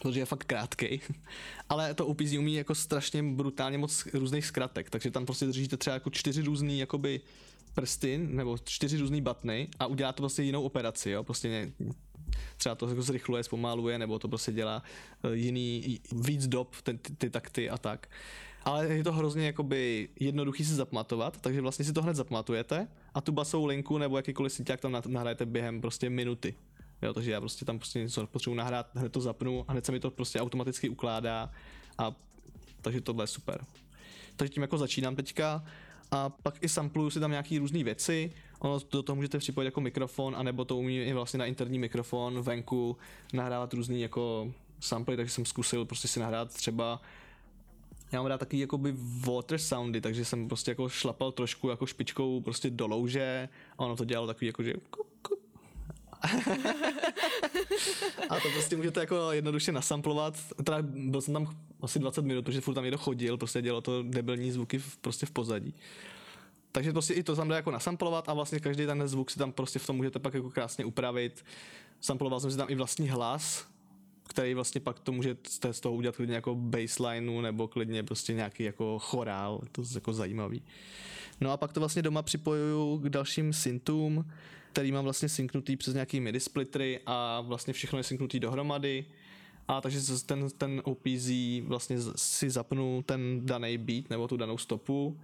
[0.01, 1.01] protože je fakt krátký,
[1.69, 5.93] ale to OPZ umí jako strašně brutálně moc různých zkratek, takže tam prostě držíte třeba
[5.93, 7.21] jako čtyři různý jakoby
[7.73, 11.71] prsty nebo čtyři různý batny a udělá to prostě jinou operaci, jo, prostě ně,
[12.57, 14.83] třeba to jako zrychluje, zpomaluje, nebo to prostě dělá
[15.23, 18.07] eh, jiný, víc dob, ten, ty, ty takty a tak.
[18.63, 23.21] Ale je to hrozně jakoby jednoduchý si zapamatovat, takže vlastně si to hned zapamatujete a
[23.21, 26.55] tu basovou linku nebo jakýkoliv synťák tam nahrajete během prostě minuty.
[27.01, 29.91] Jo, takže já prostě tam prostě něco potřebuji nahrát, hned to zapnu a hned se
[29.91, 31.51] mi to prostě automaticky ukládá
[31.97, 32.15] a
[32.81, 33.65] takže tohle je super.
[34.35, 35.63] Takže tím jako začínám teďka
[36.11, 39.81] a pak i sampluju si tam nějaký různé věci, ono do toho můžete připojit jako
[39.81, 42.97] mikrofon, anebo to umí i vlastně na interní mikrofon venku
[43.33, 47.01] nahrávat různý jako samply, takže jsem zkusil prostě si nahrát třeba
[48.11, 48.95] já mám rád takový jakoby
[49.25, 53.95] water soundy, takže jsem prostě jako šlapal trošku jako špičkou prostě do louže a ono
[53.95, 54.73] to dělalo takový jako, že
[58.29, 60.37] a to prostě můžete jako jednoduše nasamplovat.
[60.63, 64.03] Teda byl jsem tam asi 20 minut, protože furt tam někdo chodil, prostě dělalo to
[64.03, 65.75] debilní zvuky v, prostě v pozadí.
[66.71, 69.51] Takže prostě i to tam dá jako nasamplovat a vlastně každý ten zvuk si tam
[69.51, 71.45] prostě v tom můžete pak jako krásně upravit.
[72.01, 73.67] Samploval jsem si tam i vlastní hlas,
[74.27, 78.63] který vlastně pak to můžete z toho udělat klidně jako baselineu nebo klidně prostě nějaký
[78.63, 80.63] jako chorál, to je jako zajímavý.
[81.41, 84.25] No a pak to vlastně doma připojuju k dalším syntům,
[84.77, 89.05] který mám vlastně synknutý přes nějaký MIDI splittery a vlastně všechno je synknutý dohromady.
[89.67, 91.29] A takže ten, ten OPZ
[91.63, 95.19] vlastně si zapnu ten daný beat nebo tu danou stopu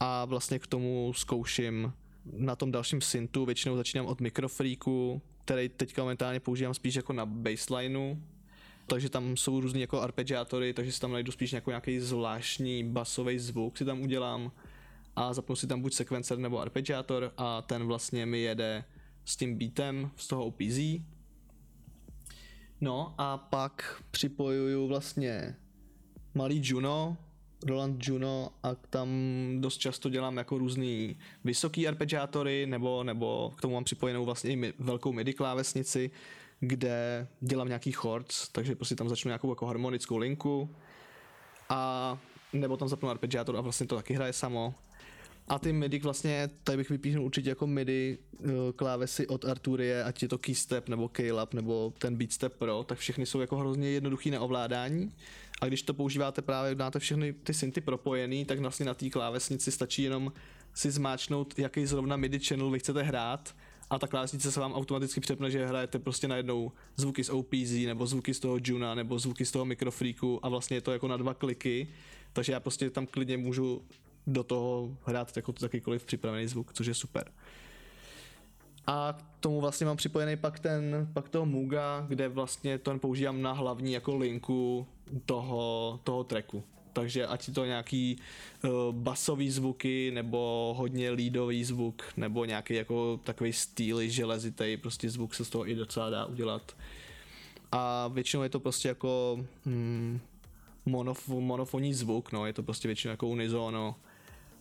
[0.00, 1.92] a vlastně k tomu zkouším
[2.32, 7.26] na tom dalším syntu, většinou začínám od Microfreaku, který teďka momentálně používám spíš jako na
[7.26, 8.16] baselineu,
[8.86, 13.38] takže tam jsou různý jako arpeggiátory, takže si tam najdu spíš nějaký, nějaký zvláštní basový
[13.38, 14.52] zvuk si tam udělám.
[15.16, 18.84] A zapnu si tam buď sekvencer nebo arpeggiátor a ten vlastně mi jede
[19.24, 20.78] s tím beatem z toho OPZ.
[22.80, 25.56] No a pak připojuju vlastně
[26.34, 27.16] malý Juno,
[27.66, 29.08] Roland Juno a tam
[29.58, 34.72] dost často dělám jako různý vysoký arpeggiátory nebo, nebo k tomu mám připojenou vlastně i
[34.78, 36.10] velkou MIDI klávesnici,
[36.60, 40.76] kde dělám nějaký chords, takže prostě tam začnu nějakou jako harmonickou linku
[41.68, 42.18] a
[42.52, 44.74] nebo tam zapnu arpeggiátor a vlastně to taky hraje samo
[45.48, 50.22] a ty MIDI vlastně, tady bych vypíchnul určitě jako MIDI eh, klávesy od Arturie, ať
[50.22, 54.30] je to Keystep nebo Keylab nebo ten Beatstep Pro, tak všechny jsou jako hrozně jednoduchý
[54.30, 55.12] na ovládání.
[55.60, 59.72] A když to používáte právě, máte všechny ty synty propojený, tak vlastně na té klávesnici
[59.72, 60.32] stačí jenom
[60.74, 63.54] si zmáčknout, jaký zrovna MIDI channel vy chcete hrát
[63.90, 68.06] a ta klávesnice se vám automaticky přepne, že hrajete prostě najednou zvuky z OPZ nebo
[68.06, 71.16] zvuky z toho Juna nebo zvuky z toho Microfreaku a vlastně je to jako na
[71.16, 71.88] dva kliky,
[72.32, 73.82] takže já prostě tam klidně můžu
[74.26, 77.30] do toho hrát jako jakýkoliv připravený zvuk, což je super.
[78.86, 83.42] A k tomu vlastně mám připojený pak ten, pak toho Muga, kde vlastně to používám
[83.42, 84.86] na hlavní jako linku
[85.26, 86.64] toho, toho tracku.
[86.92, 88.16] Takže ať to nějaký
[88.64, 95.34] uh, basový zvuky, nebo hodně lídový zvuk, nebo nějaký jako takový styl železitý, prostě zvuk
[95.34, 96.76] se z toho i docela dá udělat.
[97.72, 100.20] A většinou je to prostě jako hmm,
[100.86, 103.96] monof, monofonní zvuk, no, je to prostě většinou jako unizóno,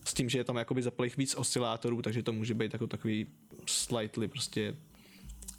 [0.06, 3.28] s tím, že je tam jakoby zapalých víc oscilátorů, takže to může být jako takový
[3.66, 4.76] slightly prostě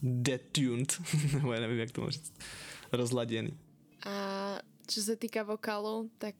[0.02, 2.32] detuned, nebo já nevím, jak to říct,
[2.92, 3.58] rozladěný.
[4.06, 6.34] A co se týká vokálu, tak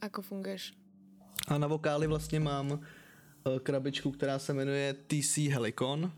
[0.00, 0.72] ako funguješ?
[1.48, 6.12] A na vokály vlastně mám eh, krabičku, která se jmenuje TC Helicon,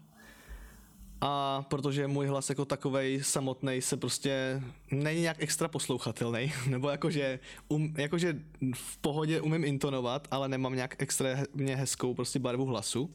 [1.21, 7.39] a protože můj hlas jako takovej samotný se prostě není nějak extra poslouchatelný, nebo jakože,
[7.69, 8.37] um, jakože
[8.75, 13.11] v pohodě umím intonovat, ale nemám nějak extrémně hezkou prostě barvu hlasu,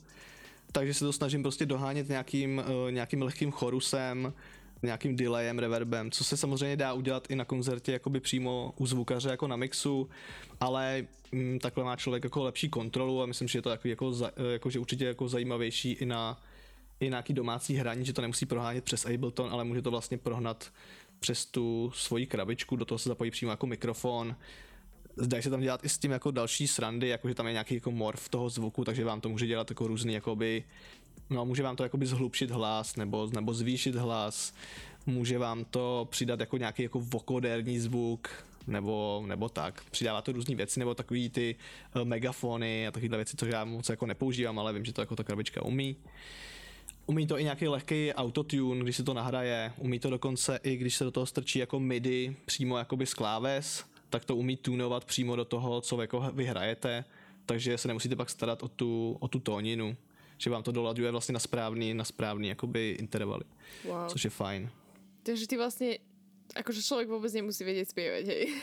[0.71, 4.33] takže se to snažím prostě dohánět nějakým, uh, nějakým lehkým chorusem,
[4.83, 9.29] nějakým delayem, reverbem, co se samozřejmě dá udělat i na koncertě jakoby přímo u zvukaře
[9.29, 10.09] jako na mixu,
[10.59, 14.13] ale mm, takhle má člověk jako lepší kontrolu a myslím, že je to takový jako,
[14.51, 16.41] jako že určitě jako zajímavější i na
[17.01, 20.71] i nějaký domácí hraní, že to nemusí prohánět přes Ableton, ale může to vlastně prohnat
[21.19, 24.35] přes tu svoji krabičku, do toho se zapojí přímo jako mikrofon.
[25.15, 27.75] Zdají se tam dělat i s tím jako další srandy, jako že tam je nějaký
[27.75, 30.63] jako morf toho zvuku, takže vám to může dělat jako různý jakoby,
[31.29, 34.53] no může vám to jakoby zhlubšit hlas nebo, nebo zvýšit hlas,
[35.05, 38.29] může vám to přidat jako nějaký jako vokoderní zvuk,
[38.67, 39.83] nebo, nebo tak.
[39.91, 41.55] Přidává to různé věci, nebo takový ty
[41.95, 45.15] uh, megafony a takovéhle věci, co já moc jako nepoužívám, ale vím, že to jako
[45.15, 45.95] ta krabička umí.
[45.95, 46.11] Uh,
[47.05, 49.73] Umí to i nějaký lehký autotune, když se to nahraje.
[49.77, 53.85] Umí to dokonce i, když se do toho strčí jako MIDI přímo jakoby z kláves,
[54.09, 57.05] tak to umí tunovat přímo do toho, co jako vy hrajete,
[57.45, 59.97] takže se nemusíte pak starat o tu, o tu tóninu,
[60.37, 63.43] že vám to dolaďuje vlastně na správný, na správný jakoby intervaly,
[63.85, 64.07] wow.
[64.07, 64.69] což je fajn.
[65.23, 65.97] Takže ty vlastně
[66.55, 68.53] akože člověk vůbec nemusí vědět zpívat, hej?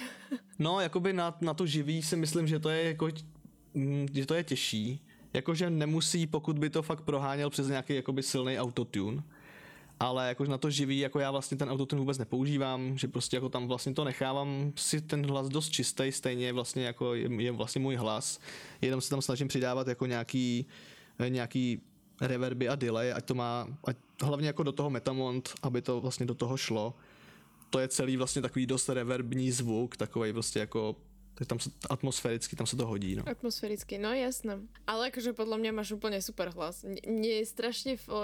[0.58, 3.08] no, jakoby na, na to živý si myslím, že to je jako,
[3.74, 5.00] mm, že to je těžší,
[5.38, 9.22] jakože nemusí, pokud by to fakt proháněl přes nějaký jakoby silný autotune,
[10.00, 13.48] ale jakože na to živý, jako já vlastně ten autotune vůbec nepoužívám, že prostě jako
[13.48, 17.80] tam vlastně to nechávám si ten hlas dost čistý, stejně vlastně jako je, je vlastně
[17.80, 18.38] můj hlas,
[18.80, 20.66] jenom se tam snažím přidávat jako nějaký,
[21.28, 21.80] nějaký
[22.20, 26.26] reverby a delay, ať to má, ať hlavně jako do toho Metamont, aby to vlastně
[26.26, 26.94] do toho šlo.
[27.70, 30.96] To je celý vlastně takový dost reverbní zvuk, takový prostě jako
[31.38, 33.14] tak tam se atmosféricky, tam se to hodí.
[33.14, 33.22] No.
[33.22, 34.58] Atmosféricky, no jasné.
[34.90, 36.82] Ale akože podľa mňa máš úplne super hlas.
[36.82, 38.18] Mne strašne v o,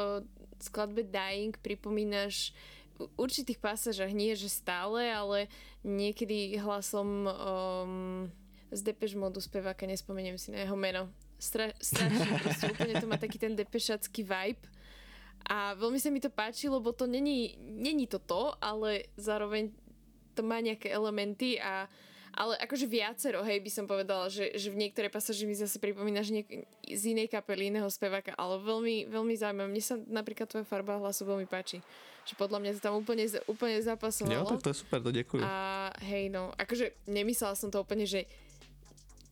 [0.58, 2.50] skladbe Dying pripomínaš
[3.14, 5.46] určitých pasážach, nie že stále, ale
[5.86, 8.26] niekedy hlasom um,
[8.74, 11.06] z Depeche Mode speváka, nespomeniem si na jeho meno.
[11.38, 14.64] Stra, strašne proste, úplne to má taký ten depešacký vibe.
[15.46, 19.70] A veľmi sa mi to páči, lebo to není, není to to, ale zároveň
[20.34, 21.86] to má nejaké elementy a
[22.34, 26.28] ale akože viacero, hej, by som povedala, že, že v niektoré pasáži mi zase pripomínaš
[26.28, 29.68] niek- z inej kapely, iného speváka, ale veľmi, veľmi zaujímavé.
[29.70, 31.78] Mne sa napríklad tvoja farba hlasu veľmi páči.
[32.24, 34.34] Že podľa mňa to tam úplne, úplne zapasovalo.
[34.34, 35.44] Jo, tak to je super, to ďakujem.
[35.44, 35.54] A
[36.02, 38.24] hej, no, akože nemyslela som to úplne, že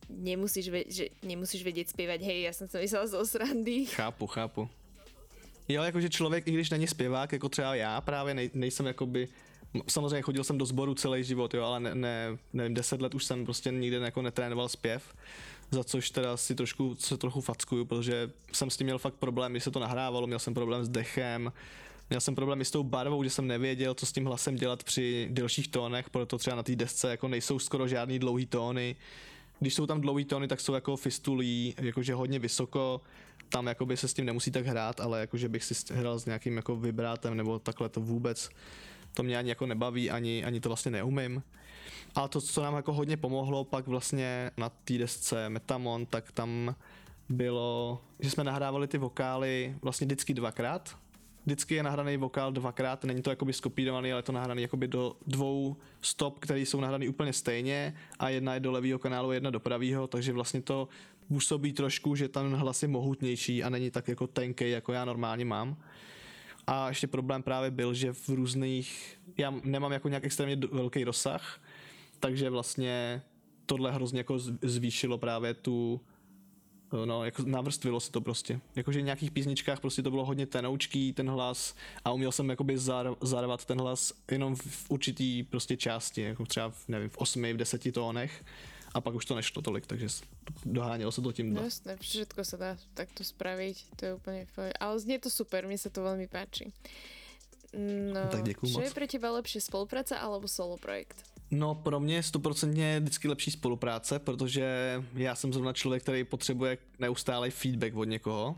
[0.09, 3.85] nemusíš, ve- že nemusíš vedieť spievať, hej, ja som to myslela zo srandy.
[3.97, 4.69] Chápu, chápu.
[5.67, 9.27] Jo, jakože člověk, i když není zpěvák, jako třeba já právě nej, nejsem jakoby
[9.87, 13.25] samozřejmě chodil jsem do sboru celý život, jo, ale ne, ne, nevím, deset let už
[13.25, 15.15] jsem prostě nikdy jako netrénoval zpěv,
[15.71, 19.51] za což teda si trošku, se trochu fackuju, protože jsem s tím měl fakt problém,
[19.51, 21.51] když se to nahrávalo, měl jsem problém s dechem,
[22.09, 24.83] Měl jsem problém i s tou barvou, že jsem nevěděl, co s tím hlasem dělat
[24.83, 28.95] při delších tónech, proto třeba na té desce jako nejsou skoro žádný dlouhý tóny.
[29.59, 33.01] Když jsou tam dlouhý tóny, tak jsou jako fistulí, jakože hodně vysoko,
[33.49, 36.57] tam jakoby se s tím nemusí tak hrát, ale jakože bych si hrál s nějakým
[36.57, 38.49] jako vibrátem nebo takhle to vůbec
[39.13, 41.43] to mě ani jako nebaví, ani, ani to vlastně neumím.
[42.15, 46.75] A to, co nám jako hodně pomohlo pak vlastně na té desce Metamon, tak tam
[47.29, 50.97] bylo, že jsme nahrávali ty vokály vlastně vždycky dvakrát.
[51.45, 55.15] Vždycky je nahraný vokál dvakrát, není to jakoby skopírovaný, ale je to nahraný jakoby do
[55.27, 59.59] dvou stop, které jsou nahraný úplně stejně a jedna je do levého kanálu, jedna do
[59.59, 60.87] pravého, takže vlastně to
[61.27, 65.45] působí trošku, že ten hlas je mohutnější a není tak jako tenký, jako já normálně
[65.45, 65.77] mám.
[66.67, 71.61] A ještě problém právě byl, že v různých, já nemám jako nějak extrémně velký rozsah,
[72.19, 73.21] takže vlastně
[73.65, 76.01] tohle hrozně jako zvýšilo právě tu,
[77.05, 78.59] no, jako navrstvilo se to prostě.
[78.75, 82.77] Jakože v nějakých písničkách prostě to bylo hodně tenoučký ten hlas a uměl jsem jakoby
[82.77, 87.53] zar, zarvat ten hlas jenom v určitý prostě části, jako třeba v, nevím, v osmi,
[87.53, 88.43] v deseti tónech
[88.93, 90.07] a pak už to nešlo tolik, takže
[90.65, 91.53] dohánělo se to tím.
[91.53, 94.77] No jasné, všetko sa dá takto spraviť, to je úplne fajn.
[94.79, 96.69] Ale znie to super, mne sa to veľmi páči.
[98.13, 98.85] No, tak děkuju moc.
[98.85, 101.25] je pre teba lepšie, spolupráca alebo solo projekt?
[101.51, 104.65] No pro mě je stoprocentně vždycky lepší spolupráce, protože
[105.13, 108.55] já jsem zrovna člověk, který potřebuje neustálý feedback od někoho.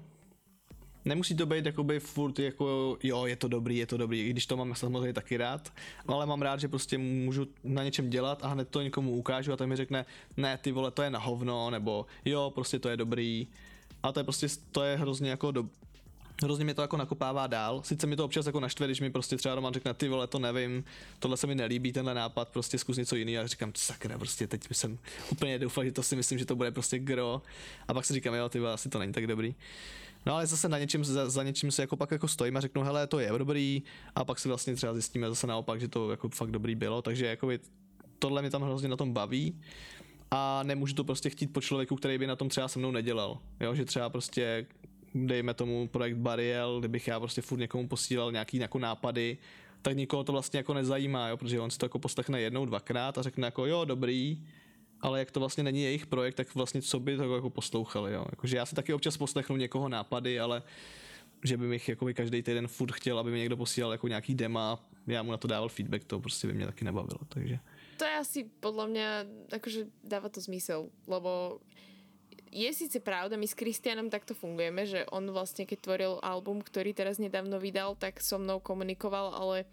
[1.05, 4.45] Nemusí to být jakoby furt jako jo, je to dobrý, je to dobrý, i když
[4.45, 5.73] to mám samozřejmě taky rád,
[6.07, 9.57] ale mám rád, že prostě můžu na něčem dělat a hned to někomu ukážu a
[9.57, 10.05] ten mi řekne,
[10.37, 13.47] ne, ty vole, to je na hovno, nebo jo, prostě to je dobrý.
[14.03, 15.65] A to je prostě, to je hrozně jako do,
[16.43, 17.81] hrozně mě to jako nakopává dál.
[17.83, 20.39] Sice mi to občas jako naštve, když mi prostě třeba Roman řekne, ty vole, to
[20.39, 20.83] nevím,
[21.19, 23.43] tohle se mi nelíbí, tenhle nápad, prostě zkus něco jiného.
[23.43, 24.97] A říkám, sakra, prostě teď jsem
[25.31, 27.41] úplně doufal, že to si myslím, že to bude prostě gro.
[27.87, 29.55] A pak si říkám, jo, ty vole, asi to není tak dobrý.
[30.25, 32.83] No ale zase na něčím, za, za něčím se jako pak jako stojím a řeknu,
[32.83, 33.83] hele, to je dobrý.
[34.15, 37.25] A pak si vlastně třeba zjistíme zase naopak, že to jako fakt dobrý bylo, takže
[37.25, 37.49] jako
[38.19, 39.61] tohle mě tam hrozně na tom baví.
[40.31, 43.37] A nemůžu to prostě chtít po člověku, který by na tom třeba se mnou nedělal.
[43.59, 44.65] Jo, že třeba prostě
[45.15, 49.37] dejme tomu projekt Bariel, kdybych já prostě furt někomu posílal nějaký jako nápady,
[49.81, 53.17] tak nikoho to vlastně jako nezajímá, jo, protože on si to jako poslechne jednou, dvakrát
[53.17, 54.37] a řekne jako jo, dobrý,
[55.01, 58.25] ale jak to vlastně není jejich projekt, tak vlastně co by to jako poslouchali, jo.
[58.29, 60.63] Jakože já si taky občas poslechnu někoho nápady, ale
[61.43, 64.79] že by mi jako každý týden furt chtěl, aby mi někdo posílal jako nějaký dema,
[65.07, 67.59] já mu na to dával feedback, to prostě by mě taky nebavilo, takže.
[67.97, 69.07] To je asi podľa mňa,
[69.55, 71.63] akože dáva to zmysel, lebo
[72.51, 76.91] je síce pravda, my s Kristianom takto fungujeme, že on vlastne keď tvoril album, ktorý
[76.91, 79.67] teraz nedávno vydal, tak so mnou komunikoval, ale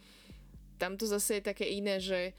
[0.79, 2.35] tam to zase je také iné, že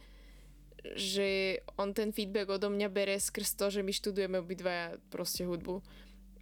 [0.95, 5.79] že on ten feedback odo mňa bere skrz to, že my študujeme obidvaja proste hudbu.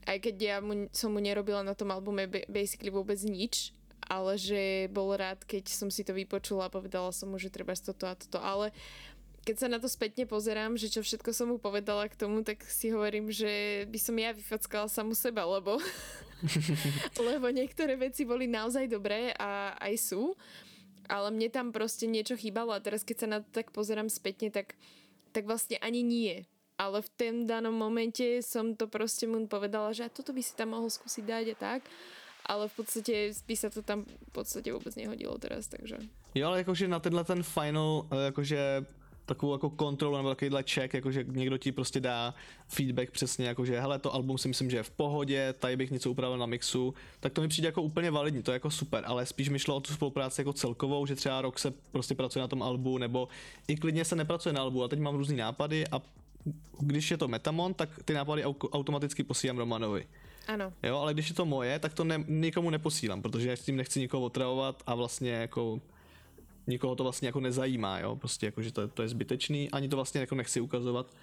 [0.09, 3.69] Aj keď ja mu, som mu nerobila na tom albume basically vôbec nič,
[4.09, 7.77] ale že bol rád, keď som si to vypočula a povedala som mu, že treba
[7.77, 8.41] toto a toto.
[8.41, 8.73] Ale
[9.45, 12.61] keď sa na to spätne pozerám, že čo všetko som mu povedala k tomu, tak
[12.65, 15.77] si hovorím, že by som ja vyfackala samu seba, lebo,
[17.29, 20.33] lebo niektoré veci boli naozaj dobré a aj sú
[21.12, 24.47] ale mne tam proste niečo chýbalo a teraz keď sa na to tak pozerám spätne,
[24.47, 24.80] tak,
[25.36, 26.47] tak vlastne ani nie.
[26.80, 30.74] Ale v tom danom momente som to proste mu povedala, že toto by si tam
[30.74, 31.82] mohol skúsiť dať a tak.
[32.41, 36.01] Ale v podstate by sa to tam v podstate vôbec nehodilo teraz, takže...
[36.34, 38.88] Jo, ale jakože na tenhle ten final, eh, jakože
[39.34, 42.34] takovou jako kontrolu nebo takovýhle check, jakože někdo ti prostě dá
[42.67, 46.11] feedback přesně, jakože hele, to album si myslím, že je v pohodě, tady bych něco
[46.11, 49.25] upravil na mixu, tak to mi přijde jako úplně validní, to je jako super, ale
[49.25, 52.47] spíš mi šlo o tu spolupráci jako celkovou, že třeba rok se prostě pracuje na
[52.47, 53.27] tom albu, nebo
[53.67, 56.01] i klidně se nepracuje na albu a teď mám různý nápady a
[56.79, 60.05] když je to Metamon, tak ty nápady automaticky posílám Romanovi.
[60.47, 60.73] Ano.
[60.84, 63.75] Jo, ale když je to moje, tak to ne, nikomu neposílám, protože já s tím
[63.75, 65.82] nechci nikoho otravovat a vlastně jako
[66.68, 69.95] nikoho to vlastně jako nezajímá, jo, prostě jako, že to, to je zbytečný, ani to
[69.95, 71.16] vlastně jako nechci ukazovat.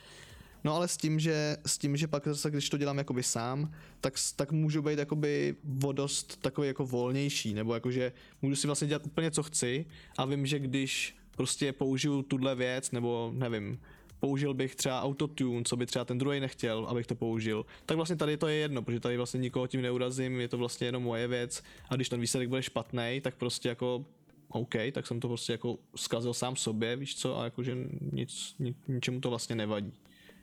[0.64, 3.72] No ale s tím, že, s tím, že pak zase, když to dělám jakoby sám,
[4.00, 8.12] tak, tak můžu být jakoby vodost takový jako volnější, nebo jakože
[8.42, 9.86] můžu si vlastně dělat úplně co chci
[10.18, 13.80] a vím, že když prostě použiju tuhle věc, nebo nevím,
[14.20, 18.16] použil bych třeba autotune, co by třeba ten druhý nechtěl, abych to použil, tak vlastně
[18.16, 21.28] tady to je jedno, protože tady vlastně nikoho tím neurazím, je to vlastně jenom moje
[21.28, 24.04] věc a když ten výsledek bude špatný, tak prostě jako
[24.48, 27.76] OK, tak jsem to prostě jako zkazil sám sobě, víš co, a jakože
[28.12, 29.92] nic, ni, ničemu to vlastně nevadí.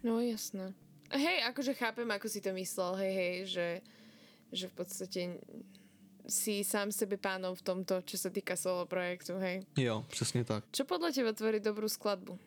[0.03, 0.73] No jasné.
[1.13, 3.67] Hej, akože chápem, ako si to myslel, hej, hej, že,
[4.51, 5.37] že v podstate
[6.25, 9.61] si sám sebe pánom v tomto, čo sa týka solo projektu, hej?
[9.77, 10.63] Jo, přesně tak.
[10.71, 12.39] Čo podle teba tvorí dobrou skladbu?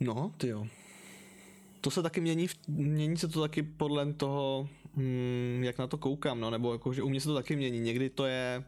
[0.00, 0.66] No, ty jo.
[1.80, 6.40] To se taky mění, mění se to taky podle toho, hmm, jak na to koukám,
[6.40, 7.80] no, nebo jako, že u mě se to taky mění.
[7.80, 8.64] Někdy to je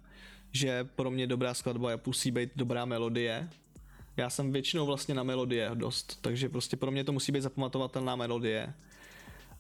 [0.55, 3.49] že pro mě dobrá skladba je musí být dobrá melodie.
[4.17, 8.17] Já jsem většinou vlastně na melodie dost, takže prostě pro mě to musí být zapamatovatelná
[8.17, 8.75] melodie.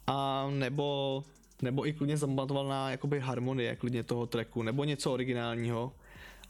[0.07, 1.25] A nebo,
[1.63, 5.93] nebo i klidně zapamatovatelná jakoby harmonie klidně toho tracku, nebo něco originálního.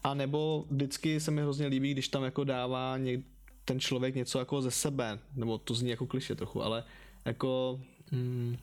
[0.03, 3.21] A nebo vždycky se mi hrozně líbí, když tam jako dává něk,
[3.65, 6.83] ten člověk něco jako ze sebe, nebo to zní jako kliše trochu, ale
[7.25, 7.79] jako
[8.11, 8.57] mm,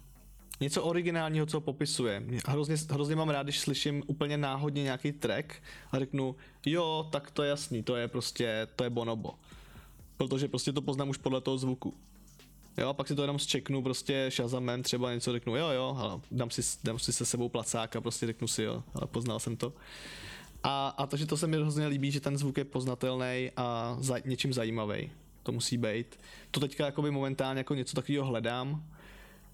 [0.60, 2.22] něco originálního, co popisuje.
[2.46, 6.36] Hrozně, hrozně mám rád, když slyším úplně náhodně nějaký track a řeknu,
[6.66, 9.30] jo, tak to je jasný, to je prostě, to je Bonobo.
[10.16, 11.94] Protože prostě to poznám už podle toho zvuku.
[12.78, 16.20] Jo, a pak si to jenom zčeknu prostě Shazamem, třeba něco řeknu, jo, jo, ale
[16.30, 19.56] dám si, dám si se sebou placák a prostě řeknu si, jo, ale poznal jsem
[19.56, 19.72] to.
[20.62, 24.18] A, a takže to se mi hrozně líbí, že ten zvuk je poznatelný a za,
[24.24, 25.10] něčím zajímavý.
[25.42, 26.20] To musí být.
[26.50, 28.84] To teďka jakoby momentálně jako něco takového hledám,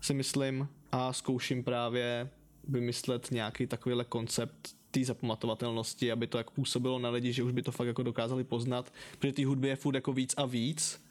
[0.01, 2.29] si myslím, a zkouším právě
[2.69, 7.63] vymyslet nějaký takovýhle koncept té zapamatovatelnosti, aby to jak působilo na lidi, že už by
[7.63, 11.03] to fakt jako dokázali poznat, protože té hudby je furt jako víc a víc.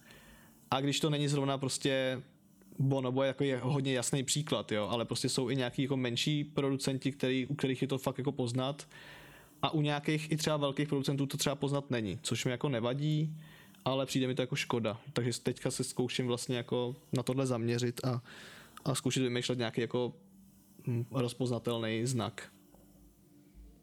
[0.71, 2.21] A když to není zrovna prostě
[2.79, 6.43] Bonobo je jako je hodně jasný příklad, jo, ale prostě jsou i nějaký jako menší
[6.43, 8.87] producenti, který, u kterých je to fakt jako poznat.
[9.61, 13.35] A u nějakých i třeba velkých producentů to třeba poznat není, což mi jako nevadí,
[13.85, 18.05] ale přijde mi to jako škoda, takže teďka se zkouším vlastně jako na tohle zaměřit
[18.05, 18.21] a
[18.87, 20.13] a zkoušet vymýšlet nějaký jako
[20.87, 22.51] hm, rozpoznatelný znak.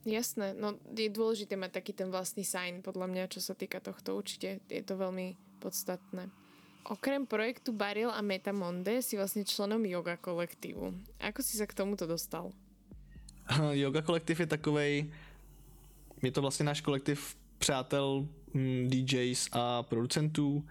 [0.05, 4.21] Jasné, no je dôležité mať taký ten vlastný sign, podľa mňa, čo sa týka tohto,
[4.21, 5.33] určite je to veľmi
[5.65, 6.29] podstatné.
[6.85, 10.93] Okrem projektu Baril a Metamonde si vlastne členom yoga kolektívu.
[11.25, 12.53] Ako si sa k tomuto dostal?
[13.73, 15.11] yoga kolektiv je takovej,
[16.23, 20.65] je to vlastně náš kolektiv přátel hm, DJs a producentů,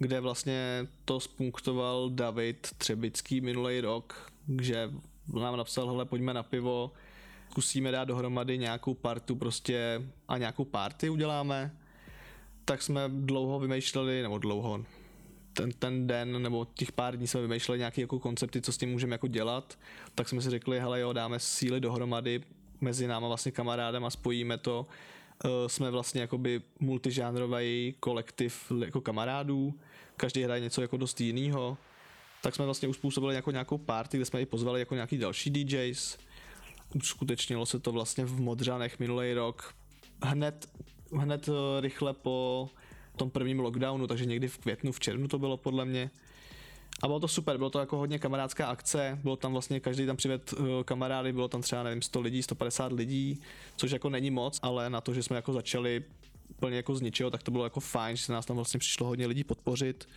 [0.00, 4.90] kde vlastně to spunktoval David Třebický minulý rok, že
[5.40, 6.92] nám napsal, hele, pojďme na pivo,
[7.50, 11.76] zkusíme dát dohromady nějakou partu prostě a nějakou party uděláme.
[12.64, 14.84] Tak jsme dlouho vymýšleli, nebo dlouho,
[15.52, 18.90] ten, ten den nebo těch pár dní jsme vymýšleli nějaké jako koncepty, co s tím
[18.90, 19.78] můžeme jako dělat,
[20.14, 22.42] tak jsme si řekli, hele jo, dáme síly dohromady
[22.80, 24.86] mezi náma vlastně kamarádem a spojíme to.
[25.44, 29.74] Uh, jsme vlastně jakoby multižánrový kolektiv jako kamarádů,
[30.20, 31.76] každý hraje něco jako dost jinýho,
[32.42, 36.18] tak jsme vlastně uspůsobili jako nějakou party, kde jsme i pozvali jako nějaký další DJs.
[36.94, 39.74] Uskutečnilo se to vlastně v Modřanech minulý rok.
[40.22, 40.68] Hned,
[41.16, 42.68] hned eh, rychle po
[43.16, 46.10] tom prvním lockdownu, takže někdy v květnu, v červnu to bylo podle mě.
[47.02, 50.16] A bylo to super, bylo to jako hodně kamarádská akce, bylo tam vlastně, každý tam
[50.16, 53.40] přived eh, kamarády, bylo tam třeba, nevím, 100 lidí, 150 lidí,
[53.76, 56.04] což jako není moc, ale na to, že jsme jako začali
[56.50, 59.06] úplně jako z ničeho, tak to bylo jako fajn, že se nás tam vlastně přišlo
[59.06, 60.08] hodně lidí podpořit.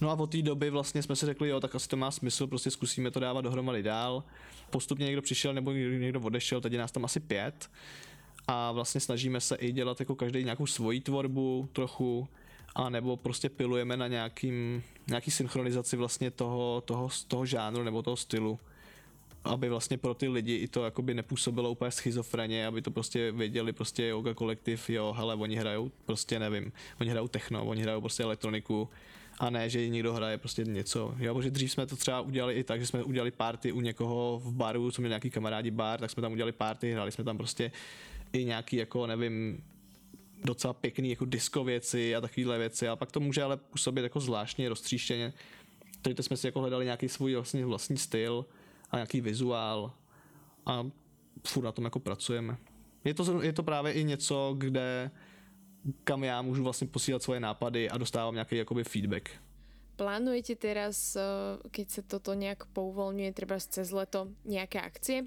[0.00, 2.46] No a od té doby vlastně jsme si řekli, jo, tak asi to má smysl,
[2.46, 4.24] prostě zkusíme to dávat dohromady dál.
[4.70, 7.70] Postupně někdo přišel nebo někdo odešel, teď je nás tam asi pět
[8.46, 12.28] a vlastně snažíme se i dělat jako každý nějakou svoji tvorbu trochu,
[12.74, 18.16] a nebo prostě pilujeme na nějakým, nějaký synchronizaci vlastně toho, toho, toho žánru nebo toho
[18.16, 18.60] stylu
[19.44, 23.72] aby vlastně pro ty lidi i to jakoby nepůsobilo úplně schizofreně, aby to prostě věděli
[23.72, 28.22] prostě yoga kolektiv, jo, hele, oni hrajou prostě nevím, oni hrajou techno, oni hrajou prostě
[28.22, 28.88] elektroniku,
[29.40, 31.14] a ne, že někdo hraje prostě něco.
[31.18, 34.40] Jo, protože dřív jsme to třeba udělali i tak, že jsme udělali party u někoho
[34.44, 37.36] v baru, co měl nějaký kamarádi bar, tak jsme tam udělali party, hráli jsme tam
[37.36, 37.72] prostě
[38.32, 39.64] i nějaký jako nevím,
[40.44, 44.20] docela pěkný jako disco věci a takovéhle věci a pak to může ale působit jako
[44.20, 45.32] zvláštně roztříštěně.
[46.02, 48.46] Takže jsme si jako hledali nějaký svůj vlastně vlastní styl
[48.90, 49.92] a nějaký vizuál
[50.66, 50.86] a
[51.46, 52.56] furt na tom jako pracujeme.
[53.04, 55.10] Je to, je to právě i něco, kde
[56.04, 59.30] kam já můžu vlastně posílat svoje nápady a dostávám nějaký jakoby feedback.
[59.96, 61.22] Plánujete teraz, eh,
[61.70, 65.24] keď se toto nějak pouvolňuje, třeba cez leto, nějaké akcie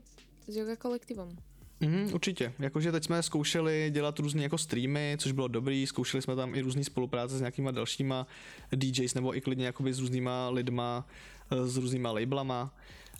[0.47, 1.37] s yoga kolektivem?
[1.79, 2.53] Mm, určitě.
[2.59, 6.61] Jakože teď jsme zkoušeli dělat různé jako streamy, což bylo dobrý, zkoušeli jsme tam i
[6.61, 8.27] různé spolupráce s nějakýma dalšíma
[8.75, 11.07] DJs nebo i klidně jakoby s různýma lidma,
[11.51, 12.73] eh, s různýma labelama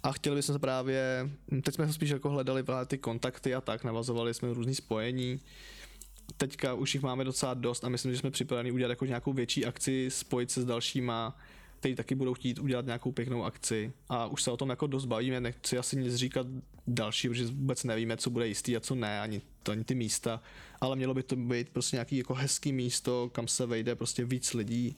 [0.04, 1.30] a chtěli bychom se právě,
[1.64, 5.40] teď jsme spíš jako hledali právě ty kontakty a tak, navazovali jsme různý spojení,
[6.38, 9.66] teďka už jich máme docela dost a myslím, že jsme připraveni udělat jako nějakou větší
[9.66, 11.38] akci, spojit se s dalšíma,
[11.80, 13.94] kteří taky budou chtít udělat nějakou pěknou akci.
[14.10, 16.48] A už se o tom jako dost bavíme, nechci asi nic říkat
[16.88, 20.42] další, protože vůbec nevíme, co bude jistý a co ne, ani, to, ani ty místa,
[20.82, 24.54] ale mělo by to být prostě nějaký jako hezký místo, kam se vejde prostě víc
[24.54, 24.96] lidí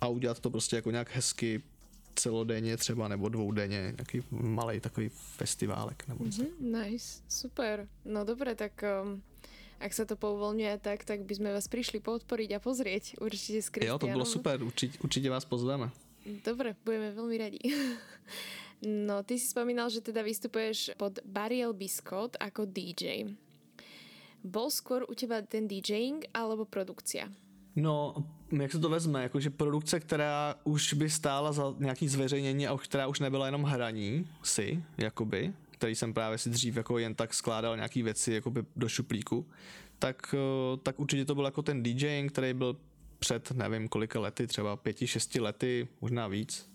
[0.00, 1.62] a udělat to prostě jako nějak hezky
[2.14, 6.08] celodenně třeba nebo dvoudenně, nějaký malý takový festiválek.
[6.08, 7.88] Nebo mm-hmm, nice, super.
[8.04, 9.22] No dobré, tak um,
[9.80, 13.68] ak sa to povolňuje tak, tak by sme vás prišli podporiť a pozrieť určite s
[13.82, 15.90] Jo, to bylo super, určitě, určitě vás pozveme.
[16.24, 17.60] Dobre, budeme veľmi radi.
[19.08, 23.36] no, ty si spomínal, že teda vystupuješ pod Bariel Biscot ako DJ.
[24.40, 27.28] Bol skôr u teba ten DJing alebo produkcia?
[27.76, 28.14] No,
[28.52, 33.06] jak se to vezme, jakože produkce, která už by stála za nějaký zveřejnění a která
[33.06, 37.76] už nebyla jenom hraní si, jakoby, který jsem právě si dřív jako jen tak skládal
[37.76, 39.46] nějaký věci jakoby do šuplíku,
[39.98, 42.76] tak, eh, tak určitě to byl jako ten DJing, který byl
[43.18, 46.70] před nevím kolika lety, třeba pěti, šesti lety, možná víc,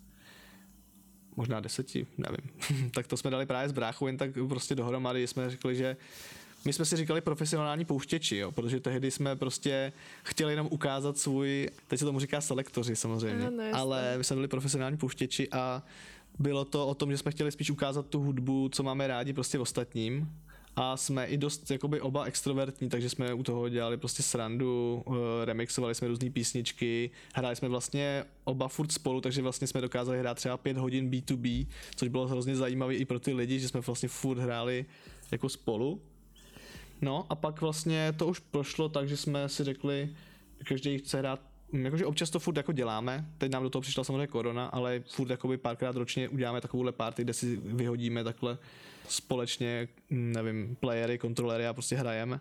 [1.36, 2.50] možná deseti, nevím.
[2.94, 5.96] tak to jsme dali právě s bráchou jen tak prostě dohromady, jsme řekli, že
[6.64, 9.92] my jsme si říkali profesionální pouštěči, jo, protože tehdy jsme prostě
[10.22, 14.48] chtěli jenom ukázat svůj, teď se tomu říká selektoři samozřejmě, ano, ale my jsme byli
[14.48, 15.82] profesionální pouštěči a
[16.38, 19.58] bylo to o tom, že jsme chtěli spíš ukázat tu hudbu, co máme rádi prostě
[19.58, 20.28] v ostatním.
[20.76, 25.44] A jsme i dost jakoby oba extrovertní, takže jsme u toho dělali prostě srandu, eh,
[25.44, 30.36] remixovali jsme různé písničky, hráli jsme vlastně oba furt spolu, takže vlastně jsme dokázali hrát
[30.36, 34.08] třeba pět hodin B2B, což bylo hrozně zajímavé i pro ty lidi, že jsme vlastně
[34.08, 34.86] furt hráli
[35.32, 36.00] jako spolu
[37.02, 40.10] No a pak vlastně to už prošlo tak, že jsme si řekli,
[40.64, 41.40] každý chce hrát
[41.72, 45.30] jakože občas to furt jako děláme, teď nám do toho přišla samozřejmě korona, ale furt
[45.30, 48.58] jakoby párkrát ročně uděláme takovouhle party, kde si vyhodíme takhle
[49.08, 52.40] společně, nevím, playery, kontrolery a prostě hrajeme.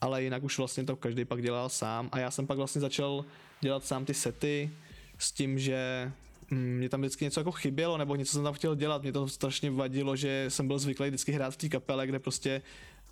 [0.00, 3.24] Ale jinak už vlastně to každý pak dělal sám a já jsem pak vlastně začal
[3.60, 4.70] dělat sám ty sety
[5.18, 6.12] s tím, že
[6.50, 9.28] mm, mě tam vždycky něco jako chybělo, nebo něco jsem tam chtěl dělat, mě to
[9.28, 12.62] strašně vadilo, že jsem byl zvyklý vždycky hrát v té kapele, kde prostě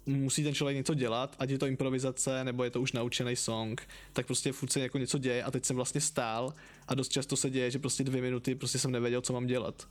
[0.06, 3.88] musí ten člověk něco dělat, ať je to improvizace, nebo je to už naučený song,
[4.12, 6.54] tak prostě furt se jako něco děje a teď jsem vlastně stál
[6.88, 9.88] a dost často se děje, že prostě dvě minuty prostě jsem nevěděl, co mám dělat.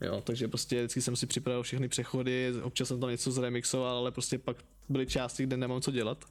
[0.00, 4.10] Jo, takže prostě vždycky jsem si připravil všechny přechody, občas jsem tam něco zremixoval, ale
[4.10, 4.56] prostě pak
[4.88, 6.24] byly části, kde nemám co dělat.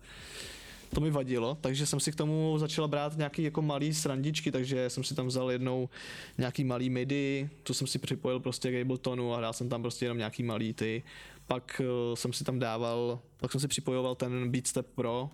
[0.96, 4.90] To mi vadilo, takže jsem si k tomu začala brát nějaký jako malý srandičky, takže
[4.90, 5.90] jsem si tam vzal jednou
[6.38, 10.06] nějaký malý midi, to jsem si připojil prostě k Abletonu a hrál jsem tam prostě
[10.06, 11.04] jenom nějaký malý ty.
[11.52, 15.30] Pak uh, jsem si tam dával, pak jsem si připojoval ten Beatstep Pro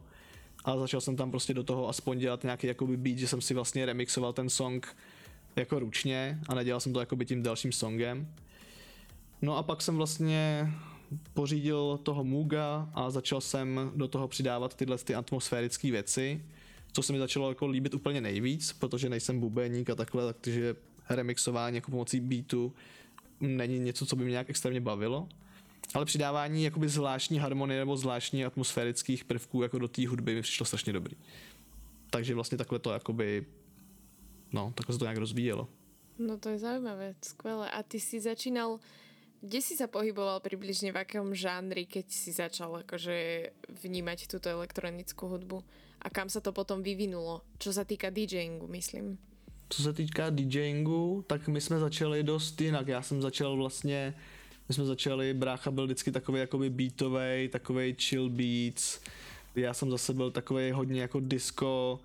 [0.66, 3.54] a začal jsem tam prostě do toho aspoň dělat nějaký jakoby beat, že jsem si
[3.54, 4.98] vlastně remixoval ten song
[5.56, 8.28] jako ručně a nedělal jsem to jakoby tím dalším songem.
[9.42, 10.74] No a pak jsem vlastně
[11.34, 16.46] pořídil toho Muga a začal jsem do toho přidávat tyhle ty atmosférické věci,
[16.92, 20.76] co se mi začalo jako líbit úplně nejvíc, protože nejsem bubeník a takhle, takže
[21.10, 22.74] remixování jako pomocí beatu
[23.42, 25.28] není něco, co by mě nějak extrémně bavilo.
[25.94, 30.66] Ale přidávání jakoby zvláštní harmonie nebo zvláštní atmosférických prvků jako do té hudby mi přišlo
[30.66, 31.18] strašně dobrý.
[32.10, 33.46] Takže vlastně takhle to jakoby
[34.52, 35.68] no, takhle se to nějak rozvíjelo.
[36.20, 37.72] No to je zaujímavé, skvelé.
[37.72, 38.80] A ty si začínal,
[39.42, 45.30] kde si sa pohyboval približne v akom žánri, keď si začal akože vnímať túto elektronickú
[45.30, 45.62] hudbu?
[46.02, 47.46] A kam sa to potom vyvinulo?
[47.62, 49.18] Čo sa týka DJingu, myslím.
[49.70, 52.88] Co se týká DJingu, tak my jsme začali dost jinak.
[52.88, 54.14] Já jsem začal vlastně,
[54.70, 59.00] my jsme začali, brácha byl vždycky takový jakoby beatový, takový chill beats.
[59.56, 62.00] Já jsem zase byl takový hodně jako disco,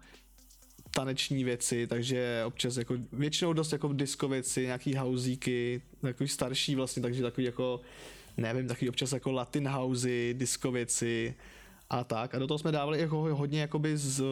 [0.90, 7.02] taneční věci, takže občas jako většinou dost jako disco věci, nějaký housíky, takový starší vlastně,
[7.02, 7.80] takže takový jako
[8.36, 11.34] nevím, takový občas jako latin housey, disco věci
[11.90, 12.34] a tak.
[12.34, 14.24] A do toho jsme dávali jako hodně jakoby z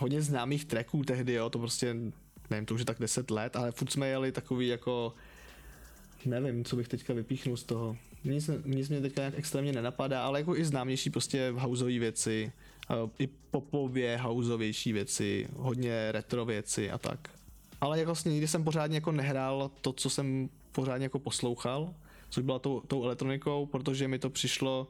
[0.00, 1.96] hodně známých tracků tehdy, jo, to prostě
[2.50, 5.14] nevím, to už je tak 10 let, ale furt jsme jeli takový jako
[6.26, 7.96] nevím, co bych teďka vypíchnul z toho.
[8.24, 12.52] Nic, nic mě teďka nějak extrémně nenapadá, ale jako i známější prostě houseové věci,
[13.18, 17.28] i popově houseovější věci, hodně retro věci a tak.
[17.80, 21.94] Ale jako vlastně nikdy jsem pořádně jako nehrál to, co jsem pořádně jako poslouchal,
[22.30, 24.88] což byla tou, tou elektronikou, protože mi to přišlo,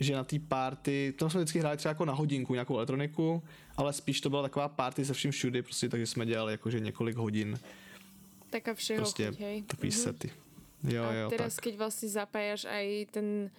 [0.00, 3.42] že na té party, to jsme vždycky hráli třeba jako na hodinku nějakou elektroniku,
[3.76, 7.16] ale spíš to byla taková party se vším všudy, prostě takže jsme dělali jakože několik
[7.16, 7.58] hodin.
[8.50, 9.62] Taká všeho prostě chuť, hej.
[9.62, 10.02] Takový mm-hmm.
[10.02, 10.30] sety.
[10.84, 11.64] Jo, a jo, teraz, tak.
[11.64, 13.50] keď vlastne zapájaš aj ten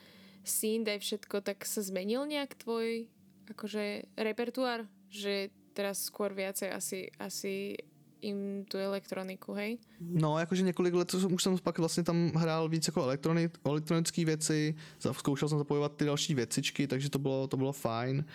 [0.48, 3.12] synth, aj všetko, tak sa zmenil nejak tvoj
[3.52, 4.88] akože repertuár?
[5.10, 7.76] Že teraz skôr viacej asi, asi
[8.22, 9.78] im tu elektroniku, hej?
[10.00, 14.76] No, jakože několik let už jsem pak vlastně tam hrál víc jako elektroni, elektronické věci,
[15.12, 18.26] zkoušel jsem zapojovat ty další věcičky, takže to bylo, to bylo fajn.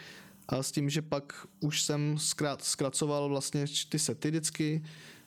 [0.48, 4.82] A s tím, že pak už jsem zkrát, zkracoval vlastně ty sety vždycky,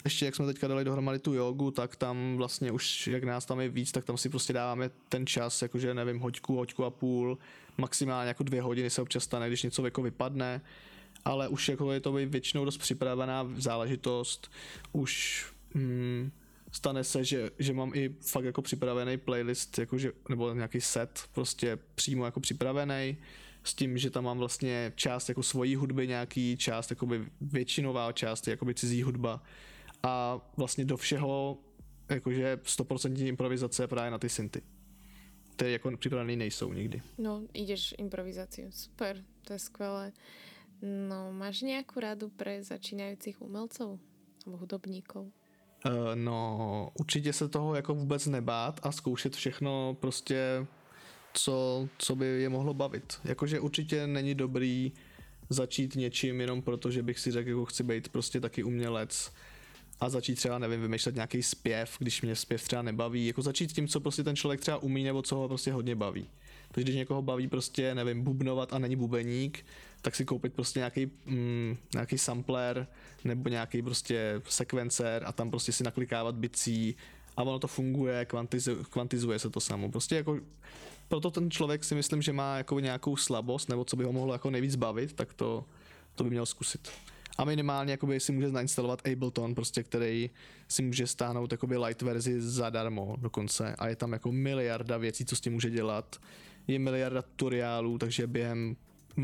[0.06, 3.60] ještě jak jsme teďka dali dohromady tu jogu, tak tam vlastně už, jak nás tam
[3.60, 7.38] je víc, tak tam si prostě dáváme ten čas, jakože nevím, hoďku, hoďku a půl,
[7.78, 10.62] maximálně jako dvě hodiny se občas stane, když něco jako vypadne,
[11.26, 14.52] ale už jako je to většinou dost připravená záležitost,
[14.92, 15.46] už
[15.76, 16.32] hmm,
[16.72, 21.78] stane se, že, že mám i fakt jako připravený playlist, jakože, nebo nějaký set prostě
[21.96, 23.18] přímo jako připravený,
[23.64, 28.48] s tím, že tam mám vlastně část jako svojí hudby nějaký, část jakoby většinová část,
[28.48, 29.42] jakoby cizí hudba
[30.08, 31.58] a vlastně do všeho
[32.10, 34.62] jakože 100% improvizace právě na ty synty
[35.56, 37.02] které jako připravený nejsou nikdy.
[37.18, 38.72] No, ideš improvizáciu.
[38.72, 40.12] Super, to je skvelé.
[41.10, 44.00] No, máš nějakou radu pre začínajících umelcov
[44.46, 45.28] nebo hudobníkov?
[45.86, 50.68] Uh, no, určitě se toho jako vůbec nebát a zkoušet všechno prostě,
[51.34, 53.14] co, co by je mohlo bavit.
[53.24, 54.92] Jakože určitě není dobrý
[55.50, 59.32] začít něčím jenom proto, že bych si řekl, jako chci být prostě taky umělec
[60.00, 63.88] a začít třeba, nevím, vymýšlet nějaký zpěv, když mě zpěv třeba nebaví, jako začít tím,
[63.88, 66.30] co prostě ten člověk třeba umí nebo co ho prostě hodně baví.
[66.72, 69.66] Takže když někoho baví prostě, nevím, bubnovat a není bubeník,
[70.02, 72.88] tak si koupit prostě nějaký, mm, nějaký sampler
[73.24, 76.96] nebo nějaký prostě sekvencer a tam prostě si naklikávat bicí
[77.38, 79.92] a ono to funguje, kvantizuje, kvantizuje se to samo.
[79.92, 80.40] Prostě jako
[81.08, 84.34] proto ten člověk si myslím, že má jako nějakou slabost nebo co by ho mohlo
[84.34, 85.66] jako nejvíc bavit, tak to,
[86.16, 86.90] to by měl zkusit
[87.38, 90.30] a minimálně jakoby si může nainstalovat Ableton, prostě, který
[90.68, 95.36] si může stáhnout jakoby light verzi zadarmo dokonce a je tam jako miliarda věcí, co
[95.36, 96.16] s tím může dělat.
[96.68, 98.76] Je miliarda tutoriálů, takže během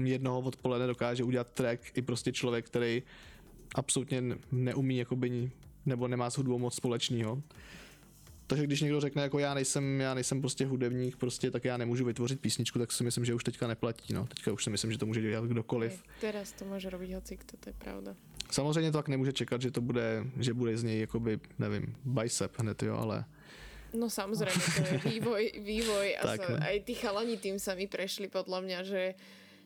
[0.03, 3.03] jednoho odpoledne dokáže udělat track i prostě člověk, který
[3.75, 5.51] absolutně neumí jakoby,
[5.85, 7.41] nebo nemá s hudbou moc společného.
[8.51, 12.05] Takže když někdo řekne, jako já nejsem, já nejsem prostě hudebník, prostě, tak já nemůžu
[12.05, 14.13] vytvořit písničku, tak si myslím, že už teďka neplatí.
[14.13, 14.27] No.
[14.27, 16.03] Teďka už si myslím, že to může dělat kdokoliv.
[16.21, 18.15] Teraz to může robiť hoci, to je pravda.
[18.51, 22.59] Samozřejmě to tak nemůže čekat, že to bude, že bude z něj jakoby, nevím, bicep
[22.59, 23.25] hned, jo, ale
[23.93, 26.63] No samozrejme, to je vývoj, vývoj a Tak, sa, no.
[26.63, 29.03] aj tí chalani tým sami prešli podľa mňa, že,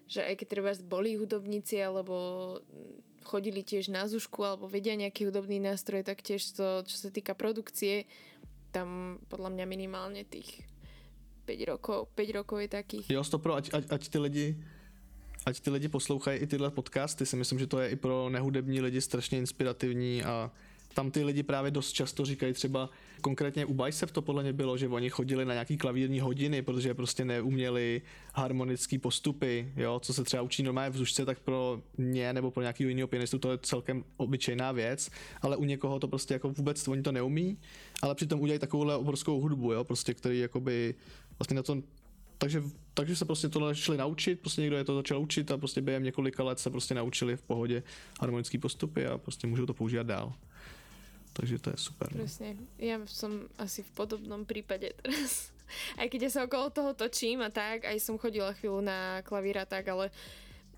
[0.10, 2.18] že aj keď treba boli hudobníci alebo
[3.26, 7.34] chodili tiež na zušku alebo vedia nejaký hudobný nástroj, tak tiež to, čo sa týka
[7.34, 8.06] produkcie,
[8.76, 10.68] tam podľa mňa minimálne tých
[11.47, 13.06] 5 rokov, 5 rokov je takých.
[13.07, 14.47] Jo, stopro, ať, ať, ať ty lidi
[15.45, 18.81] ať ty lidi poslouchají i tyhle podcasty, si myslím, že to je i pro nehudební
[18.81, 20.52] lidi strašně inspirativní a
[20.96, 22.90] tam ty lidi právě dost často říkají třeba,
[23.22, 26.94] konkrétně u Bicep to podle mě bylo, že oni chodili na nějaký klavírní hodiny, protože
[26.94, 28.02] prostě neuměli
[28.34, 32.62] harmonické postupy, jo, co se třeba učí normálně v zušce, tak pro ně nebo pro
[32.62, 35.10] nějakého jiného pianistu to je celkem obyčejná věc,
[35.42, 37.58] ale u někoho to prostě jako vůbec oni to neumí,
[38.02, 40.96] ale přitom udělají takovouhle obrovskou hudbu, jo, prostě, který jakoby
[41.40, 41.82] vlastně na to
[42.38, 42.64] takže,
[42.94, 46.04] takže se prostě tohle šli naučit, prostě někdo je to začal učit a prostě během
[46.04, 47.84] několika let se prostě naučili v pohodě
[48.22, 50.34] harmonické postupy a prostě můžou to používat dál.
[51.36, 52.07] Takže to je super.
[52.16, 52.24] No.
[52.24, 52.56] Presne.
[52.80, 55.52] Ja som asi v podobnom prípade teraz.
[55.99, 59.60] Aj keď ja sa okolo toho točím a tak, aj som chodila chvíľu na klavír
[59.60, 60.14] a tak, ale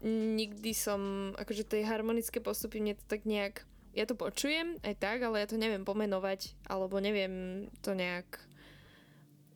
[0.02, 5.26] nikdy som, akože tie harmonické postupy mne to tak nejak, ja to počujem aj tak,
[5.26, 8.48] ale ja to neviem pomenovať, alebo neviem to nejak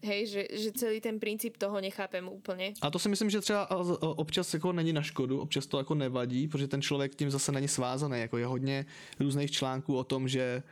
[0.01, 2.73] Hej, že, že celý ten princíp toho nechápem úplně.
[2.81, 3.69] A to si myslím, že třeba
[4.01, 7.67] občas jako není na škodu, občas to jako nevadí, protože ten člověk tím zase není
[7.67, 8.19] svázaný.
[8.19, 8.85] Jako je hodně
[9.19, 10.63] různých článků o tom, že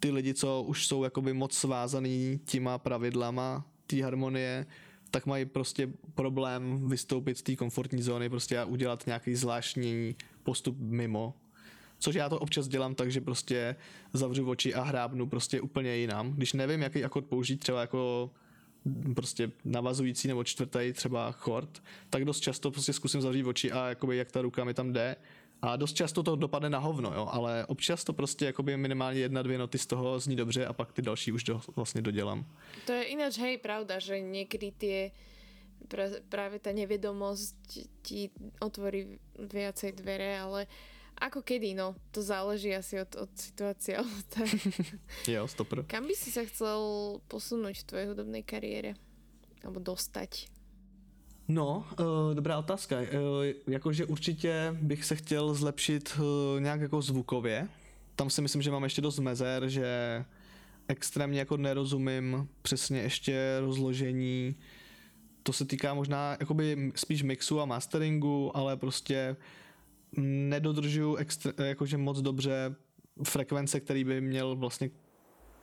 [0.00, 4.66] ty lidi, co už jsou jakoby moc svázaný těma pravidlama té harmonie,
[5.10, 10.76] tak mají prostě problém vystoupit z té komfortní zóny prostě a udělat nějaký zvláštní postup
[10.78, 11.34] mimo.
[11.98, 13.76] Což já to občas dělám tak, že prostě
[14.12, 16.32] zavřu oči a hrábnu prostě úplně jinam.
[16.32, 18.30] Když nevím, jaký akord použít, třeba jako
[19.14, 24.16] prostě navazující nebo čtvrtý třeba chord, tak dost často prostě zkusím zavřít oči a jakoby
[24.16, 25.16] jak ta ruka mi tam jde
[25.62, 29.42] a dost často to dopadne na hovno, jo, ale občas to prostě jakoby minimálně jedna,
[29.42, 32.46] dvě noty z toho zní dobře a pak ty další už do, vlastně dodělám.
[32.86, 35.10] To je ináč, hej, pravda, že někdy tie
[35.88, 37.56] pra, práve tá nevedomosť
[38.04, 38.30] ti
[38.60, 40.60] otvorí viacej dvere, ale
[41.20, 44.00] ako kedy, no, to záleží asi od, od situácie.
[44.34, 44.48] tak.
[45.28, 45.84] jo, stopr.
[45.84, 46.80] Kam by si sa chcel
[47.28, 48.96] posunúť v tvojej hudobnej kariére?
[49.60, 50.48] Alebo dostať?
[51.50, 52.96] No, uh, dobrá otázka.
[52.96, 53.06] Uh,
[53.66, 57.68] jakože určitě bych se chtěl zlepšit uh, nějak jako zvukově.
[58.16, 60.24] Tam si myslím, že mám ještě dost mezer, že
[60.88, 64.56] extrémně jako nerozumím přesně ještě rozložení.
[65.42, 69.36] To se týká možná jakoby spíš mixu a masteringu, ale prostě
[70.16, 72.74] nedodržuju extra, jakože moc dobře
[73.24, 74.90] frekvence, který by měl vlastně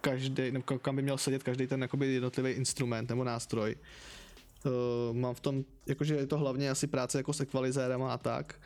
[0.02, 0.44] každý,
[0.82, 3.76] kam by měl sedět každý ten jakoby jednotlivý instrument nebo nástroj.
[3.76, 4.17] Uh,
[5.12, 8.62] mám v tom, jakože je to hlavně asi práce jako s ekvalizérama a tak.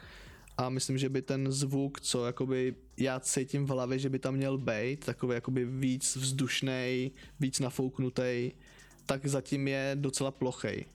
[0.58, 4.36] A myslím, že by ten zvuk, co jakoby já cítím v hlavě, že by tam
[4.36, 8.52] měl být, takový jakoby víc vzdušný, víc nafouknutý,
[9.06, 10.86] tak zatím je docela plochej.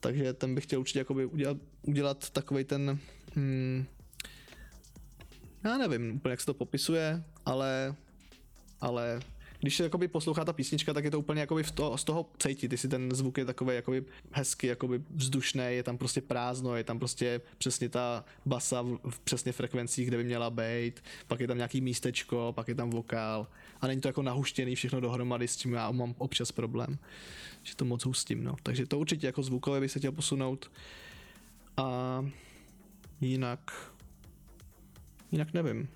[0.00, 2.98] Takže ten bych chtěl určitě jakoby udělat, udělat takový ten,
[3.34, 3.86] hmm,
[5.64, 7.94] já nevím úplně, jak se to popisuje, ale,
[8.80, 9.20] ale
[9.60, 12.26] když se jakoby poslouchá ta písnička, tak je to úplně jakoby v to, z toho
[12.38, 16.84] cítit, jestli ten zvuk je takový jakoby hezky, jakoby vzdušný, je tam prostě prázdno, je
[16.84, 21.46] tam prostě přesně ta basa v, v přesně frekvencích, kde by měla být, pak je
[21.46, 23.46] tam nějaký místečko, pak je tam vokál
[23.80, 26.98] a není to jako nahuštěný všechno dohromady, s čím já mám občas problém,
[27.62, 28.56] že to moc hustím, no.
[28.62, 30.70] Takže to určitě jako zvukově bych se chtěl posunout
[31.76, 32.24] a
[33.20, 33.92] jinak
[35.32, 35.88] jinak nevím.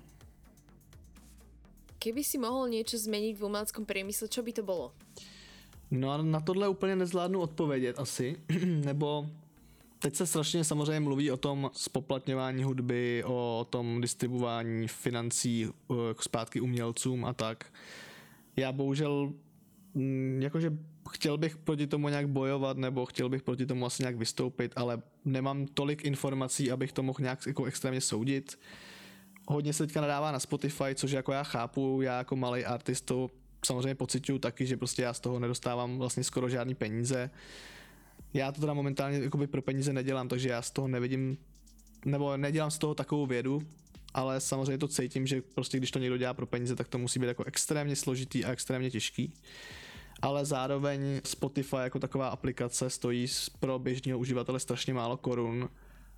[2.03, 4.91] Keby si mohl něco změnit v uměleckém priemysle, čo by to bylo?
[5.91, 8.35] No a na tohle úplně nezvládnu odpovědět asi,
[8.65, 9.29] nebo
[9.99, 16.61] teď se strašně samozřejmě mluví o tom spoplatňování hudby, o tom distribuování financí uh, zpátky
[16.61, 17.73] umělcům a tak.
[18.55, 19.33] Já bohužel
[19.93, 20.77] mm, jakože
[21.09, 25.01] chtěl bych proti tomu nějak bojovat nebo chtěl bych proti tomu asi nějak vystoupit, ale
[25.25, 28.57] nemám tolik informací, abych to mohl nějak jako extrémně soudit
[29.47, 33.29] hodně se teďka nadává na Spotify, což jako já chápu, já jako malý artist to
[33.65, 37.29] samozřejmě pocituju taky, že prostě já z toho nedostávám vlastně skoro žádný peníze.
[38.33, 41.37] Já to teda momentálně jakoby pro peníze nedělám, takže já z toho nevidím,
[42.05, 43.61] nebo nedělám z toho takovou vědu,
[44.13, 47.19] ale samozřejmě to cítím, že prostě když to někdo dělá pro peníze, tak to musí
[47.19, 49.33] být jako extrémně složitý a extrémně těžký.
[50.21, 53.27] Ale zároveň Spotify jako taková aplikace stojí
[53.59, 55.69] pro běžného uživatele strašně málo korun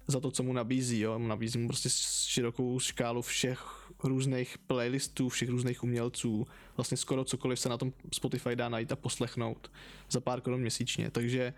[0.07, 0.99] za to, co mu nabízí.
[0.99, 1.19] Jo?
[1.19, 1.89] Nabízí mu prostě
[2.27, 6.47] širokou škálu všech různých playlistů, všech různých umělců.
[6.77, 9.71] Vlastně skoro cokoliv se na tom Spotify dá najít a poslechnout
[10.09, 11.11] za pár korun měsíčně.
[11.11, 11.53] Takže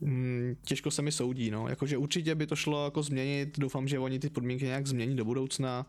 [0.00, 1.50] mm, těžko se mi soudí.
[1.50, 1.68] No.
[1.68, 3.58] Jakože určitě by to šlo jako změnit.
[3.58, 5.86] Doufám, že oni ty podmínky nějak změní do budoucna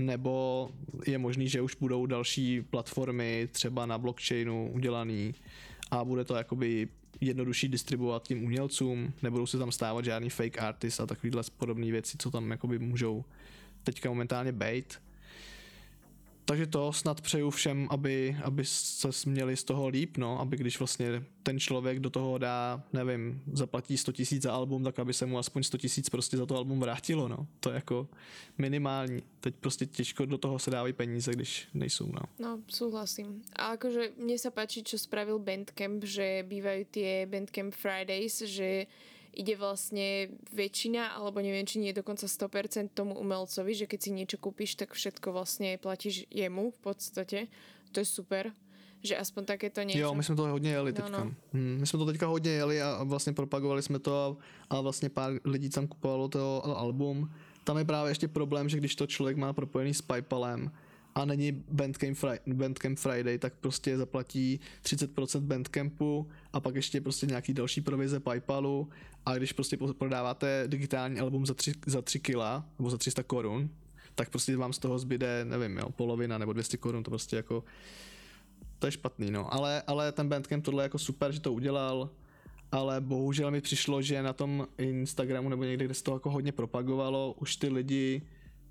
[0.00, 0.68] nebo
[1.06, 5.34] je možný, že už budou další platformy třeba na blockchainu udělaný
[5.90, 6.88] a bude to jakoby
[7.20, 12.18] jednodušší distribuovat tím umělcům, nebudou se tam stávat žádný fake artist a takovýhle podobné věci,
[12.18, 13.24] co tam jakoby můžou
[13.82, 15.00] teďka momentálně bejt.
[16.46, 20.78] Takže to snad přeju všem, aby, aby se měli z toho líp, no, aby když
[20.78, 25.26] vlastně ten člověk do toho dá, nevím, zaplatí 100 tisíc za album, tak aby se
[25.26, 27.46] mu aspoň 100 tisíc prostě za to album vrátilo, no.
[27.60, 28.08] To je jako
[28.58, 29.22] minimální.
[29.40, 32.20] Teď prostě těžko do toho se dávají peníze, když nejsou, no.
[32.38, 33.42] No, súhlasím.
[33.56, 38.86] A akože mne sa páči, čo spravil Bandcamp, že bývajú tie Bandcamp Fridays, že
[39.36, 44.10] ide vlastne väčšina, alebo neviem, či nie je dokonca 100% tomu umelcovi, že keď si
[44.16, 47.38] niečo kúpiš, tak všetko vlastne platíš jemu v podstate.
[47.92, 48.56] To je super
[49.06, 50.02] že aspoň takéto niečo.
[50.02, 51.18] Jo, my jsme to hodně jeli no, teďka.
[51.18, 51.34] No, no.
[51.52, 54.38] Hmm, my jsme to teďka hodně jeli a vlastně propagovali jsme to
[54.70, 57.30] a, a vlastně pár lidí tam kupovalo to album.
[57.64, 60.70] Tam je právě ještě problém, že když to člověk má propojený s Paypalem,
[61.16, 67.26] a není Bandcamp, Friday, Bandcamp Friday, tak prostě zaplatí 30% Bandcampu a pak ještě prostě
[67.26, 68.88] nějaký další provize Paypalu.
[69.26, 73.70] A když prostě prodáváte digitální album za 3, za 3 kila nebo za 300 korun,
[74.14, 77.64] tak prostě vám z toho zbyde, nevím, jo, polovina nebo 200 korun, to prostě jako
[78.78, 82.10] to je špatný, no, ale, ale ten Bandcamp tohle jako super, že to udělal,
[82.72, 86.52] ale bohužel mi přišlo, že na tom Instagramu nebo někde, kde se to jako hodně
[86.52, 88.22] propagovalo, už ty lidi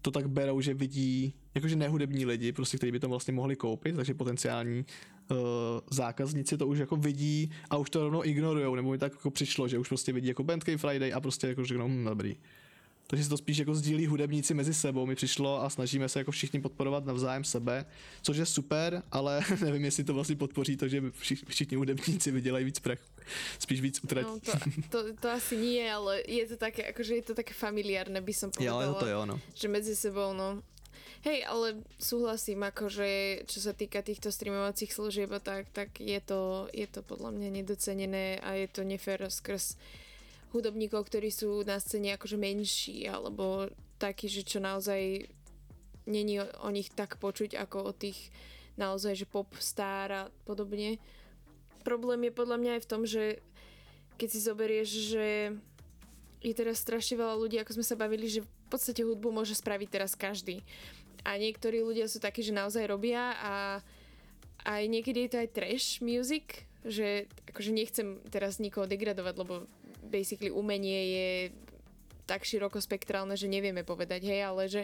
[0.02, 3.96] to tak berou, že vidí, jakože nehudební lidi, prostě, kteří by to vlastně mohli koupit,
[3.96, 4.86] takže potenciální
[5.32, 5.38] uh,
[5.92, 9.68] zákazníci to už jako vidí a už to rovnou ignorujou, nebo mi tak jako přišlo,
[9.68, 12.38] že už prostě vidí jako Bandcamp Friday a prostě jako řeknou, hm, dobrý.
[13.08, 16.32] Takže se to spíš jako sdílí hudebníci mezi sebou, mi přišlo a snažíme se jako
[16.32, 17.86] všichni podporovat navzájem sebe,
[18.22, 21.04] což je super, ale nevím, jestli to vlastně podpoří to, že
[21.48, 23.04] všichni hudebníci vydělají víc prachu.
[23.60, 24.30] Spíš víc utratí.
[24.30, 28.22] No, to, to, to, asi nie, ale je to také, akože je to také familiárne,
[28.22, 28.86] by som povedala.
[28.86, 29.42] Jo, to jo, no.
[29.54, 30.62] Že medzi sebou, no.
[31.26, 36.86] Hej, ale súhlasím, akože čo sa týka týchto streamovacích služieb, tak, tak je, to, je
[36.86, 39.74] to podľa mňa nedocenené a je to nefér skrz
[40.54, 45.26] hudobníkov, ktorí sú na scéne akože menší, alebo takí, že čo naozaj
[46.06, 48.30] není o, o nich tak počuť ako o tých
[48.78, 51.02] naozaj, že pop star a podobne.
[51.82, 53.42] Problém je podľa mňa aj v tom, že
[54.22, 55.28] keď si zoberieš, že
[56.46, 59.90] je teraz strašne veľa ľudí, ako sme sa bavili, že v podstate hudbu môže spraviť
[59.90, 60.62] teraz každý.
[61.26, 63.54] A niektorí ľudia sú takí, že naozaj robia a
[64.66, 69.66] aj niekedy je to aj trash music, že akože nechcem teraz nikoho degradovať, lebo
[70.06, 71.30] basically umenie je
[72.30, 74.82] tak širokospektrálne, že nevieme povedať, hej, ale že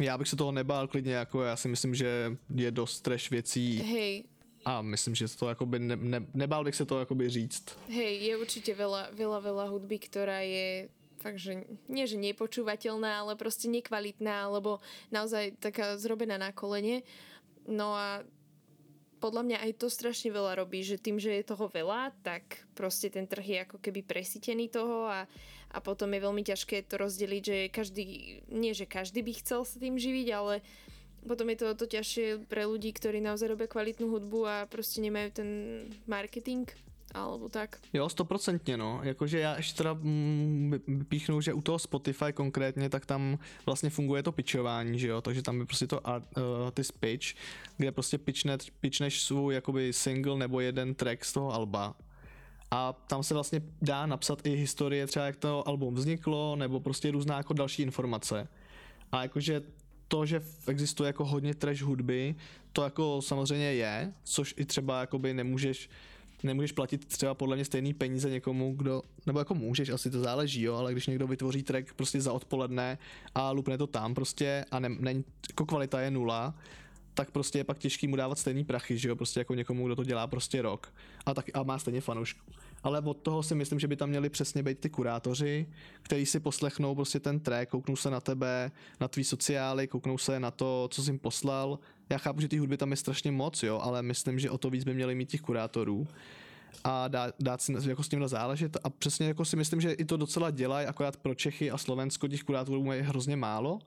[0.00, 3.78] já bych se toho nebál klidně, jako já si myslím, že je dost trash věcí.
[3.78, 4.24] Hej.
[4.64, 7.78] A myslím, že to akoby ne, ne, nebál bych se to akoby říct.
[7.88, 10.88] Hej, je určite veľa, veľa, veľa hudby, ktorá je
[11.24, 17.00] fakt, že nie, že nepočúvateľná, ale proste nekvalitná, alebo naozaj taká zrobená na kolene.
[17.64, 18.20] No a
[19.24, 23.08] podľa mňa aj to strašne veľa robí, že tým, že je toho veľa, tak proste
[23.08, 25.24] ten trh je ako keby presítený toho a,
[25.72, 28.04] a potom je veľmi ťažké to rozdeliť, že každý,
[28.52, 30.60] nie že každý by chcel sa tým živiť, ale
[31.24, 35.40] potom je to to ťažšie pre ľudí, ktorí naozaj robia kvalitnú hudbu a proste nemajú
[35.40, 35.48] ten
[36.04, 36.68] marketing
[37.14, 37.78] alebo tak.
[37.92, 39.00] Jo, stoprocentně, no.
[39.02, 44.22] Jakože já ještě teda mm, píchnu, že u toho Spotify konkrétně, tak tam vlastně funguje
[44.22, 47.26] to pitchování, že jo, takže tam je prostě to art, uh, ty pitch,
[47.76, 51.94] kde prostě pitchne, pitchneš svůj jakoby single nebo jeden track z toho alba
[52.74, 57.10] a tam se vlastně dá napsat i historie třeba jak to album vzniklo, nebo prostě
[57.10, 58.48] různá jako další informace.
[59.12, 59.62] A jakože
[60.08, 62.34] to, že existuje jako hodně trash hudby,
[62.72, 65.88] to jako samozřejmě je, což i třeba jakoby nemůžeš
[66.44, 70.62] nemůžeš platit třeba podle mě stejný peníze někomu, kdo, nebo jako můžeš, asi to záleží,
[70.62, 72.98] jo, ale když někdo vytvoří track prostě za odpoledne
[73.34, 75.14] a lupne to tam prostě a ne, ne,
[75.50, 76.54] jako kvalita je nula,
[77.14, 79.96] tak prostě je pak těžký mu dávat stejný prachy, že jo, prostě jako někomu, kdo
[79.96, 80.94] to dělá prostě rok
[81.26, 82.40] a, tak, a má stejně fanoušku.
[82.82, 85.66] Ale od toho si myslím, že by tam měli přesně být ty kurátoři,
[86.02, 90.40] kteří si poslechnou prostě ten track, kouknou se na tebe, na tvý sociály, kouknou se
[90.40, 91.78] na to, co jsi jim poslal.
[92.10, 94.70] Já chápu, že ty hudby tam je strašně moc, jo, ale myslím, že o to
[94.70, 96.06] víc by měli mít těch kurátorů
[96.84, 98.76] a dát, dát si jako s tímhle záležet.
[98.84, 102.28] A přesně jako si myslím, že i to docela dělají, akorát pro Čechy a Slovensko
[102.28, 103.78] těch kurátorů je hrozně málo.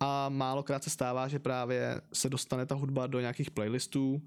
[0.00, 4.22] A málokrát se stává, že právě se dostane ta hudba do nějakých playlistů.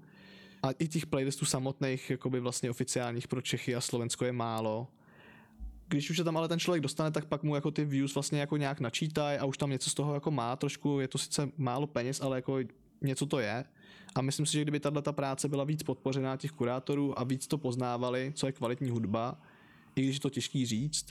[0.62, 4.88] A i těch playlistů samotných, jakoby vlastně oficiálních pro Čechy a Slovensko je málo.
[5.88, 8.40] Když už se tam ale ten člověk dostane, tak pak mu jako ty views vlastně
[8.40, 11.48] jako nějak načítají a už tam něco z toho jako má trošku, je to sice
[11.56, 12.58] málo peněz, ale jako
[13.02, 13.64] něco to je.
[14.14, 17.46] A myslím si, že kdyby tahle ta práce byla víc podpořená těch kurátorů a víc
[17.46, 19.40] to poznávali, co je kvalitní hudba,
[19.96, 21.06] i když je to těžký říct,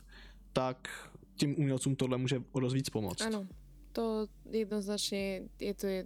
[0.54, 3.22] tak tím umělcům tohle může o víc pomoct.
[3.22, 3.48] Ano,
[3.92, 6.06] to jednoznačně je to je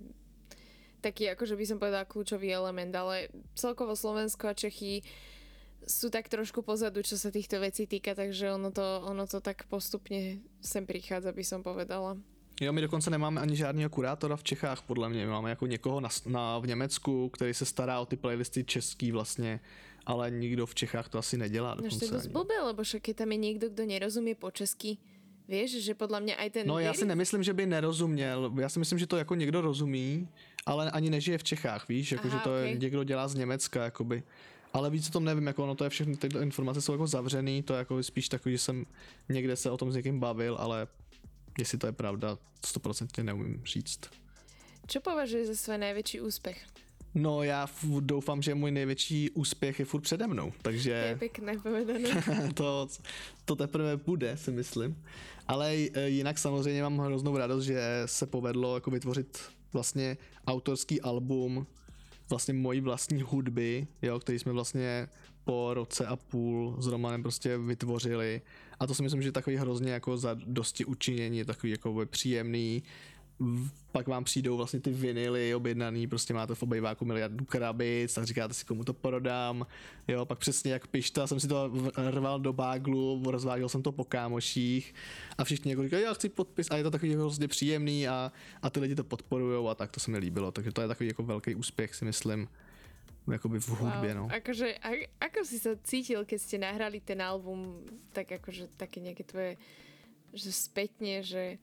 [1.02, 3.28] taký, akože by som povedala, kľúčový element, ale
[3.60, 5.04] celkovo Slovensko a Čechy
[5.84, 9.68] sú tak trošku pozadu, čo sa týchto vecí týka, takže ono to, ono to tak
[9.68, 12.16] postupne sem prichádza, by som povedala.
[12.62, 15.26] Jo, my dokonce nemáme ani žádného kurátora v Čechách, podle mě.
[15.26, 19.12] My máme jako někoho na, na, v Německu, který se stará o ty playlisty český
[19.12, 19.60] vlastně,
[20.06, 21.76] ale nikdo v Čechách to asi nedělá.
[21.76, 24.98] No to je blbé, lebo však keď tam je někdo, kdo nerozumí po česky,
[25.48, 26.68] Víš, že podle mě aj ten...
[26.68, 28.52] No já si nemyslím, že by nerozuměl.
[28.60, 30.28] Já si myslím, že to jako někdo rozumí,
[30.66, 32.70] ale ani nežije v Čechách, víš, jako Aha, že to okay.
[32.70, 34.24] je, někdo dělá z Německa, jakoby.
[34.74, 37.64] Ale víc o tom nevím, jako ono to je všechny tyhle informace jsou jako zavřený,
[37.64, 38.86] to je jako spíš takový, že jsem
[39.30, 40.88] někde se o tom s někým bavil, ale
[41.60, 44.00] jestli to je pravda, 100% neumím říct.
[44.88, 46.66] Co považuješ za svůj největší úspěch?
[47.16, 47.68] No já
[48.00, 50.92] doufám, že můj největší úspěch je furt přede mnou, takže...
[50.92, 52.24] Je pěkné povedané.
[52.54, 52.88] to,
[53.46, 55.04] to teprve bude, si myslím.
[55.48, 55.76] Ale
[56.06, 59.40] jinak samozřejmě mám hroznou radost, že se povedlo jako vytvořit
[59.74, 60.18] vlastně
[60.48, 61.68] autorský album
[62.30, 65.08] vlastně mojí vlastní hudby, jo, který jsme vlastně
[65.44, 68.42] po roce a půl s Romanem prostě vytvořili.
[68.84, 72.84] A to si myslím, že je takový hrozně jako za dosti učinění, takový jako příjemný,
[73.92, 78.54] pak vám přijdou vlastně ty vinily objednaný, prostě máte v obejváku miliardu krabic, tak říkáte
[78.54, 79.68] si, komu to prodám,
[80.08, 81.72] jo, pak přesně jak pišta, jsem si to
[82.10, 84.94] rval do báglu, rozváděl jsem to po kámoších
[85.38, 86.68] a všichni jako říkají, já chci podpis.
[86.72, 88.32] A je to takový hrozně příjemný a,
[88.62, 91.08] a ty lidi to podporují a tak to se mi líbilo, takže to je takový
[91.08, 92.48] jako velký úspěch si myslím
[93.32, 94.18] jakoby v hudbě, wow.
[94.18, 94.36] no.
[94.36, 94.90] Akože, a,
[95.22, 99.56] ako si sa cítil, keď ste nahrali ten album, tak akože také nejaké tvoje,
[100.34, 101.58] že spätne, že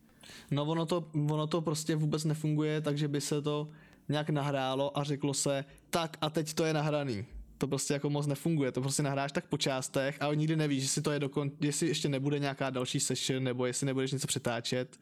[0.50, 3.68] No ono to, ono to prostě vůbec nefunguje, takže by se to
[4.08, 7.26] nějak nahrálo a řeklo se, tak a teď to je nahraný.
[7.58, 11.02] To prostě jako moc nefunguje, to prostě nahráš tak po částech a nikdy nevíš, jestli
[11.02, 15.00] to je dokon, jestli ještě nebude nějaká další session nebo jestli nebudeš něco přetáčet.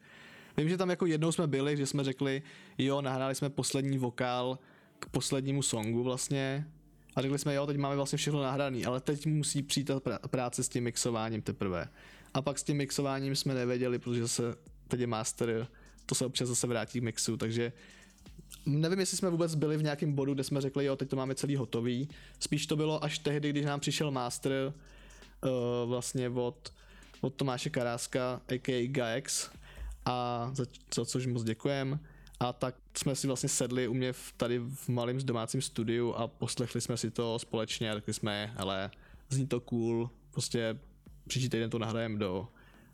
[0.57, 2.41] Vím, že tam jako jednou jsme byli, že jsme řekli,
[2.77, 4.59] jo, nahráli jsme poslední vokál
[4.99, 6.65] k poslednímu songu vlastně
[7.15, 10.63] a řekli jsme, jo, teď máme vlastně všechno nahraný, ale teď musí přijít ta práce
[10.63, 11.89] s tím mixováním teprve.
[12.33, 14.43] A pak s tím mixováním jsme nevěděli, protože se
[14.87, 15.67] teď je master,
[16.05, 17.73] to se občas zase vrátí k mixu, takže
[18.65, 21.35] nevím, jestli jsme vůbec byli v nějakém bodu, kde jsme řekli, jo, teď to máme
[21.35, 22.09] celý hotový.
[22.39, 24.73] Spíš to bylo až tehdy, když nám přišel master
[25.43, 26.73] uh, vlastně od,
[27.21, 28.87] od Tomáše Karáska, a.k.a.
[28.87, 29.49] Gaex,
[30.05, 30.65] a za,
[30.95, 31.99] za což moc děkujem.
[32.39, 36.27] A tak jsme si vlastně sedli u mě v, tady v malém domácím studiu a
[36.27, 38.91] poslechli jsme si to společně a řekli jsme, ale
[39.29, 40.79] zní to cool, prostě
[41.27, 42.47] příští týden to nahrajeme do,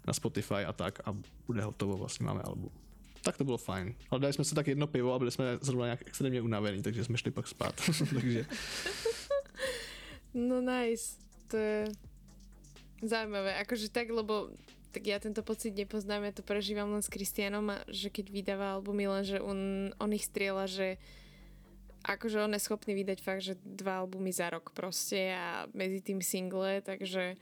[0.08, 1.16] na Spotify a tak a
[1.48, 2.72] bude hotovo, vlastně máme album.
[3.22, 3.96] Tak to bylo fajn.
[4.10, 7.04] Ale dali jsme si tak jedno pivo a byli jsme zrovna nějak extrémně unavení, takže
[7.04, 7.82] jsme šli pak spát.
[8.14, 8.46] takže...
[10.34, 11.16] No nice.
[11.48, 11.88] To je
[13.02, 13.56] zaujímavé.
[13.56, 14.50] Akože tak, lebo
[14.96, 19.12] tak ja tento pocit nepoznám, ja to prežívam len s Kristianom že keď vydáva albumy,
[19.12, 20.88] len že on, on ich strieľa, že
[22.08, 26.24] akože on je schopný vydať fakt, že dva albumy za rok proste a medzi tým
[26.24, 27.36] single, takže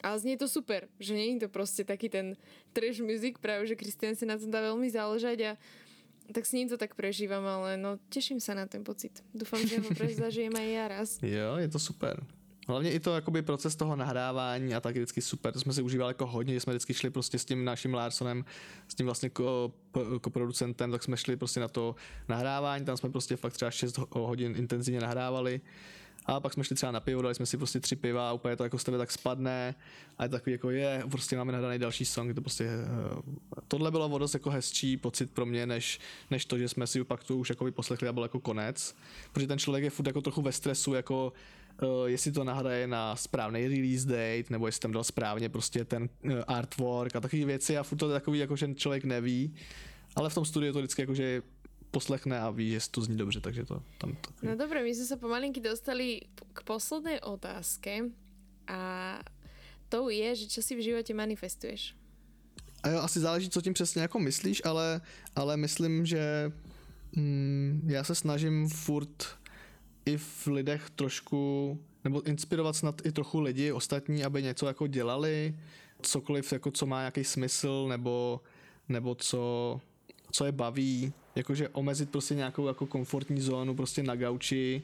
[0.00, 2.40] ale znie to super, že je to proste taký ten
[2.72, 5.52] trash music, práve že Kristian si na tom dá veľmi záležať a
[6.32, 9.20] tak s ním to tak prežívam, ale no teším sa na ten pocit.
[9.36, 11.08] Dúfam, že ho zažijem aj ja raz.
[11.20, 12.16] Jo, je to super.
[12.68, 15.82] Hlavně i to jakoby proces toho nahrávání a tak je vždycky super, to jsme si
[15.82, 18.44] užívali jako hodně, jsme vždycky šli prostě s tím naším Larsonem,
[18.88, 19.72] s tím vlastně ko,
[20.20, 21.94] ko producentem, tak jsme šli prostě na to
[22.28, 25.60] nahrávání, tam jsme prostě fakt třeba 6 hodin intenzivně nahrávali.
[26.26, 28.56] A pak jsme šli třeba na pivo, dali jsme si prostě tři piva a úplně
[28.56, 29.74] to jako z tebe tak spadne
[30.18, 32.68] a je takový jako je, prostě máme nahraný další song, to prostě,
[33.14, 33.22] uh,
[33.68, 36.00] tohle bylo o dost jako hezčí pocit pro mě, než,
[36.30, 38.96] než to, že jsme si pak to už jako poslechli a byl jako konec,
[39.32, 41.32] protože ten člověk je furt jako trochu ve stresu, jako
[41.82, 46.08] uh, jestli to nahraje na správný release date, nebo jestli tam dal správně prostě ten
[46.24, 49.54] uh, artwork a takové věci a furt to je takový, jako že člověk neví,
[50.16, 51.42] ale v tom studiu to vždycky jako, že
[51.90, 54.16] poslechne a ví, že to zní dobře, takže to tam...
[54.20, 54.30] To...
[54.42, 56.20] No dobré, my jsme se pomalinky dostali
[56.52, 58.10] k poslednej otázke
[58.66, 59.20] a
[59.88, 61.94] to je, že čo si v životě manifestuješ?
[62.82, 65.00] A jo, asi záleží, co tím přesně jako myslíš, ale,
[65.36, 66.52] ale myslím, že
[67.16, 69.38] mm, já se snažím furt
[70.06, 75.54] i v lidech trošku, nebo inspirovat snad i trochu lidi ostatní, aby něco jako dělali,
[76.02, 78.40] cokoliv, jako co má nějaký smysl, nebo,
[78.88, 79.80] nebo co,
[80.32, 84.82] co je baví, jakože omezit prostě nějakou jako komfortní zónu prostě na gauči,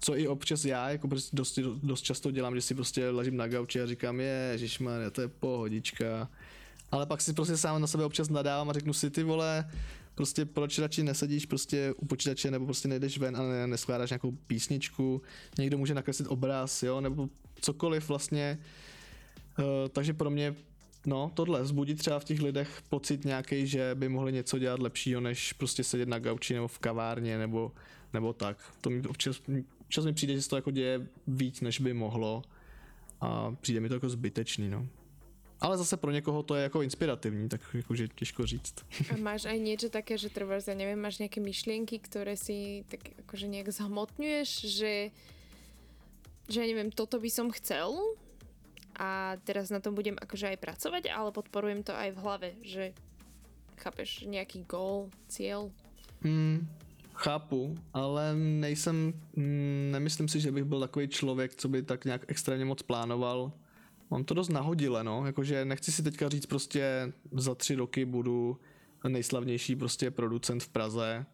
[0.00, 3.48] co i občas já jako prostě dost, dost často dělám, že si prostě ležím na
[3.48, 4.58] gauči a říkám, je,
[5.12, 6.28] to je pohodička.
[6.90, 9.70] Ale pak si prostě sám na sebe občas nadávám a řeknu si, ty vole,
[10.14, 14.32] prostě proč radši nesedíš prostě u počítače nebo prostě nejdeš ven a ne, neskládáš nějakou
[14.32, 15.22] písničku,
[15.58, 17.28] někdo může nakreslit obraz, jo, nebo
[17.60, 18.58] cokoliv vlastně.
[19.58, 20.54] Uh, takže pro mě
[21.06, 25.20] no, tohle, zbudit třeba v těch lidech pocit nějaký, že by mohli něco dělat lepšího,
[25.20, 27.72] než prostě sedět na gauči nebo v kavárně nebo,
[28.12, 28.74] nebo tak.
[28.80, 29.40] To mi občas,
[29.80, 32.42] občas mi přijde, že se to jako děje víc, než by mohlo
[33.20, 34.88] a přijde mi to jako zbytečný, no.
[35.62, 38.74] Ale zase pro někoho to je jako inspirativní, tak jakože těžko říct.
[39.10, 43.14] A máš aj niečo také, že trváš, ja neviem, máš nejaké myšlienky, ktoré si tak
[43.22, 44.92] akože nejak zhmotňuješ, že
[46.50, 47.94] že ja neviem, toto by som chcel
[48.98, 52.84] a teraz na tom budem akože aj pracovať, ale podporujem to aj v hlave, že
[53.78, 55.70] chápeš, nejaký goal, cieľ.
[56.26, 56.66] Hmm,
[57.14, 62.24] chápu, ale nejsem, mm, nemyslím si, že bych byl takový člověk, co by tak nějak
[62.28, 63.52] extrémně moc plánoval
[64.12, 68.58] Mám to dost nahodile, no, jakože nechci si teďka říct prostě za tři roky budu
[69.08, 71.26] nejslavnější prostě producent v Praze,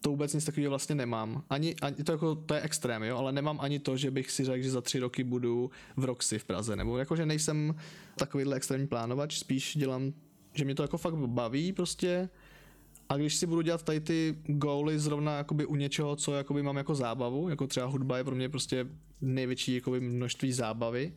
[0.00, 1.44] to vůbec nic takového vlastně nemám.
[1.50, 4.44] Ani, ani to, jako, to je extrém, jo, ale nemám ani to, že bych si
[4.44, 7.74] řekl, že za tři roky budu v Roxy v Praze, nebo jakože nejsem
[8.16, 10.12] takovýhle extrémní plánovač, spíš dělám,
[10.54, 12.28] že mě to jako fakt baví prostě.
[13.08, 16.76] A když si budu dělat tady ty góly zrovna jakoby u něčeho, co jakoby mám
[16.76, 18.86] jako zábavu, jako třeba hudba je pro mě prostě
[19.20, 21.12] největší jakoby množství zábavy,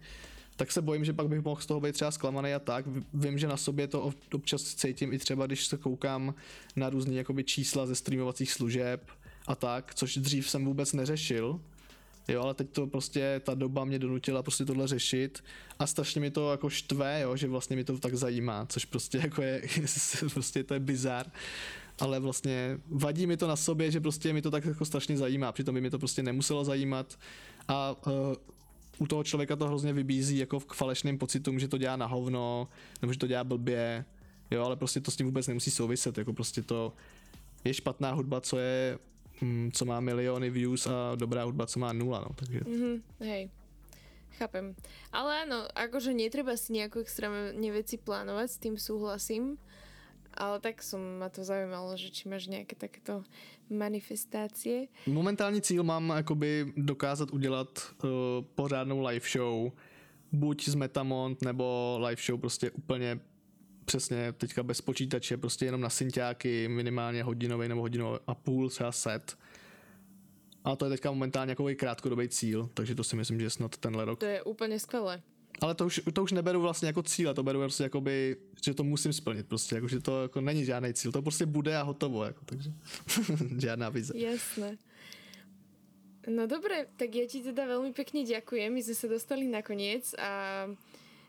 [0.56, 2.86] tak se bojím, že pak bych mohl z toho být třeba zklamaný a tak.
[3.14, 6.36] Vím, že na sobě to občas cítím i třeba, když se koukám
[6.76, 9.11] na různé čísla ze streamovacích služeb
[9.48, 11.60] a tak, což dřív jsem vůbec neřešil.
[12.27, 15.44] Jo, ale teď to prostě, ta doba mě donutila prostě tohle řešit
[15.80, 19.18] a strašně mi to jako štve, jo, že vlastně mi to tak zajímá, což prostě
[19.23, 19.61] jako je,
[20.34, 21.32] prostě to je bizar
[21.99, 25.52] ale vlastně vadí mi to na sobě, že prostě mi to tak jako strašně zajímá,
[25.52, 27.19] přitom by mi to prostě nemuselo zajímat
[27.68, 28.14] a uh,
[29.00, 32.68] u toho člověka to hrozně vybízí jako k falešným pocitům, že to dělá na hovno,
[33.02, 34.06] nebo že to dělá blbě,
[34.52, 36.94] jo, ale prostě to s tím vůbec nemusí souviset, jako prostě to
[37.64, 39.00] je špatná hudba, co je,
[39.42, 42.60] mm, co má miliony views a dobrá hudba, co má nula, no, takže.
[42.60, 43.50] Mm-hmm, hej.
[44.36, 44.76] Chápem.
[45.16, 49.56] Ale áno, akože netreba si nejako extrémne veci plánovať, s tým súhlasím.
[50.38, 53.24] Ale tak som ma to zaujímalo, že či máš nějaké takéto
[53.70, 54.88] manifestácie.
[55.07, 58.10] Momentální cíl mám jakoby dokázat udělat uh,
[58.56, 59.72] pořádnou live show,
[60.32, 63.20] buď z Metamont, nebo live show prostě úplně
[63.86, 68.91] přesně teďka bez počítače, prostě jenom na synťáky, minimálně hodinový nebo hodinový a půl třeba
[68.91, 69.38] set.
[70.64, 74.06] A to je teďka momentálně jako krátkodobý cíl, takže to si myslím, že snad tenhle
[74.06, 74.20] rok.
[74.20, 75.22] To je úplně skvělé
[75.61, 78.84] ale to už, to už neberu vlastně jako cíl, to beru prostě jakoby, že to
[78.84, 82.23] musím splnit prostě, jako, že to jako není žádný cíl, to prostě bude a hotovo,
[82.23, 82.72] jako, takže
[83.57, 84.14] žádná vize.
[84.18, 84.77] Jasné.
[86.26, 90.65] No dobré, tak ja ti teda veľmi pekne ďakujem, my sme sa dostali nakoniec a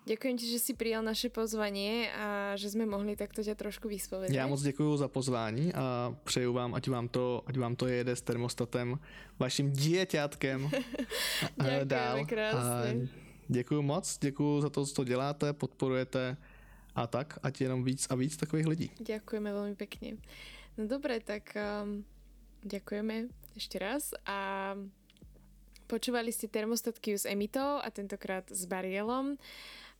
[0.08, 4.32] ďakujem ti, že si prijal naše pozvanie a že sme mohli takto ťa trošku vyspovedať.
[4.32, 8.16] Já moc děkuji za pozvání a přeju vám, ať vám to, ať vám to jede
[8.16, 8.96] s termostatem,
[9.38, 10.70] vaším dieťátkem
[11.84, 12.24] dál.
[12.24, 13.08] krásne.
[13.12, 16.36] A Děkuji moc, děkuji za to, co děláte, podporujete
[16.94, 18.90] a tak, ať jenom víc a víc takových lidí.
[18.98, 20.16] Děkujeme velmi pěkně.
[20.78, 22.04] No dobré, tak um,
[22.62, 23.14] děkujeme
[23.54, 24.74] ještě raz a
[25.86, 29.38] počúvali ste termostatky s Emitou a tentokrát s Barielom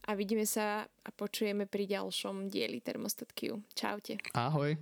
[0.02, 3.55] a vidíme sa a počujeme pri ďalšom dieli termostatky.
[3.74, 4.18] Čaute.
[4.35, 4.77] Ahoj.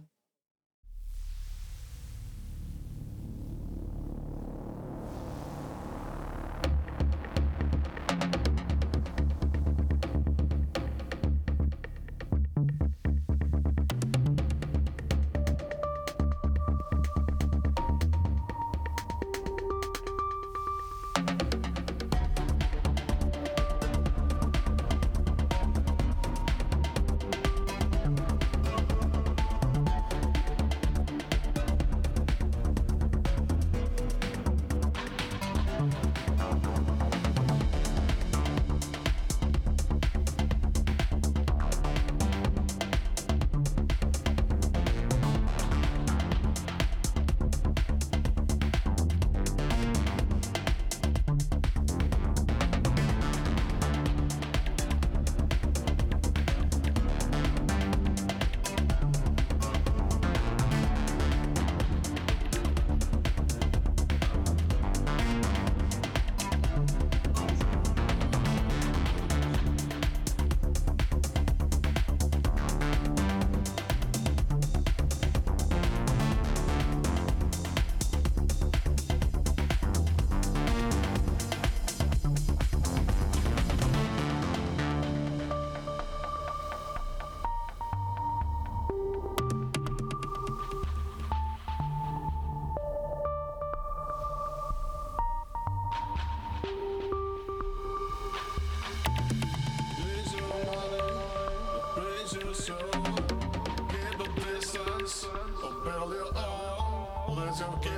[107.54, 107.93] It's okay.